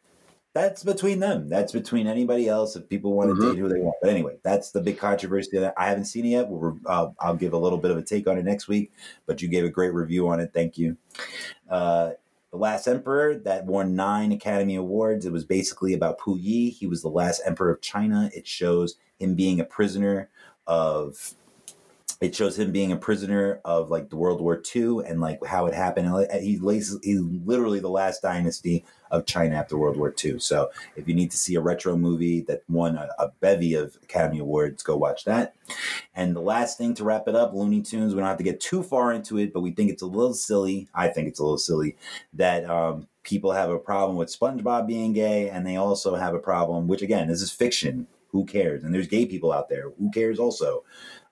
that's 0.53 0.85
between 0.85 1.19
them. 1.21 1.49
That's 1.49 1.73
between 1.73 2.07
anybody 2.07 2.49
else. 2.49 2.77
If 2.77 2.89
people 2.89 3.15
want 3.15 3.31
to 3.31 3.35
Mhm. 3.37 3.51
date 3.53 3.59
who 3.59 3.69
they 3.69 3.81
want. 3.81 3.97
But 4.01 4.11
anyway, 4.11 4.39
that's 4.43 4.71
the 4.71 4.81
big 4.81 4.99
controversy. 4.99 5.59
That 5.59 5.75
I 5.77 5.89
haven't 5.89 6.05
seen 6.07 6.25
it 6.25 6.31
yet. 6.31 6.49
We'll, 6.49 6.79
uh, 6.87 7.09
I'll 7.19 7.35
give 7.37 7.53
a 7.53 7.59
little 7.59 7.79
bit 7.79 7.91
of 7.91 7.97
a 7.99 8.03
take 8.03 8.29
on 8.29 8.39
it 8.39 8.45
next 8.45 8.69
week. 8.69 8.93
But 9.27 9.43
you 9.43 9.49
gave 9.49 9.65
a 9.65 9.71
great 9.71 9.93
review 9.93 10.29
on 10.29 10.41
it. 10.41 10.53
Thank 10.55 10.79
you. 10.79 10.97
Uh, 11.69 12.13
the 12.53 12.57
Last 12.59 12.87
Emperor 12.87 13.35
that 13.39 13.67
won 13.67 13.97
nine 13.97 14.31
Academy 14.31 14.77
Awards. 14.77 15.27
It 15.27 15.33
was 15.33 15.45
basically 15.45 15.93
about 15.93 16.19
Pu 16.19 16.37
Yi. 16.39 16.71
He 16.71 16.87
was 16.87 17.03
the 17.03 17.09
last 17.09 17.43
emperor 17.45 17.71
of 17.71 17.81
China. 17.81 18.31
It 18.33 18.47
shows 18.47 18.95
him 19.19 19.35
being 19.35 19.59
a 19.59 19.65
prisoner 19.65 20.31
of. 20.69 21.35
It 22.21 22.35
shows 22.35 22.59
him 22.59 22.73
being 22.73 22.93
a 22.93 22.97
prisoner 22.97 23.61
of 23.65 23.91
like 23.91 24.09
the 24.09 24.17
World 24.17 24.41
War 24.41 24.63
II 24.75 25.01
and 25.07 25.21
like 25.21 25.45
how 25.45 25.67
it 25.67 25.75
happened. 25.75 26.27
He 26.41 26.59
lays 26.59 26.97
he's 27.03 27.21
literally 27.21 27.81
the 27.81 27.91
last 27.91 28.23
dynasty 28.23 28.85
of 29.11 29.27
China 29.27 29.57
after 29.57 29.77
World 29.77 29.97
War 29.97 30.15
II. 30.25 30.39
So 30.39 30.71
if 30.97 31.09
you 31.09 31.15
need 31.15 31.31
to 31.31 31.37
see 31.37 31.55
a 31.55 31.61
retro 31.61 31.97
movie 31.97 32.41
that 32.43 32.63
won 32.69 32.97
a, 32.97 33.09
a 33.19 33.29
bevy 33.41 33.75
of 33.75 33.97
Academy 34.03 34.39
Awards, 34.39 34.83
go 34.83 34.97
watch 34.97 35.25
that. 35.25 35.55
And 36.15 36.35
the 36.35 36.41
last 36.41 36.79
thing 36.79 36.95
to 36.95 37.05
wrap 37.05 37.29
it 37.29 37.35
up, 37.35 37.53
Looney 37.55 37.83
Tunes. 37.83 38.15
We 38.15 38.21
don't 38.21 38.29
have 38.29 38.39
to 38.39 38.45
get 38.45 38.61
too 38.61 38.83
far 38.83 39.13
into 39.13 39.39
it, 39.39 39.53
but 39.53 39.61
we 39.61 39.73
think 39.73 39.91
it's 39.91 40.03
a 40.03 40.07
little 40.07 40.35
silly. 40.35 40.89
I 40.95 41.09
think 41.09 41.29
it's 41.29 41.41
a 41.41 41.43
little 41.43 41.59
silly 41.59 41.97
that 42.35 42.69
um, 42.69 43.09
people 43.23 43.53
have 43.53 43.71
a 43.71 43.79
problem 43.79 44.17
with 44.17 44.37
SpongeBob 44.37 44.87
being 44.87 45.13
gay, 45.13 45.51
and 45.51 45.67
they 45.67 45.77
also 45.77 46.15
have 46.15 46.35
a 46.35 46.39
problem, 46.39 46.87
which 46.87 47.03
again, 47.03 47.29
this 47.29 47.43
is 47.43 47.51
fiction. 47.51 48.07
Who 48.29 48.45
cares? 48.45 48.83
And 48.83 48.93
there's 48.93 49.07
gay 49.07 49.27
people 49.27 49.53
out 49.53 49.69
there. 49.69 49.91
Who 49.99 50.11
cares? 50.11 50.41
Also, 50.41 50.85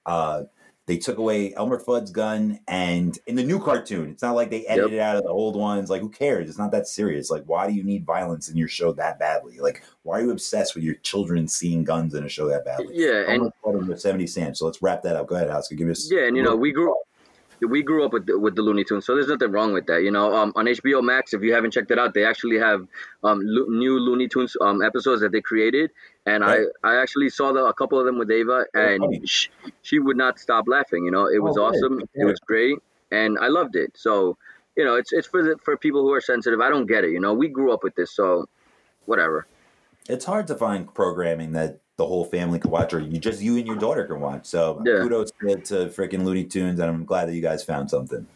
uh, 0.07 0.45
they 0.87 0.99
took 0.99 1.19
away 1.19 1.55
Elmer 1.55 1.79
Fudd's 1.79 2.11
gun, 2.11 2.59
and 2.67 3.17
in 3.27 3.37
the 3.37 3.45
new 3.45 3.61
cartoon, 3.61 4.11
it's 4.11 4.23
not 4.23 4.35
like 4.35 4.51
they 4.51 4.67
edited 4.67 4.95
it 4.95 4.99
out 5.01 5.17
of 5.17 5.23
the 5.23 5.29
old 5.29 5.55
ones. 5.55 5.89
Like, 5.89 6.01
who 6.01 6.09
cares? 6.09 6.49
It's 6.49 6.59
not 6.59 6.73
that 6.73 6.89
serious. 6.89 7.31
Like, 7.31 7.45
why 7.47 7.69
do 7.69 7.73
you 7.73 7.85
need 7.85 8.05
violence 8.05 8.49
in 8.49 8.57
your 8.57 8.69
show 8.69 8.93
that 8.93 9.19
badly? 9.19 9.61
Like, 9.61 9.85
why 10.03 10.19
are 10.19 10.23
you 10.23 10.31
obsessed 10.33 10.75
with 10.75 10.83
your 10.83 10.97
children 10.97 11.47
seeing 11.47 11.85
guns 11.85 12.15
in 12.15 12.25
a 12.25 12.29
show 12.29 12.49
that 12.49 12.65
badly? 12.65 12.95
Yeah, 12.95 13.31
and 13.31 13.53
Fudd 13.65 13.87
was 13.87 14.03
70 14.03 14.27
cents. 14.27 14.59
So 14.59 14.67
let's 14.67 14.83
wrap 14.83 15.03
that 15.03 15.15
up. 15.15 15.29
Go 15.29 15.37
ahead, 15.37 15.51
Oscar. 15.51 15.77
Give 15.77 15.89
us. 15.89 16.11
Yeah, 16.11 16.27
and 16.27 16.37
you 16.37 16.43
know, 16.43 16.57
we 16.57 16.73
grew 16.73 16.95
we 17.69 17.83
grew 17.83 18.05
up 18.05 18.13
with 18.13 18.27
the, 18.27 18.39
with 18.39 18.57
the 18.57 18.63
Looney 18.63 18.85
Tunes, 18.85 19.07
so 19.07 19.15
there's 19.15 19.29
nothing 19.29 19.53
wrong 19.53 19.73
with 19.73 19.87
that. 19.87 20.03
You 20.03 20.11
know, 20.11 20.35
um, 20.35 20.53
on 20.57 20.67
HBO 20.67 21.03
Max, 21.03 21.33
if 21.33 21.43
you 21.43 21.53
haven't 21.53 21.73
checked 21.73 21.91
it 21.91 21.99
out, 21.99 22.15
they 22.15 22.25
actually 22.25 22.59
have 22.59 22.87
um, 23.23 23.41
lo- 23.43 23.67
new 23.69 23.99
Looney 23.99 24.29
Tunes 24.29 24.57
um, 24.61 24.83
episodes 24.83 25.21
that 25.23 25.33
they 25.33 25.41
created, 25.41 25.91
and 26.27 26.45
Right. 26.45 26.67
I 26.85 26.89
I 26.93 27.03
actually 27.03 27.31
saw 27.31 27.53
the, 27.53 27.65
a 27.65 27.75
couple 27.75 27.99
of 27.99 28.07
them 28.07 28.19
with 28.19 28.31
Ava, 28.31 28.67
funny. 28.75 29.17
and 29.17 29.29
she, 29.29 29.49
she 29.83 29.99
would 29.99 30.17
not 30.17 30.39
stop 30.39 30.67
laughing. 30.69 31.05
You 31.05 31.11
know, 31.11 31.27
it 31.29 31.43
was 31.43 31.57
Oh, 31.57 31.65
awesome, 31.65 32.01
Yeah. 32.15 32.23
it 32.23 32.25
was 32.27 32.39
great, 32.41 32.79
and 33.11 33.39
I 33.39 33.49
loved 33.49 33.77
it. 33.77 33.93
So, 33.97 34.37
you 34.77 34.85
know, 34.85 34.97
it's 34.97 35.13
it's 35.13 35.27
for 35.27 35.43
the, 35.43 35.57
for 35.65 35.77
people 35.77 36.03
who 36.03 36.13
are 36.13 36.21
sensitive. 36.21 36.61
I 36.61 36.71
don't 36.71 36.87
get 36.87 37.05
it. 37.05 37.11
You 37.11 37.21
know, 37.21 37.35
we 37.35 37.49
grew 37.49 37.73
up 37.73 37.83
with 37.83 37.95
this, 37.95 38.11
so 38.13 38.49
whatever. 39.07 39.47
It's 40.09 40.25
hard 40.25 40.47
to 40.49 40.55
find 40.57 40.93
programming 40.93 41.53
that 41.53 41.79
the 41.97 42.07
whole 42.07 42.25
family 42.25 42.59
can 42.59 42.71
watch, 42.71 42.93
or 42.95 43.01
you 43.01 43.19
just 43.19 43.41
you 43.43 43.57
and 43.57 43.67
your 43.67 43.77
daughter 43.77 44.05
can 44.05 44.21
watch. 44.21 44.47
So 44.47 44.83
Yeah. 44.85 45.03
kudos 45.03 45.31
to, 45.41 45.57
to 45.57 45.75
freaking 45.89 46.25
Looney 46.25 46.45
Tunes, 46.45 46.81
and 46.81 46.89
I'm 46.91 47.05
glad 47.05 47.29
that 47.29 47.35
you 47.35 47.43
guys 47.43 47.63
found 47.65 47.91
something. 47.91 48.27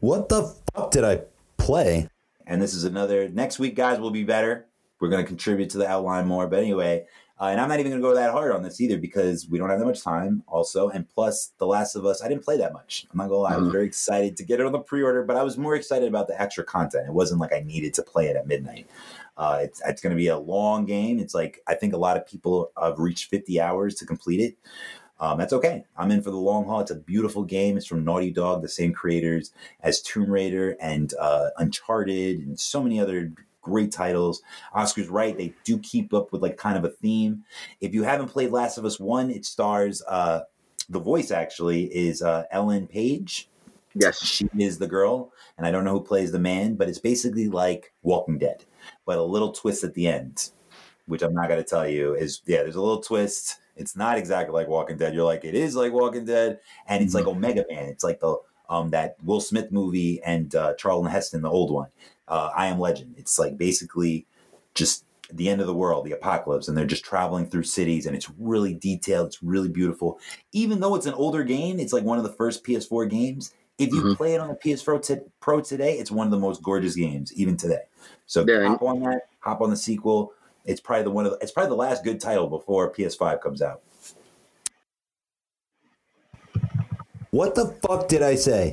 What 0.00 0.28
the 0.28 0.54
fuck 0.74 0.90
did 0.90 1.04
I 1.04 1.22
play? 1.56 2.08
And 2.46 2.62
this 2.62 2.74
is 2.74 2.84
another 2.84 3.28
next 3.28 3.58
week, 3.58 3.74
guys. 3.74 3.98
will 3.98 4.10
be 4.10 4.22
better. 4.24 4.66
We're 5.00 5.08
going 5.08 5.22
to 5.22 5.28
contribute 5.28 5.70
to 5.70 5.78
the 5.78 5.88
outline 5.88 6.26
more, 6.26 6.46
but 6.46 6.58
anyway. 6.60 7.06
Uh, 7.38 7.48
and 7.48 7.60
I'm 7.60 7.68
not 7.68 7.80
even 7.80 7.92
going 7.92 8.00
to 8.00 8.08
go 8.08 8.14
that 8.14 8.30
hard 8.32 8.52
on 8.52 8.62
this 8.62 8.80
either 8.80 8.96
because 8.96 9.46
we 9.46 9.58
don't 9.58 9.68
have 9.68 9.78
that 9.78 9.84
much 9.84 10.02
time, 10.02 10.42
also. 10.46 10.88
And 10.88 11.06
plus, 11.06 11.52
The 11.58 11.66
Last 11.66 11.94
of 11.94 12.06
Us, 12.06 12.22
I 12.22 12.28
didn't 12.28 12.44
play 12.44 12.56
that 12.56 12.72
much. 12.72 13.06
I'm 13.12 13.18
not 13.18 13.28
going 13.28 13.36
to 13.36 13.42
lie. 13.42 13.52
I 13.52 13.58
was 13.58 13.68
Mhm. 13.68 13.72
very 13.72 13.84
excited 13.86 14.38
to 14.38 14.42
get 14.42 14.58
it 14.58 14.64
on 14.64 14.72
the 14.72 14.78
pre 14.78 15.02
order, 15.02 15.22
but 15.22 15.36
I 15.36 15.42
was 15.42 15.58
more 15.58 15.74
excited 15.74 16.08
about 16.08 16.28
the 16.28 16.40
extra 16.40 16.64
content. 16.64 17.08
It 17.08 17.12
wasn't 17.12 17.42
like 17.42 17.52
I 17.52 17.60
needed 17.60 17.92
to 17.94 18.02
play 18.02 18.28
it 18.28 18.36
at 18.36 18.46
midnight. 18.46 18.86
Uh, 19.36 19.58
it's 19.60 19.82
it's 19.84 20.00
going 20.00 20.12
to 20.12 20.16
be 20.16 20.28
a 20.28 20.38
long 20.38 20.86
game. 20.86 21.18
It's 21.18 21.34
like 21.34 21.60
I 21.66 21.74
think 21.74 21.92
a 21.92 21.98
lot 21.98 22.16
of 22.16 22.26
people 22.26 22.72
have 22.82 22.98
reached 22.98 23.28
50 23.28 23.60
hours 23.60 23.96
to 23.96 24.06
complete 24.06 24.40
it. 24.40 24.56
Um, 25.20 25.36
that's 25.36 25.52
okay. 25.52 25.84
I'm 25.96 26.10
in 26.10 26.22
for 26.22 26.30
the 26.30 26.36
long 26.38 26.64
haul. 26.64 26.80
It's 26.80 26.90
a 26.90 26.94
beautiful 26.94 27.42
game. 27.42 27.76
It's 27.76 27.86
from 27.86 28.02
Naughty 28.02 28.30
Dog, 28.30 28.62
the 28.62 28.68
same 28.68 28.94
creators 28.94 29.50
as 29.82 30.00
Tomb 30.00 30.30
Raider 30.30 30.76
and 30.80 31.12
uh, 31.20 31.50
Uncharted 31.58 32.38
and 32.40 32.58
so 32.58 32.82
many 32.82 32.98
other 33.00 33.32
great 33.66 33.90
titles. 33.90 34.42
Oscar's 34.72 35.08
right. 35.08 35.36
They 35.36 35.52
do 35.64 35.78
keep 35.78 36.14
up 36.14 36.32
with 36.32 36.40
like 36.40 36.56
kind 36.56 36.78
of 36.78 36.84
a 36.84 36.90
theme. 36.90 37.44
If 37.80 37.92
you 37.92 38.04
haven't 38.04 38.28
played 38.28 38.52
Last 38.52 38.78
of 38.78 38.84
Us 38.84 39.00
1, 39.00 39.30
it 39.30 39.44
stars 39.44 40.02
uh, 40.08 40.42
the 40.88 41.00
voice 41.00 41.32
actually 41.32 41.84
is 41.84 42.22
uh, 42.22 42.44
Ellen 42.52 42.86
Page. 42.86 43.48
Yes. 43.94 44.22
She 44.24 44.48
is 44.58 44.78
the 44.78 44.86
girl, 44.86 45.32
and 45.58 45.66
I 45.66 45.70
don't 45.70 45.84
know 45.84 45.92
who 45.92 46.04
plays 46.04 46.30
the 46.30 46.38
man, 46.38 46.74
but 46.74 46.88
it's 46.88 46.98
basically 46.98 47.48
like 47.48 47.92
Walking 48.02 48.38
Dead, 48.38 48.64
but 49.04 49.18
a 49.18 49.22
little 49.22 49.52
twist 49.52 49.84
at 49.84 49.94
the 49.94 50.06
end, 50.06 50.50
which 51.06 51.22
I'm 51.22 51.34
not 51.34 51.48
going 51.48 51.62
to 51.62 51.68
tell 51.68 51.88
you. 51.88 52.14
Is 52.14 52.42
yeah, 52.46 52.62
there's 52.62 52.76
a 52.76 52.80
little 52.80 53.02
twist. 53.02 53.58
It's 53.74 53.96
not 53.96 54.18
exactly 54.18 54.54
like 54.54 54.68
Walking 54.68 54.98
Dead. 54.98 55.14
You're 55.14 55.24
like 55.24 55.44
it 55.44 55.54
is 55.54 55.74
like 55.74 55.92
Walking 55.92 56.26
Dead, 56.26 56.60
and 56.86 57.02
it's 57.02 57.14
like 57.14 57.26
Omega 57.26 57.64
Man. 57.70 57.86
It's 57.86 58.04
like 58.04 58.20
the 58.20 58.36
um 58.68 58.90
that 58.90 59.16
Will 59.24 59.40
Smith 59.40 59.72
movie 59.72 60.20
and 60.22 60.54
uh, 60.54 60.74
Charlton 60.74 61.10
Heston, 61.10 61.42
the 61.42 61.50
old 61.50 61.72
one. 61.72 61.88
Uh, 62.28 62.50
I 62.54 62.66
Am 62.66 62.78
Legend. 62.80 63.14
It's 63.18 63.38
like 63.38 63.56
basically 63.56 64.26
just 64.74 65.04
the 65.32 65.48
end 65.48 65.60
of 65.60 65.66
the 65.66 65.74
world, 65.74 66.04
the 66.04 66.12
apocalypse, 66.12 66.68
and 66.68 66.76
they're 66.76 66.86
just 66.86 67.04
traveling 67.04 67.46
through 67.46 67.64
cities, 67.64 68.06
and 68.06 68.14
it's 68.14 68.30
really 68.38 68.74
detailed. 68.74 69.28
It's 69.28 69.42
really 69.42 69.68
beautiful. 69.68 70.20
Even 70.52 70.80
though 70.80 70.94
it's 70.94 71.06
an 71.06 71.14
older 71.14 71.42
game, 71.44 71.80
it's 71.80 71.92
like 71.92 72.04
one 72.04 72.18
of 72.18 72.24
the 72.24 72.32
first 72.32 72.64
PS4 72.64 73.06
games. 73.06 73.52
If 73.78 73.92
you 73.92 74.02
Mhm. 74.02 74.16
play 74.16 74.34
it 74.34 74.40
on 74.40 74.48
the 74.48 74.54
PS 74.54 74.82
Pro, 74.82 74.98
t- 74.98 75.16
Pro 75.40 75.60
today, 75.60 75.98
it's 75.98 76.10
one 76.10 76.26
of 76.26 76.30
the 76.30 76.38
most 76.38 76.62
gorgeous 76.62 76.94
games, 76.94 77.32
even 77.34 77.56
today. 77.56 77.82
So 78.26 78.44
Yeah, 78.46 78.68
hop 78.68 78.82
on 78.82 79.00
that, 79.00 79.22
hop 79.40 79.60
on 79.60 79.70
the 79.70 79.76
sequel. 79.76 80.32
It's 80.64 80.80
probably 80.80 81.04
the 81.04 81.10
one 81.10 81.26
of 81.26 81.32
the, 81.32 81.38
it's 81.38 81.52
probably 81.52 81.70
the 81.70 81.76
last 81.76 82.02
good 82.04 82.20
title 82.20 82.48
before 82.48 82.90
PS5 82.90 83.40
comes 83.40 83.60
out. 83.62 83.82
What 87.30 87.54
the 87.54 87.76
fuck 87.86 88.08
did 88.08 88.22
I 88.22 88.34
say? 88.36 88.72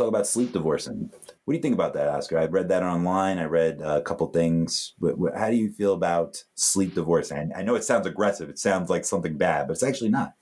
Talk 0.00 0.08
about 0.08 0.26
sleep 0.26 0.52
divorcing. 0.52 1.10
What 1.44 1.52
do 1.52 1.56
you 1.56 1.62
think 1.62 1.74
about 1.74 1.94
that, 1.94 2.08
Oscar? 2.08 2.38
I 2.38 2.46
read 2.46 2.68
that 2.68 2.82
online. 2.82 3.38
I 3.38 3.44
read 3.44 3.82
uh, 3.82 3.98
a 3.98 4.02
couple 4.02 4.26
things. 4.28 4.94
How 5.36 5.50
do 5.50 5.56
you 5.56 5.70
feel 5.72 5.94
about 5.94 6.42
sleep 6.54 6.94
divorcing? 6.94 7.52
I 7.54 7.62
know 7.62 7.74
it 7.74 7.84
sounds 7.84 8.06
aggressive. 8.06 8.48
It 8.48 8.58
sounds 8.58 8.88
like 8.88 9.04
something 9.04 9.36
bad, 9.36 9.66
but 9.66 9.72
it's 9.72 9.82
actually 9.82 10.10
not. 10.10 10.34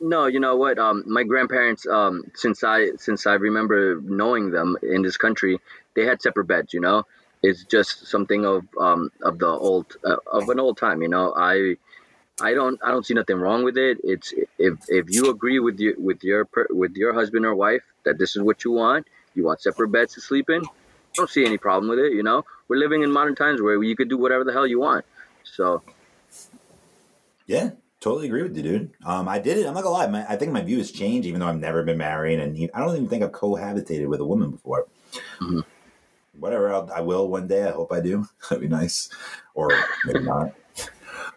No, 0.00 0.26
you 0.26 0.40
know 0.40 0.56
what? 0.56 0.78
Um, 0.78 1.04
my 1.06 1.22
grandparents, 1.22 1.86
um, 1.86 2.24
since 2.34 2.62
I 2.62 2.90
since 2.96 3.26
I 3.26 3.34
remember 3.34 4.00
knowing 4.02 4.50
them 4.50 4.76
in 4.82 5.02
this 5.02 5.16
country, 5.16 5.58
they 5.94 6.04
had 6.04 6.20
separate 6.20 6.46
beds. 6.46 6.74
You 6.74 6.80
know, 6.80 7.04
it's 7.42 7.64
just 7.64 8.06
something 8.06 8.44
of 8.44 8.64
um, 8.78 9.10
of 9.22 9.38
the 9.38 9.46
old 9.48 9.96
uh, 10.04 10.16
of 10.30 10.48
an 10.50 10.60
old 10.60 10.76
time. 10.76 11.00
You 11.00 11.08
know, 11.08 11.32
I 11.34 11.76
I 12.42 12.52
don't 12.52 12.78
I 12.84 12.90
don't 12.90 13.06
see 13.06 13.14
nothing 13.14 13.36
wrong 13.36 13.64
with 13.64 13.78
it. 13.78 13.98
It's 14.04 14.34
if 14.58 14.74
if 14.88 15.08
you 15.08 15.30
agree 15.30 15.60
with 15.60 15.80
your 15.80 15.94
with 15.98 16.22
your 16.22 16.46
with 16.68 16.94
your 16.94 17.14
husband 17.14 17.46
or 17.46 17.54
wife 17.54 17.82
that 18.06 18.18
this 18.18 18.34
is 18.36 18.42
what 18.42 18.64
you 18.64 18.72
want, 18.72 19.06
you 19.34 19.44
want 19.44 19.60
separate 19.60 19.88
beds 19.92 20.14
to 20.14 20.20
sleep 20.22 20.48
in. 20.50 20.62
I 20.64 20.68
don't 21.16 21.30
see 21.30 21.44
any 21.44 21.58
problem 21.58 21.90
with 21.90 21.98
it. 21.98 22.12
You 22.12 22.22
know, 22.22 22.44
we're 22.68 22.78
living 22.78 23.02
in 23.02 23.12
modern 23.12 23.34
times 23.34 23.60
where 23.60 23.82
you 23.82 23.94
could 23.96 24.08
do 24.08 24.16
whatever 24.18 24.44
the 24.44 24.52
hell 24.52 24.66
you 24.66 24.80
want. 24.80 25.04
So 25.44 25.82
Yeah, 27.46 27.70
totally 28.00 28.26
agree 28.26 28.42
with 28.42 28.56
you, 28.56 28.62
dude. 28.62 28.90
Um, 29.04 29.28
I 29.28 29.38
did 29.38 29.58
it. 29.58 29.66
I'm 29.66 29.74
not 29.74 29.84
gonna 29.84 29.94
lie. 29.94 30.06
My, 30.08 30.26
I 30.28 30.36
think 30.36 30.52
my 30.52 30.62
view 30.62 30.78
has 30.78 30.90
changed, 30.90 31.26
even 31.28 31.40
though 31.40 31.46
I've 31.46 31.60
never 31.60 31.82
been 31.82 31.98
married, 31.98 32.40
and 32.40 32.56
he- 32.56 32.72
I 32.72 32.80
don't 32.80 32.96
even 32.96 33.08
think 33.08 33.22
I've 33.22 33.32
cohabitated 33.32 34.08
with 34.08 34.20
a 34.20 34.24
woman 34.24 34.50
before. 34.50 34.86
Mhm. 35.40 35.64
Whatever, 36.38 36.72
I'll, 36.74 36.90
I 36.92 37.00
will 37.00 37.28
one 37.28 37.46
day. 37.46 37.62
I 37.66 37.70
hope 37.70 37.92
I 37.92 38.00
do. 38.00 38.26
That'd 38.48 38.60
be 38.60 38.68
nice, 38.68 39.08
or 39.54 39.68
maybe 40.04 40.20
not. 40.20 40.52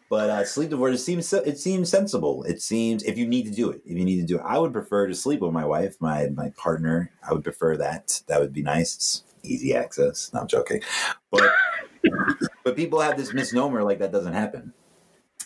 But 0.10 0.30
uh, 0.32 0.44
sleep 0.46 0.72
divorce 0.72 0.96
it 0.96 1.04
seems 1.04 1.32
it 1.32 1.60
seems 1.60 1.90
sensible. 1.90 2.44
It 2.44 2.62
seems 2.62 3.04
if 3.04 3.18
you 3.18 3.28
need 3.28 3.46
to 3.46 3.52
do 3.52 3.70
it, 3.70 3.82
if 3.86 3.96
you 3.98 4.04
need 4.04 4.20
to 4.20 4.26
do 4.26 4.38
it, 4.38 4.44
I 4.44 4.58
would 4.58 4.74
prefer 4.74 5.06
to 5.08 5.14
sleep 5.14 5.42
with 5.42 5.54
my 5.54 5.66
wife, 5.66 5.96
my 6.00 6.28
my 6.30 6.50
partner. 6.58 7.12
I 7.28 7.34
would 7.34 7.44
prefer 7.44 7.78
that. 7.78 8.22
That 8.28 8.40
would 8.42 8.52
be 8.54 8.64
nice. 8.64 8.96
It's 8.96 9.24
easy 9.44 9.76
access. 9.76 10.34
No, 10.34 10.42
I'm 10.42 10.48
joking, 10.48 10.82
but 11.30 11.52
but 12.64 12.76
people 12.76 13.00
have 13.02 13.18
this 13.18 13.34
misnomer 13.34 13.84
like 13.84 14.00
that 14.00 14.12
doesn't 14.12 14.34
happen 14.34 14.74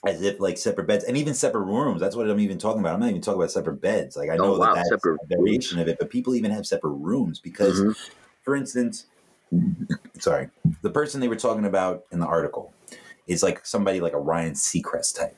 as 0.05 0.21
if 0.21 0.39
like 0.39 0.57
separate 0.57 0.87
beds 0.87 1.03
and 1.03 1.17
even 1.17 1.33
separate 1.33 1.63
rooms. 1.63 2.01
That's 2.01 2.15
what 2.15 2.29
I'm 2.29 2.39
even 2.39 2.57
talking 2.57 2.79
about. 2.79 2.93
I'm 2.93 2.99
not 2.99 3.09
even 3.09 3.21
talking 3.21 3.41
about 3.41 3.51
separate 3.51 3.81
beds. 3.81 4.15
Like 4.17 4.29
I 4.29 4.37
know 4.37 4.55
Oh, 4.55 4.59
wow, 4.59 4.73
that 4.73 4.85
that's 4.89 5.05
a 5.05 5.17
variation 5.27 5.79
of 5.79 5.87
it, 5.87 5.97
but 5.99 6.09
people 6.09 6.35
even 6.35 6.51
have 6.51 6.65
separate 6.65 6.91
rooms 6.91 7.39
because, 7.39 7.81
Mhm. 7.81 7.95
for 8.43 8.55
instance, 8.55 9.05
sorry, 10.19 10.49
the 10.81 10.89
person 10.89 11.21
they 11.21 11.27
were 11.27 11.35
talking 11.35 11.65
about 11.65 12.03
in 12.11 12.19
the 12.19 12.25
article 12.25 12.73
is 13.27 13.43
like 13.43 13.65
somebody 13.65 14.01
like 14.01 14.13
a 14.13 14.19
Ryan 14.19 14.53
Seacrest 14.53 15.17
type. 15.17 15.37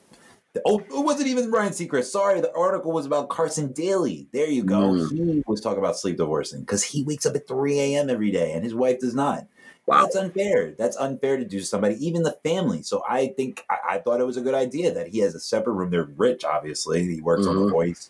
Oh, 0.66 0.80
it 0.80 1.04
wasn't 1.04 1.28
even 1.28 1.52
Ryan 1.52 1.74
Seacrest. 1.74 2.06
Sorry, 2.06 2.40
the 2.40 2.56
article 2.56 2.92
was 2.92 3.06
about 3.06 3.30
Carson 3.30 3.74
Daly. 3.74 4.28
There 4.32 4.50
you 4.50 4.64
go. 4.64 4.94
Mm. 4.94 5.36
He 5.36 5.44
was 5.48 5.60
talking 5.60 5.80
about 5.80 5.98
sleep 5.98 6.18
divorcing 6.18 6.62
because 6.62 6.84
he 6.84 7.04
wakes 7.04 7.26
up 7.26 7.36
at 7.36 7.48
3 7.48 7.80
a.m. 7.80 8.10
every 8.10 8.32
day 8.32 8.54
and 8.54 8.64
his 8.64 8.74
wife 8.74 9.00
does 9.00 9.16
not. 9.16 9.48
Wow. 9.86 10.04
That's 10.04 10.16
unfair. 10.16 10.72
That's 10.72 10.98
unfair 10.98 11.38
to 11.38 11.46
do 11.46 11.60
to 11.60 11.66
somebody, 11.66 12.04
even 12.06 12.24
the 12.24 12.38
family. 12.44 12.82
So 12.82 13.04
I 13.08 13.28
think 13.28 13.66
I, 13.70 13.96
I 13.96 13.98
thought 14.00 14.20
it 14.20 14.26
was 14.26 14.38
a 14.38 14.42
good 14.42 14.56
idea 14.56 14.92
that 14.94 15.10
he 15.10 15.20
has 15.20 15.36
a 15.36 15.40
separate 15.40 15.74
room. 15.74 15.92
They're 15.92 16.10
rich, 16.18 16.44
obviously. 16.44 17.04
He 17.04 17.22
works 17.22 17.46
on 17.46 17.56
the 17.56 17.70
voice. 17.70 18.10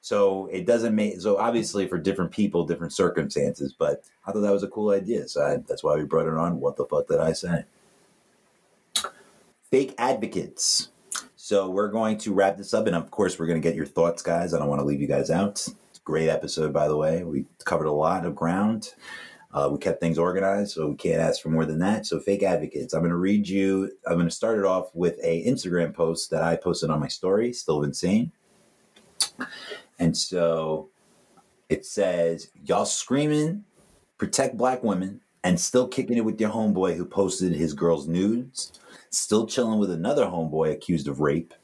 So 0.00 0.46
it 0.52 0.66
doesn't 0.66 0.94
make 0.94 1.20
so 1.20 1.38
obviously 1.38 1.88
for 1.88 1.98
different 1.98 2.30
people, 2.30 2.66
different 2.66 2.92
circumstances. 2.92 3.74
But 3.76 4.04
I 4.26 4.32
thought 4.32 4.42
that 4.42 4.52
was 4.52 4.62
a 4.62 4.68
cool 4.68 4.90
idea. 4.90 5.26
So 5.28 5.42
I, 5.42 5.56
that's 5.66 5.82
why 5.82 5.96
we 5.96 6.04
brought 6.04 6.28
it 6.28 6.34
on. 6.34 6.60
What 6.60 6.76
the 6.76 6.84
fuck 6.86 7.08
did 7.08 7.18
I 7.18 7.32
say? 7.32 7.64
Fake 9.72 9.94
advocates. 9.96 10.90
So 11.34 11.70
we're 11.70 11.88
going 11.88 12.18
to 12.18 12.34
wrap 12.34 12.58
this 12.58 12.74
up, 12.74 12.86
and 12.86 12.94
of 12.94 13.10
course, 13.10 13.38
we're 13.38 13.46
going 13.46 13.60
to 13.60 13.66
get 13.66 13.74
your 13.74 13.86
thoughts, 13.86 14.20
guys. 14.20 14.52
I 14.52 14.58
don't 14.58 14.68
want 14.68 14.80
to 14.80 14.84
leave 14.84 15.00
you 15.00 15.06
guys 15.06 15.30
out. 15.30 15.66
Great 16.04 16.28
episode, 16.28 16.74
by 16.74 16.88
the 16.88 16.96
way. 16.98 17.24
We 17.24 17.46
covered 17.64 17.86
a 17.86 17.92
lot 17.92 18.26
of 18.26 18.34
ground. 18.34 18.92
Uh, 19.50 19.70
we 19.72 19.78
kept 19.78 19.98
things 19.98 20.18
organized, 20.18 20.72
so 20.72 20.88
we 20.88 20.96
can't 20.96 21.22
ask 21.22 21.40
for 21.40 21.48
more 21.48 21.64
than 21.64 21.78
that. 21.78 22.04
So, 22.04 22.20
fake 22.20 22.42
advocates. 22.42 22.92
I'm 22.92 23.00
going 23.00 23.12
to 23.12 23.16
read 23.16 23.48
you. 23.48 23.90
I'm 24.06 24.16
going 24.16 24.28
to 24.28 24.30
start 24.30 24.58
it 24.58 24.66
off 24.66 24.94
with 24.94 25.18
a 25.24 25.42
Instagram 25.46 25.94
post 25.94 26.30
that 26.32 26.42
I 26.42 26.56
posted 26.56 26.90
on 26.90 27.00
my 27.00 27.08
story. 27.08 27.54
Still 27.54 27.82
insane. 27.82 28.30
And 29.98 30.14
so 30.14 30.90
it 31.70 31.86
says, 31.86 32.50
"Y'all 32.62 32.84
screaming, 32.84 33.64
protect 34.18 34.58
black 34.58 34.82
women, 34.82 35.22
and 35.44 35.58
still 35.58 35.88
kicking 35.88 36.16
it 36.16 36.24
with 36.24 36.40
your 36.40 36.50
homeboy 36.50 36.96
who 36.96 37.04
posted 37.04 37.52
his 37.52 37.74
girl's 37.74 38.08
nudes. 38.08 38.72
Still 39.10 39.46
chilling 39.46 39.78
with 39.78 39.90
another 39.90 40.26
homeboy 40.26 40.72
accused 40.72 41.08
of 41.08 41.20
rape." 41.20 41.54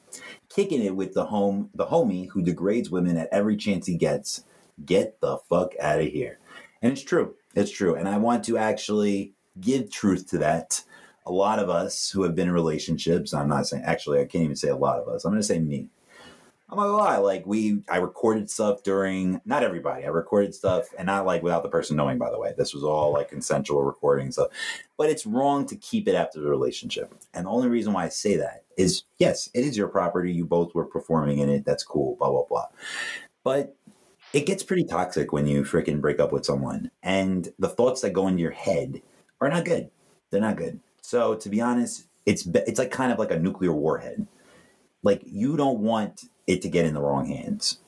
Kicking 0.48 0.82
it 0.82 0.96
with 0.96 1.14
the 1.14 1.26
home 1.26 1.70
the 1.74 1.86
homie 1.86 2.28
who 2.30 2.42
degrades 2.42 2.90
women 2.90 3.16
at 3.16 3.28
every 3.30 3.56
chance 3.56 3.86
he 3.86 3.96
gets. 3.96 4.44
Get 4.84 5.20
the 5.20 5.38
fuck 5.48 5.74
out 5.80 6.00
of 6.00 6.08
here. 6.08 6.38
And 6.82 6.92
it's 6.92 7.02
true. 7.02 7.34
It's 7.54 7.70
true. 7.70 7.94
And 7.94 8.08
I 8.08 8.18
want 8.18 8.44
to 8.44 8.56
actually 8.56 9.34
give 9.60 9.90
truth 9.90 10.28
to 10.30 10.38
that. 10.38 10.82
A 11.26 11.32
lot 11.32 11.58
of 11.58 11.68
us 11.68 12.10
who 12.10 12.22
have 12.22 12.34
been 12.34 12.48
in 12.48 12.54
relationships, 12.54 13.34
I'm 13.34 13.48
not 13.48 13.66
saying, 13.66 13.82
actually, 13.84 14.20
I 14.20 14.24
can't 14.24 14.44
even 14.44 14.56
say 14.56 14.68
a 14.68 14.76
lot 14.76 14.98
of 14.98 15.08
us. 15.08 15.24
I'm 15.24 15.32
going 15.32 15.42
to 15.42 15.46
say 15.46 15.58
me. 15.58 15.88
I'm 16.70 16.76
not 16.76 16.84
gonna 16.84 16.96
lie. 16.98 17.16
Like 17.16 17.46
we, 17.46 17.82
I 17.88 17.96
recorded 17.96 18.50
stuff 18.50 18.82
during. 18.82 19.40
Not 19.46 19.62
everybody. 19.62 20.04
I 20.04 20.08
recorded 20.08 20.54
stuff, 20.54 20.88
and 20.98 21.06
not 21.06 21.24
like 21.24 21.42
without 21.42 21.62
the 21.62 21.70
person 21.70 21.96
knowing. 21.96 22.18
By 22.18 22.30
the 22.30 22.38
way, 22.38 22.52
this 22.58 22.74
was 22.74 22.84
all 22.84 23.12
like 23.12 23.30
consensual 23.30 23.82
recording 23.82 24.30
stuff. 24.32 24.48
But 24.98 25.08
it's 25.08 25.24
wrong 25.24 25.66
to 25.66 25.76
keep 25.76 26.08
it 26.08 26.14
after 26.14 26.40
the 26.40 26.50
relationship. 26.50 27.14
And 27.32 27.46
the 27.46 27.50
only 27.50 27.68
reason 27.68 27.94
why 27.94 28.04
I 28.04 28.10
say 28.10 28.36
that 28.36 28.64
is, 28.76 29.04
yes, 29.18 29.48
it 29.54 29.64
is 29.64 29.78
your 29.78 29.88
property. 29.88 30.30
You 30.30 30.44
both 30.44 30.74
were 30.74 30.84
performing 30.84 31.38
in 31.38 31.48
it. 31.48 31.64
That's 31.64 31.84
cool. 31.84 32.16
Blah 32.16 32.30
blah 32.30 32.44
blah. 32.46 32.66
But 33.44 33.74
it 34.34 34.44
gets 34.44 34.62
pretty 34.62 34.84
toxic 34.84 35.32
when 35.32 35.46
you 35.46 35.62
freaking 35.62 36.02
break 36.02 36.20
up 36.20 36.32
with 36.32 36.44
someone, 36.44 36.90
and 37.02 37.48
the 37.58 37.68
thoughts 37.68 38.02
that 38.02 38.10
go 38.10 38.28
into 38.28 38.42
your 38.42 38.50
head 38.50 39.00
are 39.40 39.48
not 39.48 39.64
good. 39.64 39.90
They're 40.30 40.42
not 40.42 40.56
good. 40.56 40.80
So 41.00 41.34
to 41.36 41.48
be 41.48 41.62
honest, 41.62 42.04
it's 42.26 42.46
it's 42.46 42.78
like 42.78 42.90
kind 42.90 43.10
of 43.10 43.18
like 43.18 43.30
a 43.30 43.38
nuclear 43.38 43.72
warhead. 43.72 44.26
Like 45.02 45.22
you 45.24 45.56
don't 45.56 45.78
want 45.78 46.24
it 46.48 46.62
to 46.62 46.68
get 46.68 46.86
in 46.86 46.94
the 46.94 47.00
wrong 47.00 47.26
hands. 47.26 47.78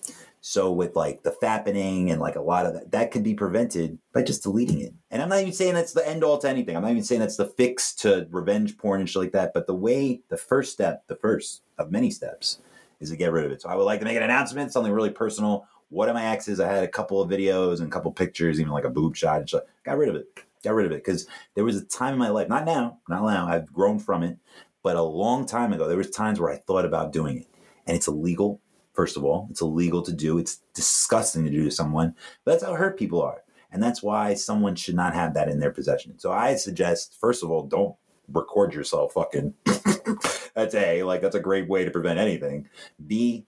So 0.43 0.73
with 0.73 0.95
like 0.97 1.23
the 1.23 1.35
fappening 1.43 2.11
and 2.11 2.21
like 2.21 2.37
a 2.37 2.41
lot 2.41 2.65
of 2.65 2.75
that, 2.75 2.93
that 2.93 3.11
could 3.11 3.25
be 3.25 3.35
prevented 3.35 3.99
by 4.15 4.23
just 4.23 4.43
deleting 4.43 4.81
it. 4.81 4.95
And 5.11 5.21
I'm 5.21 5.29
not 5.29 5.41
even 5.41 5.53
saying 5.53 5.75
that's 5.75 5.93
the 5.93 6.09
end 6.09 6.23
all 6.23 6.39
to 6.39 6.49
anything. 6.49 6.77
I'm 6.77 6.83
not 6.83 6.93
even 6.93 7.03
saying 7.03 7.21
that's 7.21 7.37
the 7.37 7.47
fix 7.47 7.95
to 7.97 8.27
revenge 8.31 8.79
porn 8.79 9.01
and 9.01 9.09
shit 9.09 9.21
like 9.21 9.33
that. 9.33 9.53
But 9.53 9.67
the 9.67 9.75
way, 9.75 10.23
the 10.29 10.39
first 10.39 10.73
step, 10.73 11.07
the 11.09 11.17
first 11.17 11.63
of 11.79 11.91
many 11.91 12.11
steps, 12.11 12.61
is 13.01 13.11
to 13.11 13.17
get 13.17 13.33
rid 13.33 13.45
of 13.45 13.53
it. 13.53 13.63
So 13.63 13.69
I 13.69 13.75
would 13.75 13.85
like 13.85 13.99
to 14.01 14.07
make 14.07 14.17
an 14.17 14.23
announcement, 14.23 14.73
something 14.73 14.93
really 14.93 15.11
personal. 15.11 15.67
One 15.89 16.09
of 16.09 16.15
my 16.15 16.25
exes, 16.25 16.61
I 16.61 16.73
had 16.73 16.85
a 16.85 16.89
couple 16.89 17.21
of 17.21 17.29
videos 17.29 17.81
and 17.81 17.89
a 17.89 17.91
couple 17.91 18.13
pictures, 18.13 18.61
even 18.61 18.73
like 18.73 18.85
a 18.85 18.91
boob 18.91 19.17
shot 19.17 19.41
and. 19.41 19.51
Got 19.85 19.99
rid 19.99 20.09
of 20.09 20.15
it. 20.15 20.27
Got 20.63 20.75
rid 20.75 20.87
of 20.87 20.93
it 20.93 21.05
because 21.05 21.27
there 21.55 21.65
was 21.65 21.77
a 21.77 21.85
time 21.85 22.13
in 22.13 22.19
my 22.19 22.29
life, 22.29 22.49
not 22.49 22.67
now, 22.67 22.99
not 23.09 23.25
now. 23.25 23.47
I've 23.47 23.73
grown 23.73 23.99
from 23.99 24.23
it, 24.23 24.39
but 24.83 24.97
a 24.97 25.03
long 25.03 25.47
time 25.47 25.73
ago, 25.73 25.89
there 25.89 25.97
was 25.97 26.11
times 26.11 26.39
where 26.39 26.53
I 26.53 26.57
thought 26.57 26.85
about 26.85 27.13
doing 27.13 27.39
it, 27.39 27.47
and 27.87 27.97
it's 27.97 28.09
illegal. 28.09 28.61
First 28.93 29.17
of 29.17 29.25
all, 29.25 29.49
it's 29.51 29.61
illegal 29.61 30.03
to 30.03 30.13
do. 30.13 30.39
It's 30.39 30.57
disgusting 30.75 31.45
to 31.45 31.51
do 31.51 31.65
to 31.65 31.71
someone, 31.71 32.15
but 32.45 32.53
that's 32.53 32.65
how 32.65 32.75
hurt 32.75 32.99
people 32.99 33.23
are, 33.23 33.43
and 33.73 33.83
that's 33.83 34.03
why 34.03 34.35
someone 34.35 34.75
should 34.77 34.97
not 34.97 35.15
have 35.15 35.35
that 35.35 35.49
in 35.49 35.61
their 35.61 35.71
possession. 35.71 36.19
So 36.19 36.33
I 36.33 36.57
suggest, 36.57 37.17
first 37.21 37.43
of 37.43 37.51
all, 37.51 37.65
don't 37.65 37.95
record 38.33 38.75
yourself 38.75 39.13
fucking. 39.13 39.55
that's 40.55 40.75
a 40.75 41.03
like 41.03 41.21
that's 41.23 41.37
a 41.37 41.41
great 41.41 41.69
way 41.69 41.85
to 41.85 41.91
prevent 41.91 42.19
anything. 42.19 42.69
B, 43.07 43.47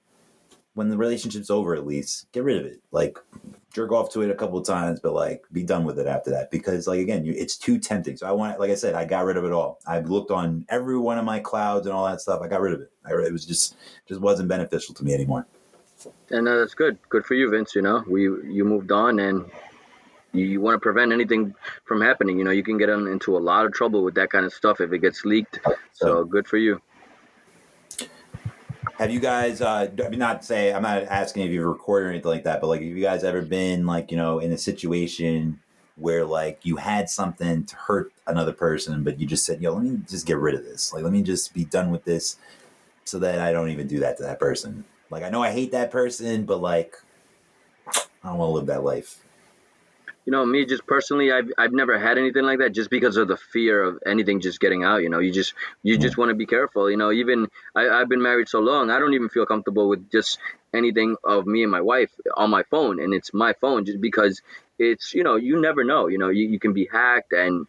when 0.75 0.89
the 0.89 0.97
relationship's 0.97 1.51
over, 1.51 1.75
at 1.75 1.87
least 1.87 2.31
get 2.33 2.45
rid 2.45 2.59
of 2.59 2.67
it. 2.67 2.81
Like 2.91 3.19
jerk 3.73 3.91
off 3.93 4.13
to 4.13 4.23
it 4.23 4.31
a 4.31 4.35
couple 4.35 4.59
of 4.59 4.67
times, 4.67 5.01
but 5.01 5.15
like 5.15 5.45
be 5.53 5.63
done 5.63 5.85
with 5.85 5.99
it 5.99 6.07
after 6.07 6.31
that 6.31 6.51
because 6.51 6.87
like 6.87 7.01
again, 7.01 7.25
you, 7.25 7.33
it's 7.37 7.57
too 7.57 7.79
tempting. 7.79 8.17
So 8.17 8.27
I 8.27 8.33
want, 8.33 8.61
like 8.61 8.71
I 8.71 8.75
said, 8.75 8.95
I 8.95 9.05
got 9.05 9.25
rid 9.25 9.37
of 9.37 9.45
it 9.45 9.53
all. 9.53 9.81
I 9.87 10.01
looked 10.01 10.31
on 10.31 10.65
every 10.69 10.99
one 10.99 11.19
of 11.19 11.25
my 11.25 11.41
clouds 11.41 11.87
and 11.87 11.95
all 11.95 12.07
that 12.07 12.21
stuff. 12.21 12.41
I 12.43 12.49
got 12.49 12.61
rid 12.61 12.75
of 12.75 12.81
it. 12.81 12.91
I, 13.05 13.13
it 13.13 13.33
was 13.33 13.47
just 13.47 13.77
just 14.07 14.21
wasn't 14.21 14.49
beneficial 14.49 14.95
to 14.95 15.05
me 15.05 15.15
anymore. 15.15 15.47
And 16.31 16.49
uh, 16.49 16.59
that's 16.59 16.75
good. 16.75 16.99
Good 17.09 17.25
for 17.25 17.35
you, 17.35 17.51
Vince. 17.51 17.75
You 17.75 17.83
know, 17.83 18.05
we 18.07 18.23
you 18.23 18.65
moved 18.65 18.93
on 18.93 19.19
and 19.19 19.51
you, 20.33 20.45
you 20.45 20.61
want 20.61 20.75
to 20.75 20.81
prevent 20.81 21.13
anything 21.13 21.55
from 21.85 22.01
happening. 22.01 22.39
You 22.39 22.45
know, 22.45 22.51
you 22.51 22.63
can 22.63 22.79
get 22.79 22.89
in, 22.89 23.07
into 23.07 23.37
a 23.37 23.41
lot 23.41 23.67
of 23.67 23.73
trouble 23.73 24.03
with 24.03 24.15
that 24.15 24.31
kind 24.31 24.45
of 24.45 24.53
stuff 24.53 24.81
if 24.81 24.93
it 24.93 24.99
gets 24.99 25.25
leaked. 25.25 25.61
So 25.93 26.25
good 26.25 26.47
for 26.47 26.57
you. 26.57 26.81
Have 29.03 29.11
you 29.11 29.19
guys? 29.19 29.61
Uh, 29.61 29.91
I 29.99 30.09
not 30.11 30.45
say 30.45 30.73
I'm 30.73 30.85
not 30.85 31.03
asking 31.03 31.45
if 31.45 31.51
you've 31.51 31.67
recorded 31.67 32.07
or 32.07 32.11
anything 32.11 32.31
like 32.31 32.45
that, 32.45 32.61
but 32.61 32.69
like, 32.69 32.83
have 32.83 32.89
you 32.89 33.03
guys 33.03 33.25
ever 33.25 33.43
been 33.43 33.85
like 33.85 34.13
you 34.13 34.17
know 34.17 34.39
in 34.39 34.53
a 34.53 34.57
situation 34.57 35.59
where 35.97 36.25
like 36.25 36.61
you 36.63 36.77
had 36.77 37.11
something 37.11 37.65
to 37.65 37.75
hurt 37.75 38.13
another 38.29 38.53
person, 38.53 39.03
but 39.03 39.19
you 39.19 39.27
just 39.27 39.45
said, 39.45 39.61
"Yo, 39.61 39.75
let 39.75 39.83
me 39.83 39.99
just 40.09 40.25
get 40.25 40.39
rid 40.39 40.55
of 40.55 40.63
this. 40.63 40.93
Like, 40.93 41.03
let 41.03 41.13
me 41.13 41.21
just 41.21 41.53
be 41.53 41.65
done 41.65 41.91
with 41.91 42.05
this, 42.05 42.37
so 43.05 43.19
that 43.19 43.41
I 43.41 43.51
don't 43.51 43.71
even 43.71 43.89
do 43.89 43.99
that 43.99 44.19
to 44.19 44.23
that 44.23 44.39
person." 44.39 44.85
Like, 45.11 45.25
I 45.25 45.31
know 45.31 45.43
I 45.43 45.51
hate 45.51 45.73
that 45.73 45.91
person, 45.91 46.45
but 46.45 46.61
like, 46.61 46.95
I 47.89 48.29
don't 48.29 48.39
want 48.39 48.51
to 48.51 48.55
live 48.55 48.67
that 48.67 48.85
life. 48.85 49.22
You 50.25 50.31
know, 50.31 50.47
me 50.47 50.65
just 50.67 50.87
personally, 50.87 51.33
I've 51.33 51.51
I've 51.59 51.73
never 51.73 51.99
had 51.99 52.17
anything 52.17 52.45
like 52.45 52.61
that 52.61 52.73
just 52.73 52.91
because 52.91 53.17
of 53.17 53.27
the 53.27 53.37
fear 53.37 53.83
of 53.83 53.99
anything 54.07 54.41
just 54.41 54.61
getting 54.61 54.85
out. 54.85 55.03
You 55.03 55.09
know, 55.09 55.19
you 55.19 55.33
just 55.33 55.55
you 55.83 55.99
just 55.99 56.17
want 56.17 56.29
to 56.29 56.35
be 56.35 56.47
careful. 56.47 56.91
You 56.91 56.97
know, 56.97 57.11
even 57.11 57.49
I, 57.75 57.89
I've 57.89 58.09
been 58.09 58.23
married 58.23 58.49
so 58.49 58.61
long, 58.61 58.91
I 58.91 59.01
don't 59.01 59.15
even 59.15 59.29
feel 59.29 59.47
comfortable 59.47 59.89
with 59.89 60.11
just 60.13 60.39
anything 60.73 61.17
of 61.25 61.47
me 61.47 61.63
and 61.63 61.73
my 61.73 61.81
wife 61.81 62.11
on 62.37 62.51
my 62.51 62.63
phone, 62.65 63.01
and 63.01 63.13
it's 63.13 63.35
my 63.35 63.53
phone 63.55 63.85
just 63.85 64.01
because 64.01 64.41
it's 64.79 65.13
you 65.13 65.25
know 65.25 65.37
you 65.37 65.61
never 65.61 65.83
know. 65.83 66.07
You 66.07 66.19
know, 66.19 66.29
you, 66.29 66.49
you 66.49 66.59
can 66.59 66.73
be 66.73 66.89
hacked 66.91 67.33
and. 67.33 67.67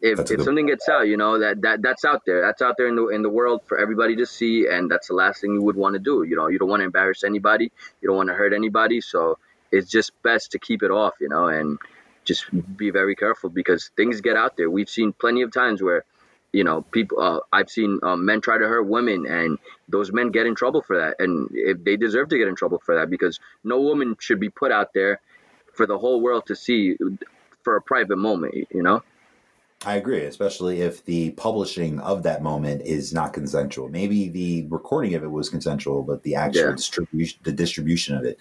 If, 0.00 0.18
That's 0.18 0.30
if 0.30 0.42
something 0.42 0.66
gets 0.66 0.88
out, 0.88 1.08
you 1.08 1.16
know 1.16 1.40
that, 1.40 1.60
that 1.62 1.82
that's 1.82 2.04
out 2.04 2.22
there. 2.24 2.40
That's 2.40 2.62
out 2.62 2.76
there 2.78 2.86
in 2.86 2.94
the 2.94 3.08
in 3.08 3.22
the 3.22 3.28
world 3.28 3.62
for 3.66 3.80
everybody 3.80 4.14
to 4.14 4.26
see, 4.26 4.68
and 4.68 4.88
that's 4.88 5.08
the 5.08 5.14
last 5.14 5.40
thing 5.40 5.54
you 5.54 5.62
would 5.62 5.74
want 5.74 5.94
to 5.94 5.98
do. 5.98 6.22
You 6.22 6.36
know, 6.36 6.46
you 6.46 6.56
don't 6.56 6.68
want 6.68 6.82
to 6.82 6.84
embarrass 6.84 7.24
anybody. 7.24 7.72
You 8.00 8.06
don't 8.06 8.16
want 8.16 8.28
to 8.28 8.34
hurt 8.36 8.52
anybody. 8.52 9.00
So 9.00 9.40
it's 9.72 9.90
just 9.90 10.12
best 10.22 10.52
to 10.52 10.58
keep 10.58 10.82
it 10.82 10.90
off, 10.90 11.14
you 11.20 11.28
know, 11.28 11.48
and 11.48 11.78
just 12.24 12.44
be 12.76 12.90
very 12.90 13.16
careful 13.16 13.50
because 13.50 13.90
things 13.96 14.20
get 14.20 14.36
out 14.36 14.56
there. 14.56 14.70
We've 14.70 14.88
seen 14.88 15.12
plenty 15.12 15.42
of 15.42 15.52
times 15.52 15.82
where, 15.82 16.04
you 16.52 16.64
know, 16.64 16.82
people. 16.82 17.20
Uh, 17.20 17.40
I've 17.52 17.70
seen 17.70 18.00
um, 18.02 18.24
men 18.24 18.40
try 18.40 18.58
to 18.58 18.66
hurt 18.66 18.86
women, 18.86 19.26
and 19.26 19.58
those 19.88 20.12
men 20.12 20.30
get 20.30 20.46
in 20.46 20.54
trouble 20.54 20.82
for 20.82 20.98
that, 20.98 21.16
and 21.18 21.48
if 21.52 21.82
they 21.84 21.96
deserve 21.96 22.28
to 22.30 22.38
get 22.38 22.48
in 22.48 22.54
trouble 22.54 22.80
for 22.84 22.96
that 22.96 23.10
because 23.10 23.40
no 23.64 23.80
woman 23.80 24.16
should 24.18 24.40
be 24.40 24.48
put 24.48 24.72
out 24.72 24.92
there 24.94 25.20
for 25.74 25.86
the 25.86 25.98
whole 25.98 26.20
world 26.20 26.46
to 26.46 26.56
see 26.56 26.96
for 27.62 27.76
a 27.76 27.82
private 27.82 28.16
moment, 28.16 28.54
you 28.70 28.82
know. 28.82 29.02
I 29.86 29.94
agree, 29.94 30.24
especially 30.24 30.80
if 30.80 31.04
the 31.04 31.30
publishing 31.32 32.00
of 32.00 32.24
that 32.24 32.42
moment 32.42 32.82
is 32.82 33.14
not 33.14 33.32
consensual. 33.32 33.88
Maybe 33.88 34.28
the 34.28 34.66
recording 34.70 35.14
of 35.14 35.22
it 35.22 35.30
was 35.30 35.48
consensual, 35.48 36.02
but 36.02 36.24
the 36.24 36.34
actual 36.34 36.70
Yeah. 36.70 36.74
distribution, 36.74 37.38
the 37.44 37.52
distribution 37.52 38.16
of 38.16 38.24
it, 38.24 38.38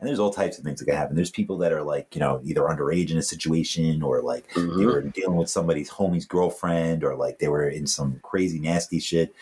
and 0.00 0.08
there's 0.08 0.18
all 0.18 0.32
types 0.32 0.58
of 0.58 0.64
things 0.64 0.80
that 0.80 0.86
can 0.86 0.96
happen. 0.96 1.14
There's 1.14 1.30
people 1.30 1.58
that 1.58 1.72
are 1.72 1.84
like, 1.84 2.12
you 2.16 2.20
know, 2.20 2.40
either 2.42 2.62
underage 2.62 3.12
in 3.12 3.18
a 3.18 3.22
situation, 3.22 4.02
or 4.02 4.20
like 4.20 4.48
they 4.52 4.60
Mhm. 4.60 4.84
were 4.84 5.02
dealing 5.02 5.36
with 5.36 5.48
somebody's 5.48 5.90
homie's 5.90 6.26
girlfriend, 6.26 7.04
or 7.04 7.14
like 7.14 7.38
they 7.38 7.48
were 7.48 7.68
in 7.68 7.86
some 7.86 8.18
crazy 8.24 8.58
nasty 8.58 8.98
shit. 8.98 9.32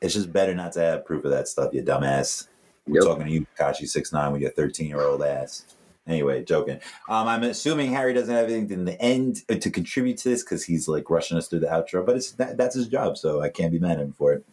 It's 0.00 0.14
just 0.14 0.32
better 0.32 0.54
not 0.54 0.72
to 0.74 0.80
have 0.80 1.04
proof 1.04 1.24
of 1.24 1.32
that 1.32 1.48
stuff, 1.48 1.74
you 1.74 1.82
dumbass. 1.82 2.46
Yep. 2.86 3.04
talking 3.04 3.26
to 3.26 3.30
you, 3.32 3.46
Kashi 3.56 3.86
six 3.86 4.12
nine, 4.12 4.32
with 4.32 4.40
your 4.42 4.50
thirteen 4.52 4.88
year 4.88 5.00
old 5.00 5.22
ass. 5.22 5.66
Anyway, 6.06 6.44
joking. 6.44 6.80
Um, 7.08 7.28
I'm 7.28 7.44
assuming 7.44 7.92
Harry 7.92 8.12
doesn't 8.12 8.34
have 8.34 8.50
anything 8.50 8.80
in 8.80 8.84
the 8.84 9.00
end 9.00 9.46
to 9.48 9.70
contribute 9.70 10.18
to 10.18 10.30
this 10.30 10.42
because 10.42 10.64
he's 10.64 10.88
like 10.88 11.08
rushing 11.08 11.38
us 11.38 11.46
through 11.46 11.60
the 11.60 11.68
outro, 11.68 12.04
but 12.04 12.16
it's 12.16 12.32
that, 12.32 12.56
that's 12.56 12.74
his 12.74 12.88
job, 12.88 13.16
so 13.16 13.40
I 13.40 13.50
can't 13.50 13.70
be 13.70 13.78
mad 13.78 13.92
at 13.92 14.00
him 14.00 14.12
for 14.12 14.32
it. 14.32 14.44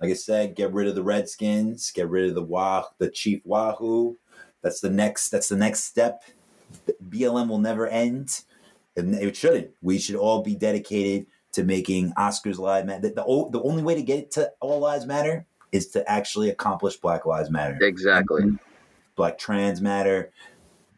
Like 0.00 0.10
I 0.10 0.14
said, 0.14 0.56
get 0.56 0.72
rid 0.72 0.88
of 0.88 0.94
the 0.94 1.02
Redskins, 1.02 1.90
get 1.90 2.08
rid 2.08 2.28
of 2.28 2.34
the 2.34 2.42
Wah, 2.42 2.84
the 2.98 3.10
Chief 3.10 3.42
Wahoo. 3.44 4.16
That's 4.62 4.80
the 4.80 4.88
next. 4.88 5.28
That's 5.28 5.50
the 5.50 5.56
next 5.56 5.84
step. 5.84 6.22
BLM 7.10 7.48
will 7.48 7.58
never 7.58 7.86
end, 7.86 8.40
and 8.96 9.14
it 9.14 9.36
shouldn't. 9.36 9.72
We 9.82 9.98
should 9.98 10.16
all 10.16 10.42
be 10.42 10.54
dedicated 10.54 11.26
to 11.52 11.64
making 11.64 12.12
Oscars 12.14 12.58
live 12.58 12.86
matter. 12.86 13.02
The, 13.02 13.08
the, 13.10 13.48
the 13.50 13.62
only 13.62 13.82
way 13.82 13.94
to 13.94 14.02
get 14.02 14.30
to 14.32 14.50
all 14.60 14.80
lives 14.80 15.04
matter 15.04 15.44
is 15.70 15.88
to 15.88 16.10
actually 16.10 16.50
accomplish 16.50 16.96
Black 16.96 17.26
Lives 17.26 17.50
Matter. 17.50 17.78
Exactly. 17.82 18.58
Black 19.16 19.38
trans 19.38 19.80
matter, 19.80 20.30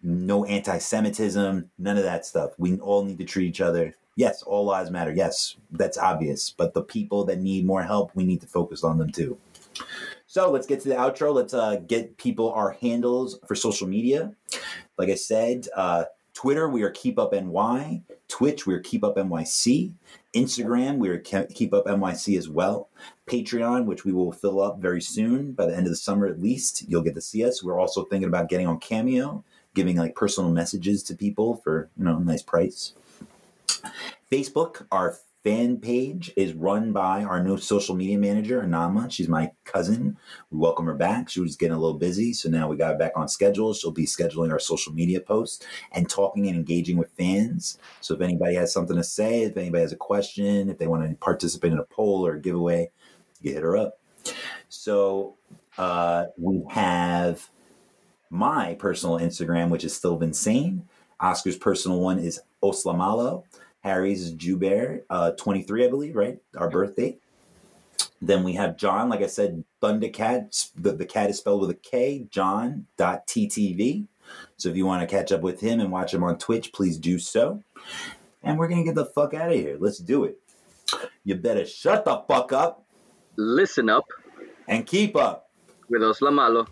no 0.02 0.44
anti 0.44 0.78
Semitism, 0.78 1.70
none 1.78 1.96
of 1.96 2.04
that 2.04 2.26
stuff. 2.26 2.52
We 2.58 2.78
all 2.78 3.04
need 3.04 3.18
to 3.18 3.24
treat 3.24 3.48
each 3.48 3.60
other 3.60 3.94
Yes, 4.16 4.42
all 4.42 4.64
lives 4.64 4.90
matter. 4.90 5.12
Yes, 5.12 5.56
that's 5.70 5.98
obvious. 5.98 6.50
But 6.50 6.72
the 6.72 6.82
people 6.82 7.24
that 7.26 7.38
need 7.38 7.66
more 7.66 7.82
help, 7.82 8.12
we 8.14 8.24
need 8.24 8.40
to 8.40 8.46
focus 8.46 8.82
on 8.82 8.96
them 8.96 9.12
too. 9.12 9.38
So 10.26 10.50
let's 10.50 10.66
get 10.66 10.80
to 10.80 10.88
the 10.88 10.94
outro. 10.94 11.34
Let's 11.34 11.52
uh, 11.52 11.76
get 11.86 12.16
people 12.16 12.50
our 12.50 12.72
handles 12.72 13.38
for 13.46 13.54
social 13.54 13.86
media. 13.86 14.32
Like 14.96 15.10
I 15.10 15.14
said, 15.14 15.68
uh, 15.76 16.04
Twitter, 16.32 16.68
we 16.68 16.82
are 16.82 16.90
Keep 16.90 17.18
Up 17.18 17.34
NY. 17.34 18.02
Twitch, 18.28 18.66
we 18.66 18.74
are 18.74 18.80
Keep 18.80 19.04
Up 19.04 19.16
NYC. 19.16 19.92
Instagram, 20.34 20.96
we 20.96 21.10
are 21.10 21.18
Ke- 21.18 21.52
Keep 21.54 21.74
Up 21.74 21.84
NYC 21.84 22.38
as 22.38 22.48
well. 22.48 22.88
Patreon, 23.26 23.84
which 23.84 24.06
we 24.06 24.12
will 24.12 24.32
fill 24.32 24.62
up 24.62 24.78
very 24.78 25.02
soon 25.02 25.52
by 25.52 25.66
the 25.66 25.76
end 25.76 25.86
of 25.86 25.90
the 25.90 25.96
summer 25.96 26.26
at 26.26 26.40
least. 26.40 26.88
You'll 26.88 27.02
get 27.02 27.14
to 27.14 27.20
see 27.20 27.44
us. 27.44 27.62
We're 27.62 27.78
also 27.78 28.04
thinking 28.04 28.28
about 28.28 28.48
getting 28.48 28.66
on 28.66 28.80
Cameo, 28.80 29.44
giving 29.76 29.96
like 29.98 30.16
personal 30.16 30.50
messages 30.50 31.04
to 31.04 31.14
people 31.14 31.60
for 31.62 31.88
you 31.96 32.04
know 32.04 32.16
a 32.16 32.20
nice 32.20 32.42
price. 32.42 32.94
Facebook, 34.32 34.86
our 34.90 35.16
fan 35.44 35.76
page 35.76 36.32
is 36.34 36.54
run 36.54 36.92
by 36.92 37.22
our 37.22 37.40
new 37.40 37.56
social 37.56 37.94
media 37.94 38.18
manager, 38.18 38.60
Anama. 38.60 39.08
She's 39.08 39.28
my 39.28 39.52
cousin. 39.64 40.16
We 40.50 40.58
welcome 40.58 40.86
her 40.86 40.94
back. 40.94 41.28
She 41.28 41.40
was 41.40 41.54
getting 41.54 41.76
a 41.76 41.78
little 41.78 41.98
busy, 41.98 42.32
so 42.32 42.48
now 42.48 42.66
we 42.68 42.76
got 42.76 42.94
her 42.94 42.98
back 42.98 43.12
on 43.14 43.28
schedule. 43.28 43.72
She'll 43.72 43.92
be 43.92 44.06
scheduling 44.06 44.50
our 44.50 44.58
social 44.58 44.92
media 44.92 45.20
posts 45.20 45.64
and 45.92 46.10
talking 46.10 46.48
and 46.48 46.56
engaging 46.56 46.96
with 46.96 47.12
fans. 47.16 47.78
So 48.00 48.14
if 48.14 48.20
anybody 48.20 48.56
has 48.56 48.72
something 48.72 48.96
to 48.96 49.04
say, 49.04 49.44
if 49.44 49.56
anybody 49.56 49.82
has 49.82 49.92
a 49.92 49.96
question, 49.96 50.68
if 50.68 50.78
they 50.78 50.88
want 50.88 51.08
to 51.08 51.14
participate 51.16 51.70
in 51.70 51.78
a 51.78 51.84
poll 51.84 52.26
or 52.26 52.34
a 52.34 52.40
giveaway, 52.40 52.90
you 53.40 53.52
hit 53.52 53.62
her 53.62 53.76
up. 53.76 54.00
So 54.68 55.36
uh, 55.78 56.24
we 56.36 56.64
have 56.70 57.48
my 58.30 58.74
personal 58.74 59.18
Instagram, 59.18 59.70
which 59.70 59.84
is 59.84 59.94
still 59.94 60.16
been 60.16 60.30
insane. 60.30 60.88
Oscar's 61.20 61.56
personal 61.56 62.00
one 62.00 62.18
is 62.18 62.40
Oslamalo. 62.62 63.44
Harry's 63.80 64.22
is 64.22 64.34
Jubear, 64.34 65.02
uh, 65.08 65.30
23, 65.32 65.86
I 65.86 65.88
believe, 65.88 66.16
right? 66.16 66.38
Our 66.56 66.68
birth 66.68 66.96
date. 66.96 67.20
Then 68.20 68.42
we 68.42 68.54
have 68.54 68.76
John, 68.76 69.08
like 69.08 69.22
I 69.22 69.26
said, 69.26 69.64
Thundercat. 69.80 70.70
The, 70.74 70.92
the 70.92 71.06
cat 71.06 71.30
is 71.30 71.38
spelled 71.38 71.60
with 71.60 71.70
a 71.70 71.74
K, 71.74 72.26
john.ttv. 72.30 74.06
So 74.56 74.68
if 74.68 74.76
you 74.76 74.86
want 74.86 75.08
to 75.08 75.16
catch 75.16 75.30
up 75.30 75.42
with 75.42 75.60
him 75.60 75.80
and 75.80 75.92
watch 75.92 76.12
him 76.12 76.24
on 76.24 76.38
Twitch, 76.38 76.72
please 76.72 76.98
do 76.98 77.18
so. 77.18 77.62
And 78.42 78.58
we're 78.58 78.68
going 78.68 78.80
to 78.80 78.84
get 78.84 78.96
the 78.96 79.06
fuck 79.06 79.34
out 79.34 79.52
of 79.52 79.54
here. 79.54 79.76
Let's 79.78 79.98
do 79.98 80.24
it. 80.24 80.38
You 81.24 81.36
better 81.36 81.64
shut 81.64 82.04
the 82.04 82.22
fuck 82.28 82.52
up 82.52 82.86
Listen 83.38 83.90
up 83.90 84.06
and 84.66 84.86
keep 84.86 85.14
up 85.14 85.50
with 85.90 86.00
Oslamalo 86.00 86.66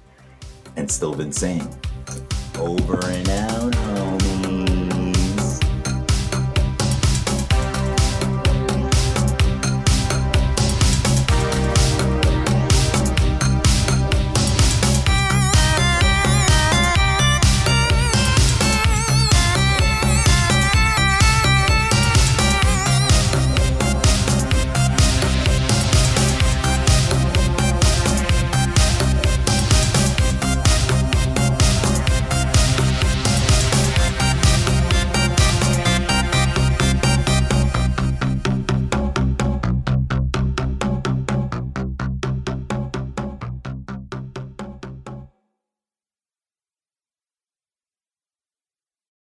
and 0.76 0.90
still 0.90 1.14
been 1.14 1.32
saying 1.32 1.68
over 2.58 2.98
and 3.04 3.28
out 3.28 3.73